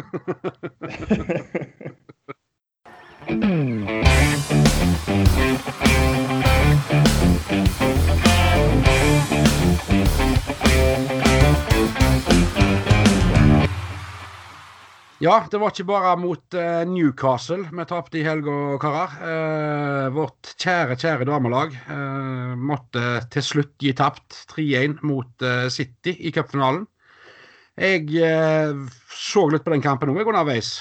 Ja, 15.23 15.35
det 15.47 15.61
var 15.61 15.71
ikke 15.71 15.87
bare 15.87 16.15
mot 16.19 16.55
eh, 16.59 16.81
Newcastle 16.89 17.69
vi 17.71 17.83
tapte 17.87 18.19
i 18.19 18.23
helga, 18.25 18.75
karer. 18.83 19.13
Eh, 19.23 20.07
vårt 20.11 20.49
kjære, 20.59 20.97
kjære 20.99 21.27
damelag 21.29 21.71
eh, 21.71 22.55
måtte 22.59 23.03
til 23.31 23.45
slutt 23.47 23.77
gi 23.79 23.93
tapt 23.95 24.41
3-1 24.51 24.97
mot 25.07 25.45
City 25.71 26.17
i 26.19 26.33
cupfinalen. 26.35 26.83
Jeg 27.79 28.07
så 29.11 29.41
litt 29.51 29.63
på 29.63 29.71
den 29.73 29.83
kampen 29.83 30.11
òg 30.11 30.29
underveis. 30.31 30.77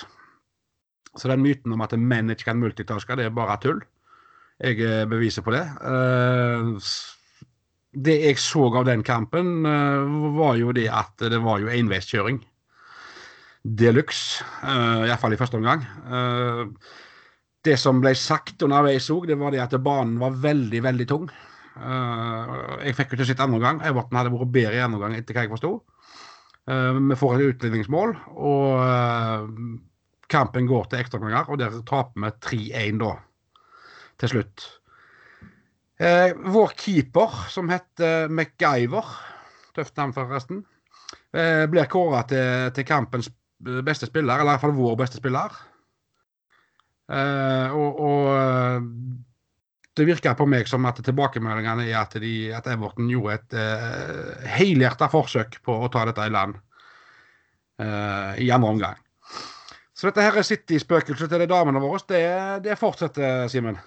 Så 1.15 1.31
den 1.31 1.43
myten 1.43 1.75
om 1.75 1.83
at 1.83 1.95
menn 1.99 2.31
ikke 2.31 2.49
kan 2.51 2.61
multitaske, 2.63 3.17
det 3.19 3.27
er 3.27 3.35
bare 3.35 3.57
tull. 3.63 3.81
Jeg 4.63 4.79
er 4.87 5.11
beviset 5.11 5.47
på 5.47 5.55
det. 5.55 5.65
Det 8.07 8.15
jeg 8.21 8.39
så 8.43 8.67
av 8.71 8.87
den 8.87 9.03
kampen, 9.07 9.67
var 10.39 10.59
jo 10.59 10.75
det 10.75 10.87
at 10.91 11.27
det 11.35 11.43
var 11.43 11.63
jo 11.63 11.71
enveiskjøring 11.75 12.43
de 13.65 13.91
luxe, 13.95 14.45
uh, 14.61 15.09
iallfall 15.09 15.35
i 15.35 15.41
første 15.41 15.57
omgang. 15.57 15.81
Eh, 16.05 16.65
det 17.65 17.79
som 17.81 18.01
ble 18.03 18.13
sagt 18.19 18.61
underveis 18.65 19.09
òg, 19.13 19.25
det 19.31 19.39
var 19.41 19.55
det 19.55 19.63
at 19.65 19.77
banen 19.81 20.19
var 20.21 20.37
veldig, 20.37 20.83
veldig 20.85 21.07
tung. 21.09 21.25
Eh, 21.75 22.55
jeg 22.85 22.97
fikk 22.99 23.15
jo 23.15 23.19
ikke 23.19 23.29
sett 23.31 23.41
andre 23.41 23.59
omgang. 23.61 23.81
Everton 23.89 24.21
hadde 24.21 24.33
vært 24.35 24.53
bedre 24.53 24.77
i 24.77 24.85
andre 24.85 25.01
omgang, 25.01 25.17
etter 25.17 25.37
hva 25.37 25.47
jeg 25.47 25.53
forsto. 25.55 25.73
Eh, 26.69 27.01
vi 27.09 27.19
får 27.19 27.37
et 27.37 27.55
utligningsmål, 27.55 28.15
og 28.37 28.85
eh, 28.85 29.47
kampen 30.35 30.69
går 30.69 30.91
til 30.91 31.01
ekstraomganger, 31.01 31.49
og 31.49 31.61
der 31.63 31.79
taper 31.89 32.27
vi 32.27 32.33
3-1 32.69 33.01
da, 33.01 33.15
til 34.21 34.35
slutt. 34.35 34.67
Eh, 36.05 36.37
vår 36.53 36.77
keeper, 36.85 37.41
som 37.49 37.73
heter 37.73 38.29
MacGyver, 38.29 39.09
tøft 39.75 39.97
navn 39.97 40.13
forresten, 40.17 40.61
eh, 41.33 41.65
blir 41.71 41.89
kåra 41.89 42.27
til, 42.29 42.69
til 42.77 42.89
kampens 42.89 43.33
beste 43.59 44.09
spiller, 44.09 44.39
eller 44.41 44.49
i 44.49 44.53
hvert 44.55 44.65
fall 44.65 44.77
vår 44.77 44.99
beste 45.01 45.21
spiller. 45.21 45.55
Eh, 47.13 47.75
og, 47.77 48.01
og 48.01 48.29
eh, 48.33 48.91
det 49.95 50.07
virker 50.09 50.37
på 50.39 50.47
meg 50.51 50.69
som 50.69 50.87
at 50.89 50.99
tilbakemeldingene 51.05 51.87
er 51.87 51.99
at, 52.01 52.17
de, 52.21 52.35
at 52.57 52.67
Everton 52.73 53.11
gjorde 53.13 53.37
et 53.37 53.55
uh, 53.55 54.47
helhjerta 54.57 55.07
forsøk 55.13 55.61
på 55.63 55.77
å 55.85 55.91
ta 55.93 56.03
dette 56.09 56.25
i 56.27 56.33
land 56.35 56.57
eh, 57.79 58.33
i 58.43 58.51
andre 58.51 58.73
omgang. 58.75 58.99
Så 59.95 60.09
dette 60.09 60.25
her 60.27 60.41
er 60.41 60.47
City-spøkelset 60.47 61.31
til 61.31 61.45
de 61.45 61.47
damene 61.47 61.79
våre. 61.79 62.03
Det, 62.11 62.25
det 62.65 62.75
fortsetter, 62.81 63.47
Simen. 63.53 63.79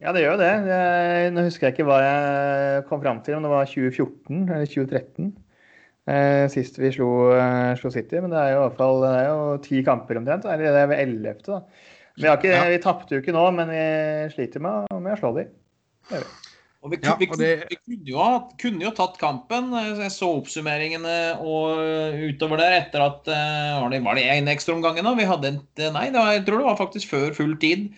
Ja, 0.00 0.14
det 0.16 0.24
gjør 0.24 0.38
jo 0.38 0.40
det. 0.40 0.52
Jeg, 0.72 1.34
nå 1.36 1.44
husker 1.44 1.68
jeg 1.68 1.76
ikke 1.76 1.88
hva 1.90 2.00
jeg 2.00 2.86
kom 2.88 3.04
fram 3.04 3.20
til, 3.26 3.36
om 3.36 3.44
det 3.44 3.52
var 3.52 3.68
2014 3.68 4.40
eller 4.48 4.72
2013. 4.72 5.34
Eh, 6.04 6.44
sist 6.52 6.76
vi 6.76 6.90
slo, 6.92 7.32
eh, 7.32 7.72
slo 7.80 7.90
City. 7.90 8.20
Men 8.20 8.30
det 8.34 8.40
er 8.42 8.54
jo 8.54 8.60
i 8.60 8.64
hvert 8.68 8.80
fall 8.80 9.00
det 9.04 9.12
er 9.22 9.28
jo 9.30 9.58
ti 9.64 9.82
kamper 9.86 10.20
omtrent. 10.20 10.44
Eller 10.44 10.68
det 10.74 10.82
er 10.84 10.90
ved 10.92 11.04
ellevte, 11.06 11.58
da. 11.58 11.60
Vi, 12.16 12.28
har 12.28 12.36
ikke, 12.38 12.52
Ja. 12.54 12.64
vi 12.70 12.78
tapte 12.84 13.16
jo 13.16 13.22
ikke 13.22 13.32
nå, 13.34 13.44
men 13.56 13.68
vi 13.72 13.84
sliter 14.34 14.60
med, 14.62 14.86
med 15.02 15.16
å 15.16 15.18
slå 15.18 15.32
dem. 15.38 15.48
Og 16.84 16.90
vi, 16.92 16.98
Ja, 17.02 17.14
vi, 17.16 17.26
og 17.32 17.38
det- 17.40 17.66
vi 17.70 17.76
kunne, 17.80 18.04
jo 18.06 18.18
ha, 18.20 18.48
kunne 18.60 18.84
jo 18.84 18.90
tatt 18.90 19.16
kampen. 19.18 19.70
Jeg 19.72 20.10
så 20.12 20.28
oppsummeringene 20.36 21.40
og 21.40 21.80
utover 22.28 22.58
der 22.60 22.76
etter 22.82 23.00
at 23.00 23.26
eh, 23.26 23.80
Var 23.80 23.88
det, 23.90 24.02
var 24.04 24.14
det 24.14 24.24
en 24.28 24.46
ekstraomgang 24.52 24.98
ennå? 25.00 25.16
Vi 25.16 25.24
hadde 25.24 25.46
en 25.48 25.92
Nei, 25.94 26.10
det 26.10 26.20
var, 26.20 26.32
jeg 26.36 26.44
tror 26.44 26.58
det 26.60 26.68
var 26.68 26.76
faktisk 26.76 27.08
før 27.08 27.34
full 27.34 27.56
tid. 27.56 27.88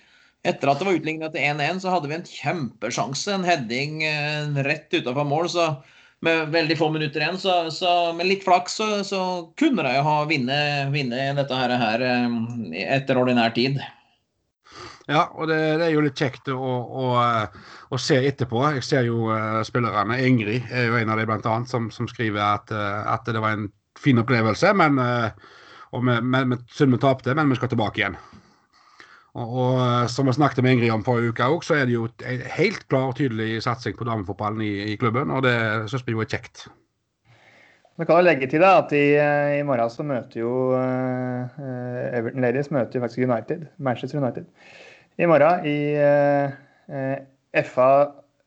Etter 0.46 0.70
at 0.70 0.78
det 0.78 0.86
var 0.86 0.94
utlignet 0.94 1.32
til 1.34 1.42
1-1, 1.42 1.80
så 1.82 1.90
hadde 1.90 2.06
vi 2.06 2.14
en 2.14 2.22
kjempesjanse. 2.22 3.34
En 3.34 3.42
heading 3.44 4.04
eh, 4.06 4.46
rett 4.62 4.88
utafor 4.94 5.26
mål. 5.26 5.48
så 5.50 5.82
med 6.24 6.48
veldig 6.54 6.78
få 6.78 6.88
minutter 6.94 7.20
igjen, 7.22 7.38
så, 7.38 7.56
så 7.70 7.90
med 8.16 8.28
litt 8.30 8.44
flaks 8.46 8.78
så, 8.80 8.88
så 9.04 9.20
kunne 9.58 9.84
de 9.84 9.98
ha 10.02 10.16
vunnet 10.28 11.36
dette 11.36 11.60
her, 11.60 11.76
her 11.82 12.06
eh, 12.06 12.38
etter 12.96 13.20
ordinær 13.20 13.52
tid. 13.56 13.82
Ja, 15.06 15.28
og 15.38 15.46
det, 15.46 15.58
det 15.78 15.86
er 15.86 15.92
jo 15.94 16.02
litt 16.02 16.18
kjekt 16.18 16.48
å, 16.50 16.56
å, 16.58 17.04
å 17.94 17.98
se 18.00 18.18
etterpå. 18.26 18.64
Jeg 18.74 18.86
ser 18.86 19.06
jo 19.06 19.28
uh, 19.30 19.60
spillerne. 19.66 20.18
Ingrid 20.26 20.66
er 20.74 20.88
jo 20.88 20.96
en 20.98 21.12
av 21.14 21.20
de 21.20 21.26
blant 21.28 21.46
annet, 21.46 21.70
som, 21.70 21.86
som 21.94 22.08
skriver 22.10 22.42
at, 22.42 22.72
eh, 22.74 23.04
at 23.12 23.28
det 23.30 23.42
var 23.42 23.54
en 23.54 23.68
fin 24.02 24.18
opplevelse. 24.18 24.72
Men, 24.74 24.98
eh, 24.98 25.30
og 25.94 26.02
vi, 26.08 26.16
men, 26.18 26.50
men, 26.50 26.64
synd 26.74 26.96
vi 26.96 27.00
tapte, 27.04 27.36
men 27.38 27.54
vi 27.54 27.58
skal 27.60 27.70
tilbake 27.70 28.02
igjen. 28.02 28.18
Og, 29.36 29.56
og 29.60 30.08
som 30.08 30.28
vi 30.28 30.32
snakket 30.32 30.64
med 30.64 30.76
Ingrid 30.76 30.94
om 30.94 31.04
forrige 31.04 31.34
uke 31.34 31.44
òg, 31.44 31.64
så 31.66 31.76
er 31.76 31.88
det 31.88 31.96
jo 31.96 32.06
en 32.24 32.44
helt 32.56 32.86
klar 32.88 33.10
og 33.10 33.18
tydelig 33.18 33.60
satsing 33.66 33.96
på 33.98 34.06
damefotballen 34.08 34.62
i, 34.64 34.72
i 34.92 34.98
klubben, 35.00 35.32
og 35.34 35.44
det 35.44 35.56
syns 35.92 36.06
vi 36.06 36.16
jo 36.16 36.24
er 36.24 36.30
kjekt. 36.30 36.66
Vi 37.96 38.04
kan 38.04 38.20
jo 38.20 38.26
legge 38.26 38.48
til 38.52 38.60
da, 38.60 38.74
at 38.82 38.92
i, 38.96 39.06
i, 39.56 39.62
morgen 39.64 39.92
så 39.92 40.04
møter 40.04 40.42
jo 40.42 40.50
uh, 40.76 41.56
Everton 42.12 42.44
Ladies 42.44 42.68
møter 42.72 42.98
jo 42.98 43.04
faktisk 43.04 43.24
United, 43.24 43.64
Manchester 43.76 44.20
United 44.20 44.44
i 45.16 45.28
morgen 45.28 45.64
i 45.68 45.78
uh, 45.96 47.16
FA 47.64 47.90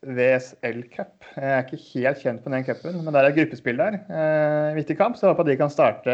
VSL 0.06 0.84
Cup. 0.94 1.26
Jeg 1.36 1.50
er 1.50 1.66
ikke 1.66 1.82
helt 1.96 2.22
kjent 2.22 2.44
på 2.46 2.54
den 2.54 2.66
cupen, 2.66 3.02
men 3.02 3.14
det 3.14 3.22
er 3.22 3.32
et 3.32 3.40
gruppespill 3.40 3.82
der. 3.82 3.98
Uh, 4.10 4.78
viktig 4.78 4.98
kamp, 4.98 5.18
så 5.18 5.28
jeg 5.28 5.34
håper 5.34 5.48
at 5.48 5.50
de 5.50 5.58
kan 5.64 5.74
starte, 5.74 6.14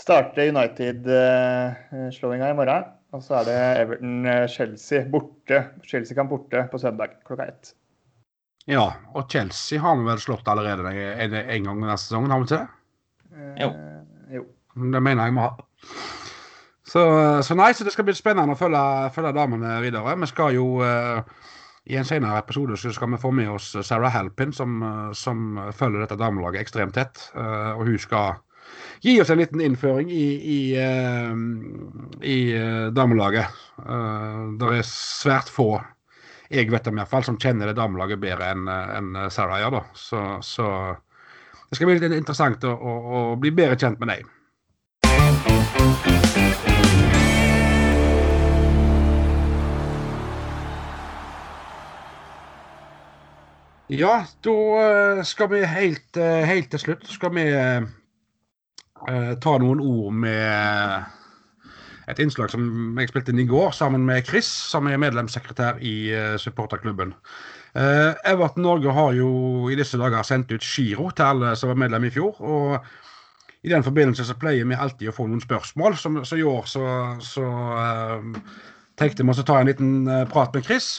starte 0.00 0.48
United-slåinga 0.52 2.52
i 2.52 2.60
morgen. 2.60 2.92
Og 3.14 3.22
så 3.22 3.40
er 3.40 3.46
det 3.46 3.58
Everton-Chelsea 3.84 5.06
borte. 5.10 5.62
Chelsea 5.86 6.16
kan 6.16 6.28
borte 6.30 6.66
på 6.72 6.80
søndag 6.82 7.18
klokka 7.26 7.46
ett. 7.52 7.72
Ja, 8.66 8.88
og 9.14 9.30
Chelsea 9.30 9.78
har 9.80 9.94
vi 9.96 10.08
vel 10.08 10.20
slått 10.20 10.48
allerede 10.50 10.90
er 10.90 11.30
det 11.30 11.44
en 11.54 11.68
gang 11.68 11.82
denne 11.84 11.98
sesongen, 12.02 12.32
har 12.34 12.42
vi 12.42 12.48
ikke 12.48 12.58
det? 12.58 12.66
Eh, 13.36 13.60
jo. 13.62 13.68
jo. 14.34 14.46
Det 14.92 15.02
mener 15.02 15.28
jeg 15.28 15.36
vi 15.36 15.44
har. 15.44 15.60
Så, 16.86 17.02
så, 17.42 17.54
nei, 17.58 17.72
så 17.74 17.86
det 17.86 17.94
skal 17.94 18.06
bli 18.06 18.14
spennende 18.14 18.54
å 18.54 18.58
følge, 18.58 18.82
følge 19.14 19.34
damene 19.34 19.78
videre. 19.82 20.16
Vi 20.18 20.28
skal 20.30 20.54
jo 20.54 20.66
uh, 20.82 21.22
i 21.86 21.96
en 21.98 22.06
senere 22.06 22.40
episode 22.42 22.78
så 22.78 22.92
skal 22.94 23.10
vi 23.14 23.22
få 23.22 23.30
med 23.34 23.50
oss 23.54 23.72
Sarah 23.86 24.14
Halpin, 24.14 24.54
som, 24.54 24.82
som 25.14 25.60
følger 25.74 26.02
dette 26.02 26.18
damelaget 26.18 26.62
ekstremt 26.62 26.94
tett. 26.98 27.22
Uh, 27.34 27.74
og 27.78 27.86
hun 27.86 27.98
skal 28.02 28.38
gi 29.04 29.18
oss 29.22 29.30
en 29.30 29.40
liten 29.40 29.62
innføring 29.64 30.10
i, 30.10 30.26
i, 30.56 30.60
uh, 30.80 31.34
i 32.22 32.38
damelaget. 32.96 33.62
det 34.56 34.70
er 34.78 34.86
svært 34.88 35.52
få 35.52 35.74
jeg 36.48 36.70
vet 36.70 36.86
om 36.86 36.98
iallfall, 37.00 37.24
som 37.26 37.38
kjenner 37.42 37.66
det 37.66 37.74
damelaget 37.78 38.20
bedre 38.22 38.52
enn 38.54 38.68
en 38.70 39.16
Sarah 39.34 39.58
gjør. 39.64 39.80
da. 39.80 39.82
Så, 39.98 40.22
så, 40.46 40.68
det 41.66 41.78
skal 41.78 41.90
bli 41.90 41.98
litt 41.98 42.14
interessant 42.14 42.64
å, 42.64 42.70
å, 42.70 42.96
å 43.34 43.36
bli 43.42 43.50
bedre 43.50 43.78
kjent 43.80 43.98
med 43.98 44.14
deg. 44.14 44.32
Ja, 53.86 54.24
da 54.42 54.52
eh, 54.82 55.20
skal 55.22 55.50
vi 55.52 55.60
helt, 55.62 56.16
eh, 56.18 56.42
helt 56.48 56.72
til 56.72 56.80
slutt 56.82 57.04
skal 57.06 57.30
vi 57.36 57.44
uh, 57.54 57.84
ta 59.04 59.58
noen 59.60 59.80
ord 59.84 60.14
med 60.16 61.04
et 62.10 62.22
innslag 62.22 62.52
som 62.52 62.98
jeg 63.00 63.10
spilte 63.10 63.32
inn 63.34 63.42
i 63.42 63.48
går 63.50 63.74
sammen 63.74 64.04
med 64.06 64.26
Chris, 64.28 64.46
som 64.46 64.86
er 64.86 65.00
medlemssekretær 65.02 65.80
i 65.82 65.96
uh, 66.14 66.36
supporterklubben. 66.40 67.14
Uh, 67.76 68.14
Everton 68.24 68.64
Norge 68.64 68.94
har 68.94 69.16
jo 69.16 69.30
i 69.72 69.78
disse 69.78 69.98
dager 70.00 70.22
sendt 70.26 70.54
ut 70.54 70.64
giro 70.64 71.10
til 71.10 71.26
alle 71.26 71.56
som 71.58 71.72
var 71.72 71.82
medlem 71.82 72.06
i 72.06 72.12
fjor. 72.14 72.38
og 72.38 73.66
I 73.66 73.74
den 73.74 73.84
forbindelse 73.84 74.28
så 74.28 74.38
pleier 74.38 74.68
vi 74.68 74.78
alltid 74.78 75.10
å 75.10 75.16
få 75.16 75.26
noen 75.26 75.42
spørsmål. 75.42 75.98
Som, 75.98 76.22
så 76.24 76.38
i 76.38 76.46
år 76.46 76.70
så, 76.70 76.86
så 77.20 77.46
tenkte 78.96 79.26
vi 79.26 79.34
å 79.34 79.46
ta 79.50 79.58
en 79.60 79.68
liten 79.68 80.08
prat 80.30 80.54
med 80.54 80.64
Chris 80.64 80.94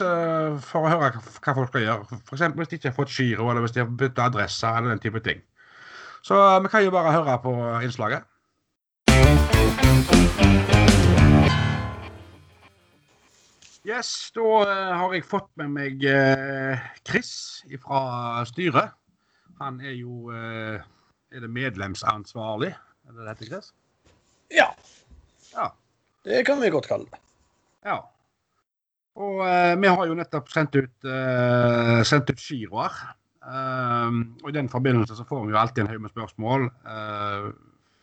for 0.68 0.84
å 0.84 0.92
høre 0.92 1.14
hva 1.16 1.56
folk 1.56 1.72
skal 1.72 1.86
gjøre. 1.86 2.20
F.eks. 2.20 2.44
hvis 2.60 2.70
de 2.70 2.78
ikke 2.78 2.92
har 2.92 2.98
fått 3.00 3.16
giro, 3.16 3.48
eller 3.48 3.64
hvis 3.64 3.74
de 3.74 3.82
har 3.82 3.88
byttet 3.90 4.26
adresse, 4.28 4.76
eller 4.76 4.92
den 4.92 5.02
type 5.02 5.24
ting. 5.24 5.40
Så 6.22 6.60
vi 6.62 6.68
kan 6.68 6.84
jo 6.84 6.90
bare 6.90 7.12
høre 7.12 7.38
på 7.42 7.54
innslaget. 7.82 8.26
Yes, 13.88 14.28
da 14.36 14.44
uh, 14.44 14.96
har 15.00 15.14
jeg 15.16 15.24
fått 15.24 15.48
med 15.56 15.70
meg 15.72 16.02
uh, 16.04 16.76
Chris 17.08 17.30
fra 17.80 18.42
styret. 18.48 18.92
Han 19.62 19.80
er 19.80 19.96
jo 19.96 20.30
Er 20.30 21.42
det 21.42 21.48
medlemsansvarlig? 21.50 22.70
Er 23.08 23.16
det 23.16 23.24
det 23.24 23.32
heter, 23.32 23.48
Chris? 23.48 23.72
Ja. 24.54 24.68
ja. 25.54 25.66
Det 26.24 26.44
kan 26.46 26.60
vi 26.62 26.70
godt 26.70 26.86
kalle 26.88 27.08
det. 27.10 27.18
Ja. 27.84 27.98
Og 29.18 29.42
vi 29.82 29.90
har 29.90 30.06
jo 30.06 30.14
nettopp 30.14 30.48
sendt 30.52 30.78
ut, 30.78 31.08
sendt 32.06 32.30
ut 32.30 32.40
giroer. 32.40 32.94
Og 33.48 34.50
I 34.50 34.54
den 34.54 34.68
forbindelse 34.68 35.16
så 35.16 35.24
får 35.28 35.46
vi 35.46 35.54
jo 35.54 35.60
alltid 35.60 35.82
en 35.82 35.90
haug 35.92 36.02
med 36.04 36.10
spørsmål. 36.10 36.70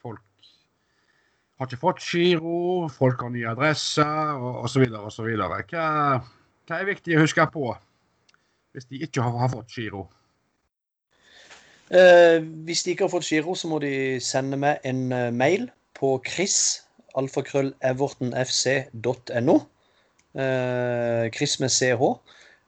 folk 0.02 0.22
har 1.58 1.66
ikke 1.66 1.82
fått 1.82 2.04
giro, 2.04 2.90
folk 2.90 3.22
har 3.22 3.30
nye 3.30 3.50
adresser 3.50 4.40
osv. 4.64 4.84
osv. 5.06 5.26
Hva, 5.38 6.20
hva 6.68 6.80
er 6.80 6.86
viktig 6.90 7.18
å 7.18 7.22
huske 7.24 7.52
på 7.54 7.76
hvis 8.76 8.86
de 8.92 8.96
ikke 9.06 9.22
har, 9.24 9.32
har 9.40 9.50
fått 9.54 9.72
giro? 9.72 10.02
Uh, 11.94 12.40
hvis 12.66 12.84
de 12.84 12.92
ikke 12.92 13.04
har 13.06 13.14
fått 13.14 13.30
giro, 13.30 13.56
så 13.56 13.68
må 13.72 13.78
de 13.80 14.20
sende 14.20 14.58
meg 14.60 14.76
en 14.84 15.12
uh, 15.14 15.32
mail 15.32 15.72
på 15.96 16.22
chris 16.26 16.82
alfakrøllevertonfc.no. 17.16 19.56
Eh, 20.36 21.32
chris 21.32 21.54
med 21.64 21.72
ch. 21.72 21.88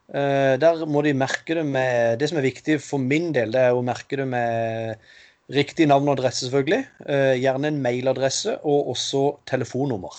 Eh, 0.08 0.56
der 0.62 0.86
må 0.88 1.02
de 1.04 1.12
merke 1.18 1.58
det 1.58 1.66
med 1.68 2.20
Det 2.22 2.30
som 2.30 2.38
er 2.40 2.46
viktig 2.46 2.78
for 2.80 3.04
min 3.04 3.34
del, 3.36 3.52
det 3.52 3.66
er 3.68 3.76
å 3.76 3.84
merke 3.84 4.20
det 4.20 4.28
med 4.30 5.08
Riktig 5.48 5.86
navn 5.88 6.10
og 6.10 6.18
adresse, 6.18 6.44
selvfølgelig. 6.44 6.82
Eh, 7.08 7.38
gjerne 7.40 7.70
en 7.72 7.78
mailadresse 7.80 8.58
og 8.68 8.90
også 8.92 9.22
telefonnummer. 9.48 10.18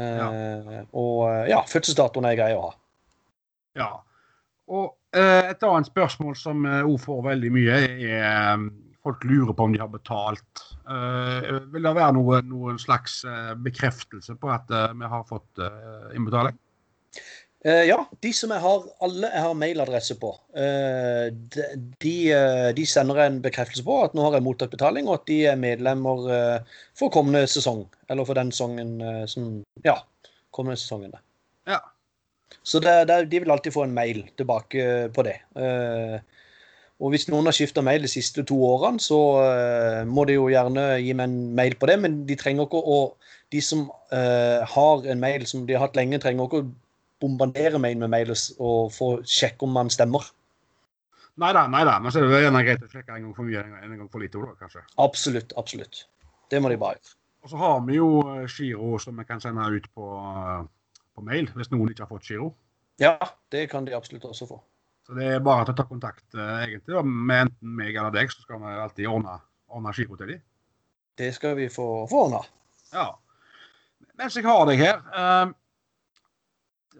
Eh, 0.00 0.16
ja. 0.16 0.84
Og 0.96 1.50
ja, 1.50 1.58
fødselsdatoen 1.68 2.24
er 2.24 2.38
grei 2.38 2.54
å 2.56 2.62
ha. 2.62 2.70
Ja. 3.76 3.90
Og 4.72 4.86
eh, 5.12 5.50
et 5.50 5.66
annet 5.68 5.90
spørsmål 5.90 6.38
som 6.40 6.64
òg 6.64 6.96
får 7.04 7.20
veldig 7.26 7.52
mye, 7.52 7.82
er 8.00 8.64
folk 9.04 9.24
lurer 9.24 9.52
på 9.56 9.66
om 9.68 9.76
de 9.76 9.80
har 9.82 9.90
betalt. 9.92 10.64
Eh, 10.88 11.60
vil 11.72 11.86
det 11.86 11.94
være 11.96 12.16
noe, 12.16 12.40
noen 12.46 12.80
slags 12.80 13.20
bekreftelse 13.64 14.36
på 14.40 14.52
at 14.52 14.72
eh, 14.72 14.90
vi 14.96 15.12
har 15.14 15.28
fått 15.28 15.62
eh, 15.64 16.10
innbetaling? 16.16 16.56
Uh, 17.60 17.82
ja, 17.84 17.98
de 18.24 18.30
som 18.32 18.52
jeg 18.54 18.62
har, 18.64 18.84
alle 19.04 19.28
jeg 19.28 19.44
har 19.44 19.56
mailadresse 19.58 20.14
på, 20.16 20.30
uh, 20.56 21.26
de, 22.00 22.14
de, 22.72 22.86
sender 22.88 23.20
en 23.26 23.36
bekreftelse 23.44 23.84
på 23.84 23.98
at 24.00 24.16
nå 24.16 24.24
har 24.24 24.38
jeg 24.38 24.46
mottatt 24.46 24.72
betaling, 24.72 25.10
og 25.10 25.18
at 25.18 25.26
de 25.28 25.42
er 25.50 25.60
medlemmer 25.60 26.24
for 26.96 27.12
kommende 27.12 27.44
sesong. 27.52 27.84
Eller 28.08 28.24
for 28.24 28.40
den 28.40 28.54
sesongen 28.54 28.96
som 29.28 29.52
Ja, 29.84 29.98
kommende 30.56 30.80
sesongen. 30.80 31.12
Ja. 31.68 31.82
Så 32.64 32.80
det, 32.80 32.96
det, 33.12 33.22
de 33.30 33.44
vil 33.44 33.52
alltid 33.52 33.76
få 33.76 33.84
en 33.84 33.94
mail 33.94 34.24
tilbake 34.40 35.12
på 35.14 35.22
det. 35.28 35.36
og 37.00 37.12
hvis 37.12 37.28
noen 37.28 37.46
har 37.48 37.56
skifta 37.56 37.84
mail 37.84 38.02
de 38.04 38.10
siste 38.10 38.42
to 38.48 38.56
årene, 38.66 39.00
så 39.00 39.20
må 40.08 40.24
de 40.24 40.40
jo 40.40 40.48
gjerne 40.48 40.94
gi 41.00 41.12
meg 41.12 41.28
en 41.28 41.40
mail 41.60 41.76
på 41.76 41.92
det, 41.92 42.00
men 42.00 42.22
de 42.28 42.40
trenger 42.40 42.66
ikke 42.66 42.80
å 42.80 43.00
De 43.50 43.60
som 43.60 43.88
har 44.10 45.06
en 45.10 45.20
mail 45.20 45.46
som 45.46 45.66
de 45.66 45.74
har 45.74 45.88
hatt 45.88 45.96
lenge, 45.98 46.20
trenger 46.22 46.46
ikke 46.46 46.64
å 46.64 46.72
bombardere 47.20 47.80
meg 47.82 47.98
med 48.00 48.10
mail 48.12 48.32
og 48.32 48.92
få 48.94 49.10
sjekke 49.26 49.66
om 49.66 49.74
man 49.76 49.92
stemmer. 49.92 50.24
Nei 51.40 51.52
da, 51.56 51.64
nei 51.70 51.84
da. 51.88 51.96
Men 52.02 52.12
så 52.12 52.20
er 52.20 52.28
det 52.28 52.42
gjerne 52.44 52.64
greit 52.66 52.82
å 52.84 52.90
sjekke 52.90 53.16
en 53.16 53.24
gang 53.26 53.36
for 53.36 53.48
mye 53.48 53.62
en 53.62 53.96
gang 53.96 54.10
for 54.12 54.22
lite. 54.22 54.40
òg, 54.40 54.56
kanskje. 54.60 54.82
Absolutt. 55.00 55.54
absolutt. 55.56 56.04
Det 56.50 56.60
må 56.60 56.72
de 56.72 56.80
bare 56.80 56.98
gjøre. 56.98 57.16
Og 57.40 57.52
så 57.52 57.60
har 57.60 57.78
vi 57.86 57.96
jo 57.96 58.08
eh, 58.34 58.48
giro 58.52 58.98
som 59.00 59.16
vi 59.16 59.24
kan 59.24 59.40
sende 59.40 59.64
ut 59.72 59.86
på, 59.96 60.08
eh, 60.18 60.66
på, 61.14 61.24
mail, 61.24 61.48
hvis 61.56 61.70
noen 61.72 61.92
ikke 61.92 62.04
har 62.04 62.10
fått 62.10 62.28
giro. 62.28 62.50
Ja, 63.00 63.14
det 63.52 63.70
kan 63.72 63.86
de 63.86 63.96
absolutt 63.96 64.26
også 64.28 64.48
få. 64.50 64.58
Så 65.06 65.16
det 65.16 65.30
er 65.32 65.44
bare 65.44 65.64
til 65.64 65.72
å 65.72 65.78
ta 65.78 65.86
kontakt 65.88 66.36
uh, 66.36 66.60
egentlig 66.60 66.92
da, 66.92 67.00
med 67.00 67.46
enten 67.46 67.70
meg 67.78 67.94
eller 67.96 68.12
deg, 68.12 68.28
så 68.28 68.44
skal 68.44 68.60
vi 68.60 68.74
alltid 68.82 69.08
ordne, 69.08 69.38
ordne 69.72 69.94
giro 69.96 70.18
til 70.20 70.34
dem. 70.34 70.42
Det 71.16 71.30
skal 71.34 71.56
vi 71.56 71.70
få, 71.72 71.86
få 72.10 72.26
ordna. 72.26 72.42
Ja. 72.92 73.06
Mens 74.20 74.36
jeg 74.36 74.44
har 74.44 74.68
deg 74.68 74.82
her 74.82 75.00
Eh, 75.00 75.54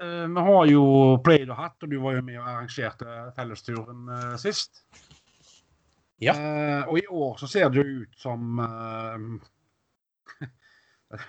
vi 0.01 0.41
har 0.47 0.67
jo 0.71 0.83
Played 1.25 1.51
og 1.53 1.59
hatt, 1.59 1.83
og 1.85 1.91
du 1.91 1.99
var 2.01 2.13
jo 2.17 2.23
med 2.25 2.39
og 2.41 2.47
arrangerte 2.49 3.07
fellesturen 3.37 4.09
uh, 4.09 4.37
sist. 4.41 4.73
Ja. 6.21 6.35
Uh, 6.37 6.83
og 6.89 6.99
i 7.01 7.07
år 7.09 7.39
så 7.41 7.47
ser 7.49 7.69
det 7.69 7.77
jo 7.81 7.85
ut 8.03 8.15
som 8.21 8.61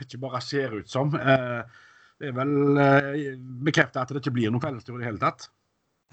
Ikke 0.04 0.18
bare 0.22 0.42
ser 0.46 0.74
ut 0.78 0.90
som. 0.92 1.10
det 1.12 2.28
er 2.30 2.34
vel 2.38 2.54
uh, 2.78 3.14
bekreftet 3.66 4.02
at 4.02 4.10
det 4.12 4.20
ikke 4.22 4.36
blir 4.36 4.50
noen 4.52 4.64
fellestur 4.64 4.96
i 4.96 5.00
det 5.02 5.10
hele 5.10 5.24
tatt. 5.24 5.42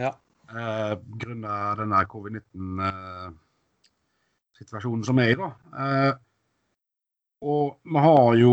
Ja. 0.00 0.12
Uh, 0.48 0.94
Grunnet 1.20 1.78
denne 1.82 2.00
covid-19-situasjonen 2.10 5.04
som 5.04 5.18
er 5.22 5.28
i, 5.34 5.36
da. 5.38 5.48
og 7.44 7.64
vi 7.84 7.98
har 8.06 8.28
jo 8.40 8.52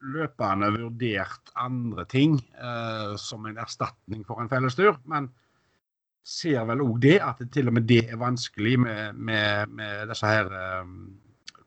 løpende 0.00 0.70
vurdert 0.74 1.52
andre 1.60 2.06
ting 2.08 2.38
eh, 2.56 3.16
som 3.20 3.46
en 3.46 3.60
erstatning 3.60 4.24
for 4.26 4.40
en 4.40 4.48
fellestur. 4.48 4.96
Men 5.10 5.28
ser 6.26 6.64
vel 6.68 6.82
òg 6.84 7.00
det, 7.02 7.18
at 7.24 7.40
det 7.40 7.50
til 7.54 7.70
og 7.70 7.76
med 7.76 7.88
det 7.88 8.04
er 8.08 8.20
vanskelig 8.20 8.76
med, 8.80 9.16
med, 9.16 9.74
med 9.76 10.10
disse 10.10 10.28
her 10.28 10.50
eh, 10.56 10.94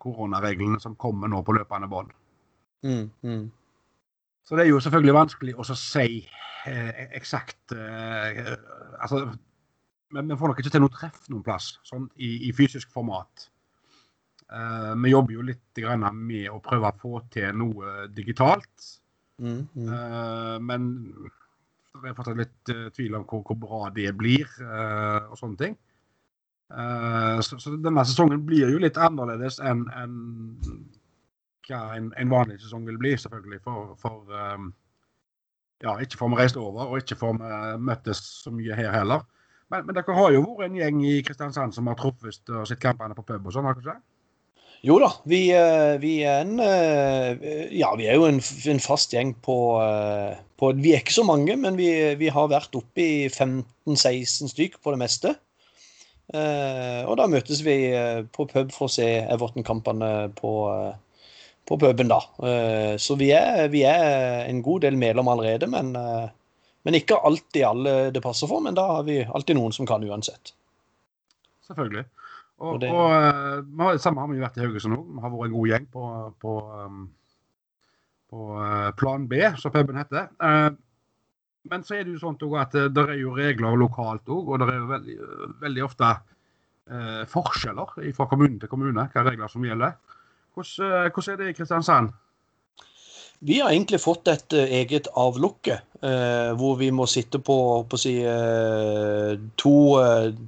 koronareglene 0.04 0.82
som 0.84 0.98
kommer 1.00 1.32
nå 1.32 1.42
på 1.46 1.56
løpende 1.58 1.90
bånd. 1.92 2.12
Mm, 2.84 3.10
mm. 3.24 3.44
Så 4.44 4.58
det 4.58 4.66
er 4.66 4.74
jo 4.74 4.82
selvfølgelig 4.84 5.16
vanskelig 5.16 5.56
å 5.56 5.66
si 5.78 6.08
eh, 6.68 7.04
eksakt 7.16 7.76
eh, 7.78 8.56
Altså, 9.04 9.26
men 10.14 10.30
vi 10.30 10.38
får 10.40 10.52
nok 10.52 10.60
ikke 10.62 10.72
til 10.72 10.84
noe 10.84 10.94
treff 10.94 11.26
noen 11.32 11.44
plass 11.44 11.74
sånn 11.88 12.06
i, 12.16 12.48
i 12.48 12.52
fysisk 12.56 12.92
format. 12.94 13.50
Eh, 14.52 14.96
vi 15.04 15.14
jobber 15.14 15.34
jo 15.38 15.46
litt 15.48 15.80
grann 15.80 16.06
med 16.18 16.50
å 16.52 16.60
prøve 16.64 16.92
å 16.92 17.00
få 17.00 17.22
til 17.34 17.56
noe 17.58 18.08
digitalt. 18.14 18.90
Mm, 19.42 19.64
mm. 19.74 19.88
Eh, 19.88 20.58
men 20.62 20.90
det 21.94 22.12
er 22.12 22.18
fortsatt 22.18 22.40
litt 22.40 22.74
eh, 22.74 22.90
tvil 22.94 23.18
om 23.20 23.26
hvor, 23.30 23.44
hvor 23.48 23.60
bra 23.60 23.82
det 23.96 24.12
blir, 24.18 24.50
og 25.30 25.38
sånne 25.40 25.60
ting. 25.60 25.80
Så, 26.74 27.60
så 27.62 27.76
denne 27.78 28.02
sesongen 28.08 28.40
blir 28.48 28.72
jo 28.72 28.80
litt 28.82 28.96
annerledes 28.98 29.60
enn 29.62 29.84
en, 29.94 30.14
hva 31.68 31.82
en, 31.94 32.08
en 32.18 32.32
vanlig 32.32 32.56
sesong 32.64 32.88
vil 32.88 32.98
bli, 32.98 33.12
selvfølgelig. 33.22 33.60
For, 33.62 33.92
for 34.02 34.32
ja, 35.84 35.94
ikke 36.02 36.18
får 36.18 36.32
vi 36.32 36.40
reist 36.40 36.58
over, 36.58 36.88
og 36.88 37.04
ikke 37.04 37.20
får 37.20 37.38
vi 37.38 37.60
møttes 37.92 38.24
så 38.40 38.54
mye 38.56 38.80
her 38.80 38.90
heller. 38.96 39.22
Men, 39.70 39.86
men 39.86 40.00
dere 40.00 40.18
har 40.18 40.34
jo 40.34 40.42
vært 40.48 40.66
en 40.72 40.80
gjeng 40.80 41.06
i 41.06 41.14
Kristiansand 41.28 41.78
som 41.78 41.92
har 41.92 42.00
truffet 42.00 42.50
og 42.50 42.66
sett 42.70 42.82
kampene 42.82 43.18
på 43.18 43.28
pub 43.28 43.52
og 43.52 43.54
sånn, 43.54 43.70
har 43.70 43.78
dere 43.78 43.86
ikke 43.86 43.94
det? 43.94 44.13
Jo 44.84 44.98
da, 45.00 45.08
vi, 45.24 45.46
eh, 45.56 45.94
vi 46.04 46.18
er 46.28 46.42
en 46.44 46.60
eh, 46.60 47.70
Ja, 47.72 47.94
vi 47.96 48.10
er 48.12 48.18
jo 48.20 48.26
en, 48.28 48.42
en 48.44 48.82
fast 48.84 49.14
gjeng 49.16 49.32
på, 49.46 49.56
eh, 49.80 50.34
på 50.60 50.74
Vi 50.76 50.92
er 50.92 51.00
ikke 51.00 51.16
så 51.16 51.24
mange, 51.24 51.56
men 51.56 51.80
vi, 51.80 51.88
vi 52.20 52.32
har 52.36 52.50
vært 52.52 52.76
oppe 52.76 53.00
i 53.00 53.14
15-16 53.30 54.52
stykk 54.52 54.82
på 54.84 54.94
det 54.94 55.00
meste. 55.06 55.36
Og 56.34 57.18
da 57.20 57.26
møtes 57.30 57.60
vi 57.62 57.76
på 58.34 58.46
pub 58.50 58.72
for 58.74 58.88
å 58.88 58.92
se 58.92 59.06
Everton-kampene 59.22 60.32
på, 60.34 60.54
på 61.68 61.78
puben, 61.78 62.10
da. 62.10 62.18
Så 62.98 63.18
vi 63.20 63.28
er, 63.36 63.68
vi 63.70 63.84
er 63.86 64.48
en 64.48 64.64
god 64.66 64.86
del 64.88 64.98
medlem 64.98 65.30
allerede, 65.30 65.68
men, 65.70 65.92
men 65.94 66.98
ikke 66.98 67.20
alltid 67.28 67.68
alle 67.68 67.96
det 68.16 68.24
passer 68.24 68.50
for. 68.50 68.64
Men 68.66 68.80
da 68.80 68.88
har 68.96 69.06
vi 69.06 69.20
alltid 69.28 69.60
noen 69.60 69.76
som 69.76 69.86
kan 69.90 70.08
uansett. 70.08 70.56
Selvfølgelig. 71.68 72.08
Og, 72.60 72.80
det- 72.80 72.90
og 72.92 73.12
eh, 73.12 73.62
vi 73.66 73.84
har, 73.84 73.98
samme 73.98 74.22
har 74.22 74.28
vi 74.32 74.40
vært 74.44 74.58
i 74.58 74.64
Haugesund 74.66 74.96
òg. 74.98 75.06
Vi 75.16 75.22
har 75.24 75.32
vært 75.34 75.46
en 75.50 75.56
god 75.58 75.68
gjeng 75.72 75.88
på, 75.92 76.04
på, 76.40 76.54
um, 76.86 77.00
på 78.30 78.48
eh, 78.62 78.92
Plan 79.00 79.28
B, 79.28 79.40
som 79.58 79.72
puben 79.74 79.98
heter. 80.00 80.30
Eh, 80.42 80.70
men 81.72 81.84
så 81.84 81.96
er 81.96 82.04
det 82.04 82.14
jo 82.14 82.20
sånn 82.22 82.38
at 82.60 82.72
det 82.76 83.04
er 83.08 83.18
jo 83.22 83.34
regler 83.36 83.78
lokalt 83.80 84.28
òg, 84.28 84.50
og 84.54 84.60
det 84.60 84.68
er 84.70 84.80
jo 84.82 84.88
veldig, 84.90 85.18
veldig 85.64 85.84
ofte 85.86 86.10
eh, 86.92 87.22
forskjeller 87.32 87.94
fra 88.16 88.28
kommune 88.28 88.60
til 88.60 88.70
kommune 88.72 89.06
hva 89.14 89.24
regler 89.24 89.48
som 89.52 89.64
gjelder. 89.64 89.96
Hvordan, 90.54 91.10
hvordan 91.16 91.34
er 91.34 91.40
det 91.40 91.48
i 91.50 91.56
Kristiansand? 91.58 92.12
Vi 93.46 93.60
har 93.60 93.74
egentlig 93.74 94.00
fått 94.00 94.30
et 94.32 94.54
eh, 94.56 94.72
eget 94.80 95.10
avlukke, 95.20 95.76
eh, 96.00 96.52
hvor 96.56 96.78
vi 96.80 96.88
må 96.96 97.04
sitte 97.12 97.42
på, 97.44 97.56
på 97.90 97.98
å 97.98 98.00
si, 98.00 98.14
eh, 98.24 99.34
to, 99.60 99.74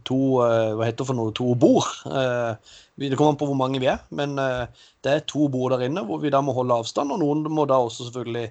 to 0.08 0.20
Hva 0.40 0.86
heter 0.86 1.02
det 1.02 1.08
for 1.10 1.18
noe? 1.18 1.34
To 1.36 1.56
bord. 1.60 1.90
Eh, 2.08 2.78
det 3.04 3.18
kommer 3.18 3.34
an 3.34 3.40
på 3.42 3.50
hvor 3.50 3.58
mange 3.60 3.82
vi 3.84 3.90
er, 3.92 4.00
men 4.16 4.38
det 4.40 5.12
er 5.12 5.26
to 5.28 5.50
bord 5.52 5.74
der 5.76 5.84
inne 5.90 6.06
hvor 6.08 6.22
vi 6.22 6.32
da 6.32 6.40
må 6.40 6.54
holde 6.56 6.78
avstand. 6.80 7.12
Og 7.12 7.20
noen 7.20 7.44
må 7.52 7.66
da 7.68 7.82
også 7.84 8.08
selvfølgelig 8.08 8.46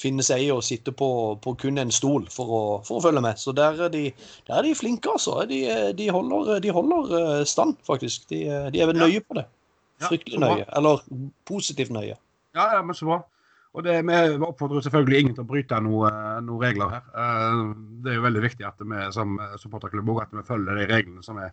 finne 0.00 0.24
seg 0.24 0.46
i 0.46 0.52
å 0.54 0.62
sitte 0.64 0.94
på, 0.96 1.08
på 1.44 1.52
kun 1.60 1.76
en 1.82 1.92
stol 1.92 2.24
for 2.32 2.54
å, 2.56 2.62
for 2.86 2.96
å 2.96 3.04
følge 3.04 3.20
med. 3.26 3.36
Så 3.36 3.52
der 3.52 3.76
er 3.84 3.92
de, 3.92 4.06
der 4.48 4.62
er 4.62 4.64
de 4.64 4.72
flinke, 4.78 5.12
altså. 5.12 5.42
De, 5.50 5.58
de 5.98 6.06
holder, 6.08 6.54
de 6.64 6.72
holder 6.72 7.44
stand, 7.44 7.76
faktisk. 7.84 8.24
De, 8.32 8.46
de 8.72 8.80
er 8.80 8.88
vel 8.88 9.02
nøye 9.02 9.20
på 9.20 9.36
det. 9.36 9.44
Fryktelig 10.06 10.40
nøye. 10.40 10.64
Eller 10.80 11.04
positivt 11.44 11.92
nøye. 11.92 12.16
Ja, 12.56 12.70
ja, 12.78 12.80
men 12.80 12.96
så 12.96 13.10
bra. 13.10 13.20
Og 13.70 13.84
det, 13.86 14.00
Vi 14.02 14.46
oppfordrer 14.46 14.82
selvfølgelig 14.82 15.20
ingen 15.20 15.34
til 15.36 15.44
å 15.44 15.50
bryte 15.50 15.78
noen 15.84 16.46
noe 16.46 16.62
regler 16.64 16.94
her. 16.96 17.04
Eh, 17.14 17.60
Det 18.02 18.12
er 18.12 18.18
jo 18.18 18.26
veldig 18.26 18.42
viktig 18.46 18.66
at 18.66 18.82
vi 18.82 19.04
som 19.14 19.36
supporterklubb 19.62 20.16
at 20.22 20.32
vi 20.34 20.46
følger 20.46 20.80
de 20.80 20.88
reglene 20.90 21.22
som 21.22 21.38
er, 21.38 21.52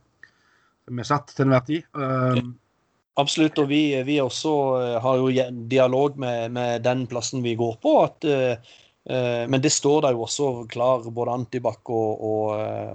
som 0.88 1.00
er 1.00 1.08
satt 1.12 1.36
til 1.36 1.46
enhver 1.46 1.68
tid. 1.68 1.86
Eh, 1.94 2.42
Absolutt, 3.18 3.58
og 3.58 3.70
vi, 3.70 3.82
vi 4.06 4.20
også 4.22 4.52
eh, 4.78 4.98
har 5.02 5.22
jo 5.22 5.30
dialog 5.70 6.18
med, 6.22 6.52
med 6.58 6.84
den 6.86 7.08
plassen 7.10 7.46
vi 7.46 7.56
går 7.58 7.80
på. 7.82 7.96
At, 8.06 8.30
men 9.08 9.62
det 9.64 9.70
står 9.72 10.02
der 10.04 10.18
jo 10.18 10.26
også 10.26 10.48
klar 10.68 11.06
både 11.16 11.32
antibac 11.32 11.88
og, 11.88 12.24
og, 12.28 12.50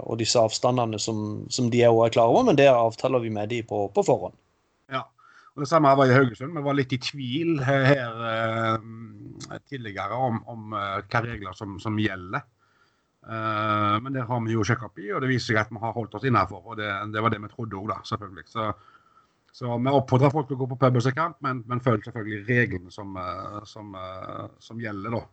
og 0.05 0.19
disse 0.19 0.37
avstandene 0.37 0.99
som, 1.01 1.47
som 1.49 1.71
de 1.73 1.81
også 1.87 2.03
er 2.05 2.13
klar 2.13 2.29
over, 2.29 2.43
men 2.45 2.59
det 2.59 2.67
avtaler 2.69 3.23
vi 3.23 3.31
med 3.33 3.49
de 3.49 3.63
på, 3.65 3.87
på 3.89 4.03
forhånd. 4.05 4.35
Og 5.53 5.61
Det 5.61 5.69
samme 5.69 5.91
var 5.93 6.09
i 6.09 6.15
Haugesund. 6.15 6.55
Vi 6.55 6.63
var 6.65 6.73
litt 6.77 6.93
i 6.95 6.97
tvil 6.97 7.59
her, 7.61 8.23
eh, 8.29 9.59
tidligere 9.69 10.17
om, 10.17 10.39
om 10.49 10.73
eh, 10.73 11.03
hva 11.05 11.21
regler 11.21 11.53
som, 11.57 11.75
som 11.81 11.99
gjelder. 12.01 12.41
Eh, 13.23 13.99
men 14.01 14.15
det 14.15 14.25
har 14.27 14.41
vi 14.43 14.55
jo 14.55 14.65
sjekka 14.65 14.89
opp 14.89 14.97
i, 14.99 15.11
og 15.13 15.21
det 15.23 15.29
viser 15.29 15.53
seg 15.53 15.61
at 15.61 15.71
vi 15.71 15.83
har 15.83 15.93
holdt 15.95 16.17
oss 16.17 16.25
innafor. 16.27 16.65
Og 16.65 16.81
det, 16.81 16.89
det 17.13 17.21
var 17.21 17.33
det 17.33 17.43
vi 17.43 17.51
trodde 17.53 17.77
òg, 17.77 17.93
selvfølgelig. 18.09 18.47
Så, 18.49 18.67
så 19.53 19.77
vi 19.77 19.93
oppfordrer 19.93 20.33
folk 20.33 20.49
til 20.49 20.57
å 20.57 20.63
gå 20.63 20.71
på 20.73 20.79
pub 20.81 20.99
og 20.99 21.05
se 21.05 21.13
kamp, 21.15 21.37
men, 21.45 21.61
men 21.69 21.83
følg 21.85 22.05
selvfølgelig 22.07 22.43
reglene 22.49 22.93
som, 22.95 23.13
eh, 23.21 23.61
som, 23.69 23.93
eh, 23.99 24.45
som 24.63 24.81
gjelder, 24.81 25.19
da. 25.19 25.23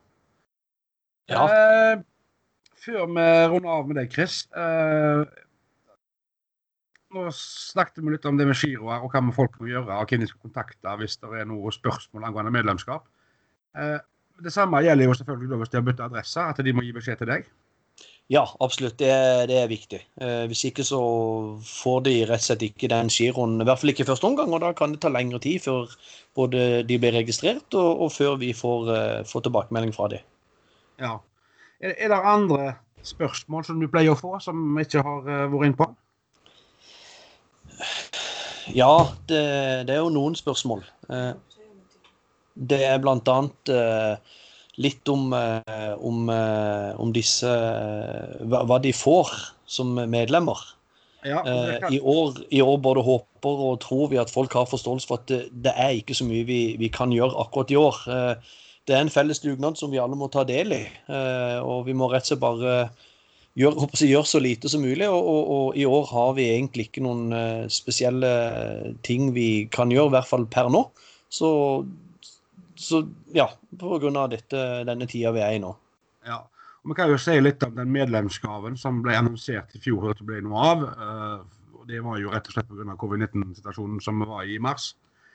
Ja. 1.30 1.46
Eh, 1.48 2.02
før 2.80 3.06
vi 3.08 3.24
runder 3.54 3.72
av 3.72 3.88
med 3.88 4.02
deg, 4.02 4.12
Chris. 4.12 4.42
Eh, 4.52 5.24
nå 7.14 7.26
snakket 7.34 8.04
vi 8.04 8.14
litt 8.14 8.28
om 8.28 8.38
det 8.38 8.46
med 8.48 8.58
giroer 8.58 9.02
og 9.02 9.10
hva 9.12 9.22
med 9.24 9.34
folk 9.36 9.56
må 9.60 9.70
gjøre, 9.70 9.96
og 9.98 10.10
hvem 10.10 10.22
de 10.22 10.28
skal 10.30 10.44
kontakte 10.46 10.98
hvis 11.00 11.18
det 11.22 11.32
er 11.40 11.48
noen 11.50 11.74
spørsmål 11.74 12.28
angående 12.28 12.54
medlemskap. 12.54 13.08
Eh, 13.78 13.98
det 14.40 14.52
samme 14.54 14.82
gjelder 14.84 15.08
jo 15.08 15.16
selvfølgelig 15.18 15.58
hvis 15.60 15.72
de 15.72 15.80
har 15.80 15.88
byttet 15.88 16.06
adresse, 16.06 16.44
at 16.44 16.62
de 16.64 16.74
må 16.76 16.84
gi 16.86 16.94
beskjed 16.96 17.20
til 17.20 17.32
deg. 17.32 17.48
Ja, 18.30 18.44
absolutt. 18.62 18.94
Det, 19.00 19.10
det 19.50 19.56
er 19.58 19.70
viktig. 19.70 19.98
Eh, 20.22 20.44
hvis 20.46 20.62
ikke 20.68 20.84
så 20.86 21.00
får 21.66 22.04
de 22.06 22.12
rett 22.30 22.44
og 22.44 22.46
slett 22.46 22.62
ikke 22.68 22.90
den 22.92 23.10
giroen, 23.10 23.56
i 23.58 23.66
hvert 23.66 23.82
fall 23.82 23.90
ikke 23.90 24.04
i 24.06 24.10
første 24.12 24.28
omgang. 24.28 24.52
Og 24.54 24.62
da 24.62 24.70
kan 24.78 24.94
det 24.94 25.00
ta 25.02 25.10
lengre 25.10 25.40
tid 25.42 25.64
før 25.64 25.90
både 26.38 26.84
de 26.86 26.98
blir 27.02 27.16
registrert, 27.18 27.66
og, 27.74 28.04
og 28.06 28.14
før 28.14 28.38
vi 28.40 28.52
får, 28.54 28.92
eh, 28.94 29.16
får 29.26 29.48
tilbakemelding 29.48 29.90
fra 29.96 30.06
dem. 30.14 30.22
Ja. 31.02 31.16
Er, 31.82 31.96
er 31.96 32.14
det 32.14 32.20
andre 32.36 32.70
spørsmål 33.02 33.66
som 33.66 33.82
du 33.82 33.90
pleier 33.90 34.14
å 34.14 34.20
få, 34.20 34.36
som 34.44 34.62
vi 34.76 34.86
ikke 34.86 35.02
har 35.02 35.26
vært 35.26 35.66
inne 35.66 35.80
på? 35.80 35.90
Ja, 38.74 39.10
det, 39.30 39.40
det 39.88 39.94
er 39.94 40.02
jo 40.02 40.12
noen 40.14 40.36
spørsmål. 40.38 40.84
Eh, 41.10 41.32
Det 42.70 42.80
er 42.84 43.00
blant 43.00 43.28
annet 43.30 43.70
eh, 43.72 44.16
litt 44.82 45.08
om, 45.08 45.32
eh, 45.32 45.94
om, 45.96 46.28
om 47.00 47.12
disse 47.14 47.48
hva, 48.50 48.78
de 48.82 48.92
får 48.92 49.32
som 49.70 49.94
medlemmer. 49.94 50.58
Ja, 51.24 51.42
I 51.92 51.98
år, 52.00 52.38
I 52.48 52.62
år 52.64 52.78
både 52.80 53.02
håper 53.04 53.58
og 53.66 53.80
tror 53.82 54.08
vi 54.08 54.20
at 54.20 54.32
folk 54.32 54.54
har 54.56 54.68
forståelse 54.68 55.08
for 55.08 55.20
at 55.20 55.28
det, 55.28 55.42
det 55.52 55.74
er 55.76 55.98
ikke 55.98 56.16
så 56.16 56.24
mye 56.24 56.46
vi, 56.48 56.76
vi 56.80 56.88
kan 56.88 57.12
gjøre 57.12 57.36
akkurat 57.42 57.72
i 57.74 57.76
år. 57.76 57.98
Det 58.88 58.96
er 58.96 59.04
en 59.04 59.12
felles 59.12 59.42
dugnad 59.44 59.76
som 59.76 59.92
vi 59.92 60.00
alle 60.00 60.16
må 60.16 60.30
ta 60.32 60.46
del 60.48 60.72
i. 60.72 60.80
Og 61.60 61.84
vi 61.90 61.92
må 61.92 62.08
rett 62.08 62.24
og 62.24 62.32
slett 62.32 62.40
bare 62.40 62.72
jeg, 63.58 64.10
gjør 64.10 64.26
så 64.28 64.40
lite 64.42 64.70
som 64.70 64.84
mulig. 64.84 65.08
Og, 65.08 65.30
og, 65.32 65.50
og 65.56 65.78
i 65.78 65.86
år 65.88 66.06
har 66.12 66.36
vi 66.38 66.48
egentlig 66.52 66.88
ikke 66.88 67.04
noen 67.04 67.34
eh, 67.36 67.64
spesielle 67.72 68.30
ting 69.06 69.32
vi 69.36 69.66
kan 69.72 69.92
gjøre, 69.92 70.12
i 70.12 70.16
hvert 70.18 70.30
fall 70.30 70.46
per 70.50 70.70
nå. 70.72 70.84
Så, 71.30 71.50
så 72.78 73.04
ja, 73.34 73.50
på 73.78 74.00
grunn 74.02 74.18
av 74.18 74.30
dette, 74.32 74.64
denne 74.88 75.08
tida 75.10 75.34
vi 75.36 75.44
er 75.46 75.58
i 75.58 75.62
nå. 75.62 75.74
ja. 76.26 76.44
Og 76.80 76.94
Vi 76.94 76.96
kan 76.96 77.10
jo 77.12 77.18
si 77.20 77.34
litt 77.36 77.60
om 77.66 77.74
den 77.76 77.90
medlemsgaven 77.92 78.76
som 78.80 79.02
ble 79.04 79.12
annonsert 79.18 79.74
i 79.76 79.80
fjor 79.84 80.14
at 80.14 80.20
det 80.22 80.24
ble 80.30 80.38
noe 80.46 80.62
av. 80.64 80.84
Og 81.76 81.82
Det 81.90 82.00
var 82.00 82.16
jo 82.16 82.30
rett 82.32 82.48
og 82.48 82.54
slett 82.54 82.70
pga. 82.70 82.96
covid-19-situasjonen 83.02 84.00
som 84.00 84.22
vi 84.22 84.28
var 84.30 84.46
i 84.48 84.54
i 84.56 84.62
mars. 84.64 84.94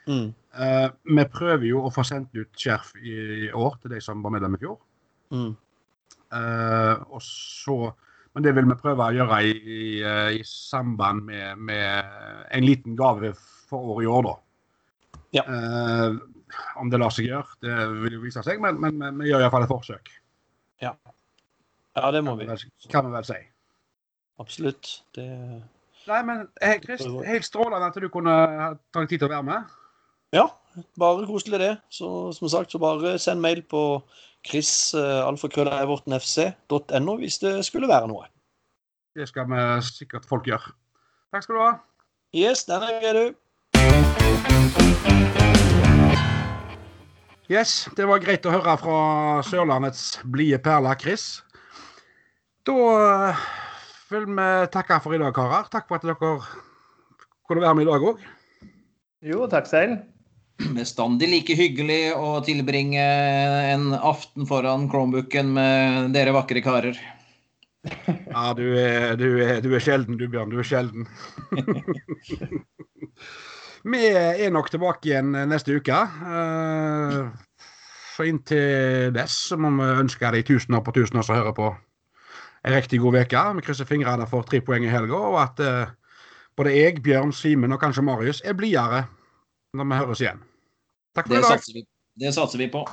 Mm. 0.10 0.34
Uh, 0.54 0.90
vi 1.06 1.26
prøver 1.34 1.68
jo 1.70 1.84
å 1.86 1.92
få 1.94 2.06
sendt 2.06 2.34
ut 2.38 2.50
skjerf 2.58 2.94
i, 3.02 3.14
i 3.46 3.52
år 3.54 3.78
til 3.82 3.96
de 3.96 4.02
som 4.02 4.22
var 4.26 4.34
medlem 4.36 4.58
i 4.58 4.62
fjor. 4.62 4.78
Mm. 5.34 5.54
Eh, 6.34 7.20
så, 7.22 7.78
men 8.34 8.46
det 8.46 8.56
vil 8.58 8.68
vi 8.70 8.78
prøve 8.80 9.10
å 9.10 9.16
gjøre 9.16 9.42
i, 9.46 9.52
i, 9.54 9.90
eh, 10.02 10.32
i 10.40 10.42
samband 10.48 11.26
med, 11.30 11.62
med 11.70 12.18
en 12.52 12.66
liten 12.66 12.98
gave 13.00 13.34
for 13.70 13.96
året 13.96 14.08
i 14.08 14.12
år, 14.12 14.30
da. 14.30 14.36
Ja. 15.36 15.44
Eh, 15.44 16.18
om 16.80 16.92
det 16.92 17.02
lar 17.02 17.14
seg 17.14 17.30
gjøre, 17.30 17.60
det 17.66 17.76
vil 18.06 18.18
jo 18.18 18.24
vise 18.24 18.44
seg, 18.46 18.62
men, 18.64 18.80
men, 18.82 18.98
men 19.02 19.22
vi 19.24 19.32
gjør 19.32 19.46
iallfall 19.46 19.66
et 19.66 19.72
forsøk. 19.72 20.12
Ja, 21.96 22.12
det 22.12 22.22
må 22.28 22.36
vi 22.36 22.48
kan 22.92 23.08
vi 23.08 23.16
vel 23.16 23.28
si. 23.28 23.40
Absolutt. 24.44 24.92
Det 25.16 25.30
Nei, 26.06 26.20
men 26.22 26.44
Chris, 26.84 27.02
helt 27.26 27.48
strålende 27.48 27.88
at 27.88 27.96
du 27.98 28.12
kunne 28.14 28.34
ta 28.94 29.02
deg 29.02 29.08
tid 29.10 29.24
til 29.24 29.26
å 29.26 29.32
være 29.32 29.46
med. 29.48 29.72
Ja, 30.36 30.44
bare 31.00 31.28
koselig 31.28 31.60
det. 31.60 31.78
Så 31.90 32.32
som 32.38 32.50
sagt, 32.50 32.72
så 32.72 32.78
bare 32.82 33.20
send 33.20 33.40
mail 33.44 33.62
på 33.70 34.02
chris.alfakrøllevertonfc.no 34.46 37.16
hvis 37.22 37.38
det 37.42 37.66
skulle 37.66 37.88
være 37.90 38.08
noe. 38.12 38.26
Det 39.16 39.28
skal 39.32 39.46
vi 39.50 39.60
sikkert 39.88 40.26
folk 40.30 40.46
gjøre. 40.48 40.72
Takk 41.34 41.44
skal 41.44 41.56
du 41.56 41.62
ha. 41.62 41.72
Yes, 42.36 42.64
den 42.68 42.82
er 42.84 42.90
grei, 43.00 43.14
du. 43.16 43.26
Yes, 47.46 47.86
det 47.98 48.08
var 48.10 48.24
greit 48.24 48.46
å 48.50 48.56
høre 48.56 48.74
fra 48.82 48.98
Sørlandets 49.46 50.04
blide 50.34 50.58
perle, 50.66 50.96
Chris. 51.00 51.24
Da 52.66 52.74
eh, 52.74 53.36
vil 54.10 54.26
vi 54.32 54.48
takke 54.74 54.98
for 55.04 55.14
i 55.14 55.22
dag, 55.22 55.34
karer. 55.36 55.64
Takk 55.70 55.86
for 55.88 55.96
at 56.00 56.06
dere 56.10 56.18
kunne 57.46 57.62
være 57.62 57.76
med 57.78 57.84
i 57.86 57.90
dag 57.92 58.02
òg. 58.10 58.18
Jo, 59.26 59.46
takk 59.50 59.66
selv. 59.70 59.92
Bestandig 60.78 61.28
like 61.32 61.56
hyggelig 61.58 62.14
å 62.16 62.38
tilbringe 62.46 63.04
en 63.74 63.90
aften 63.96 64.48
foran 64.48 64.88
Chromebooken 64.92 65.52
med 65.58 66.14
dere 66.16 66.36
vakre 66.36 66.64
karer. 66.66 67.00
Ja, 68.36 68.50
du 68.58 68.64
er, 68.80 69.14
du, 69.20 69.28
er, 69.46 69.60
du 69.62 69.70
er 69.78 69.84
sjelden, 69.84 70.18
du, 70.18 70.26
Bjørn. 70.32 70.50
Du 70.50 70.58
er 70.58 70.66
sjelden. 70.66 71.06
Vi 73.86 74.00
er 74.10 74.50
nok 74.50 74.72
tilbake 74.74 75.12
igjen 75.12 75.36
neste 75.46 75.76
uke. 75.78 75.94
Eh, 75.94 77.20
Så 78.16 78.26
inntil 78.26 79.12
dess 79.14 79.36
så 79.52 79.58
må 79.60 79.70
vi 79.76 79.86
ønske 80.02 80.32
de 80.32 80.40
tusener 80.48 80.82
på 80.82 80.94
tusener 80.96 81.22
som 81.28 81.36
hører 81.36 81.54
på, 81.54 81.68
en 82.66 82.74
riktig 82.74 82.98
god 83.04 83.20
uke. 83.22 83.42
Vi 83.60 83.66
krysser 83.68 83.90
fingrene 83.90 84.26
for 84.32 84.48
tre 84.48 84.62
poeng 84.66 84.88
i 84.88 84.90
helga, 84.90 85.20
og 85.20 85.38
at 85.44 85.60
eh, 85.62 85.92
både 86.58 86.74
jeg, 86.74 87.04
Bjørn, 87.04 87.36
Simen 87.36 87.76
og 87.76 87.82
kanskje 87.84 88.06
Marius 88.08 88.40
er 88.48 88.56
blidere 88.58 89.04
når 89.76 89.90
vi 89.92 90.00
høres 90.04 90.22
igjen. 90.26 90.44
Takk 91.16 91.28
for 91.28 91.36
Det 91.36 91.40
i 91.40 91.48
dag. 91.48 91.60
satser 91.60 91.74
vi, 91.80 91.86
det 92.26 92.34
satser 92.36 92.58
vi 92.64 92.68
på. 92.74 92.86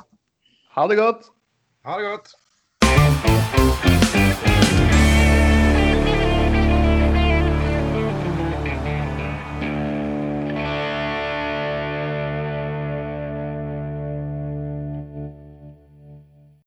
Ha 0.75 0.87
det 0.87 0.97
godt. 0.99 1.29
Ha 1.85 1.99
det 1.99 2.09
godt. 2.11 4.02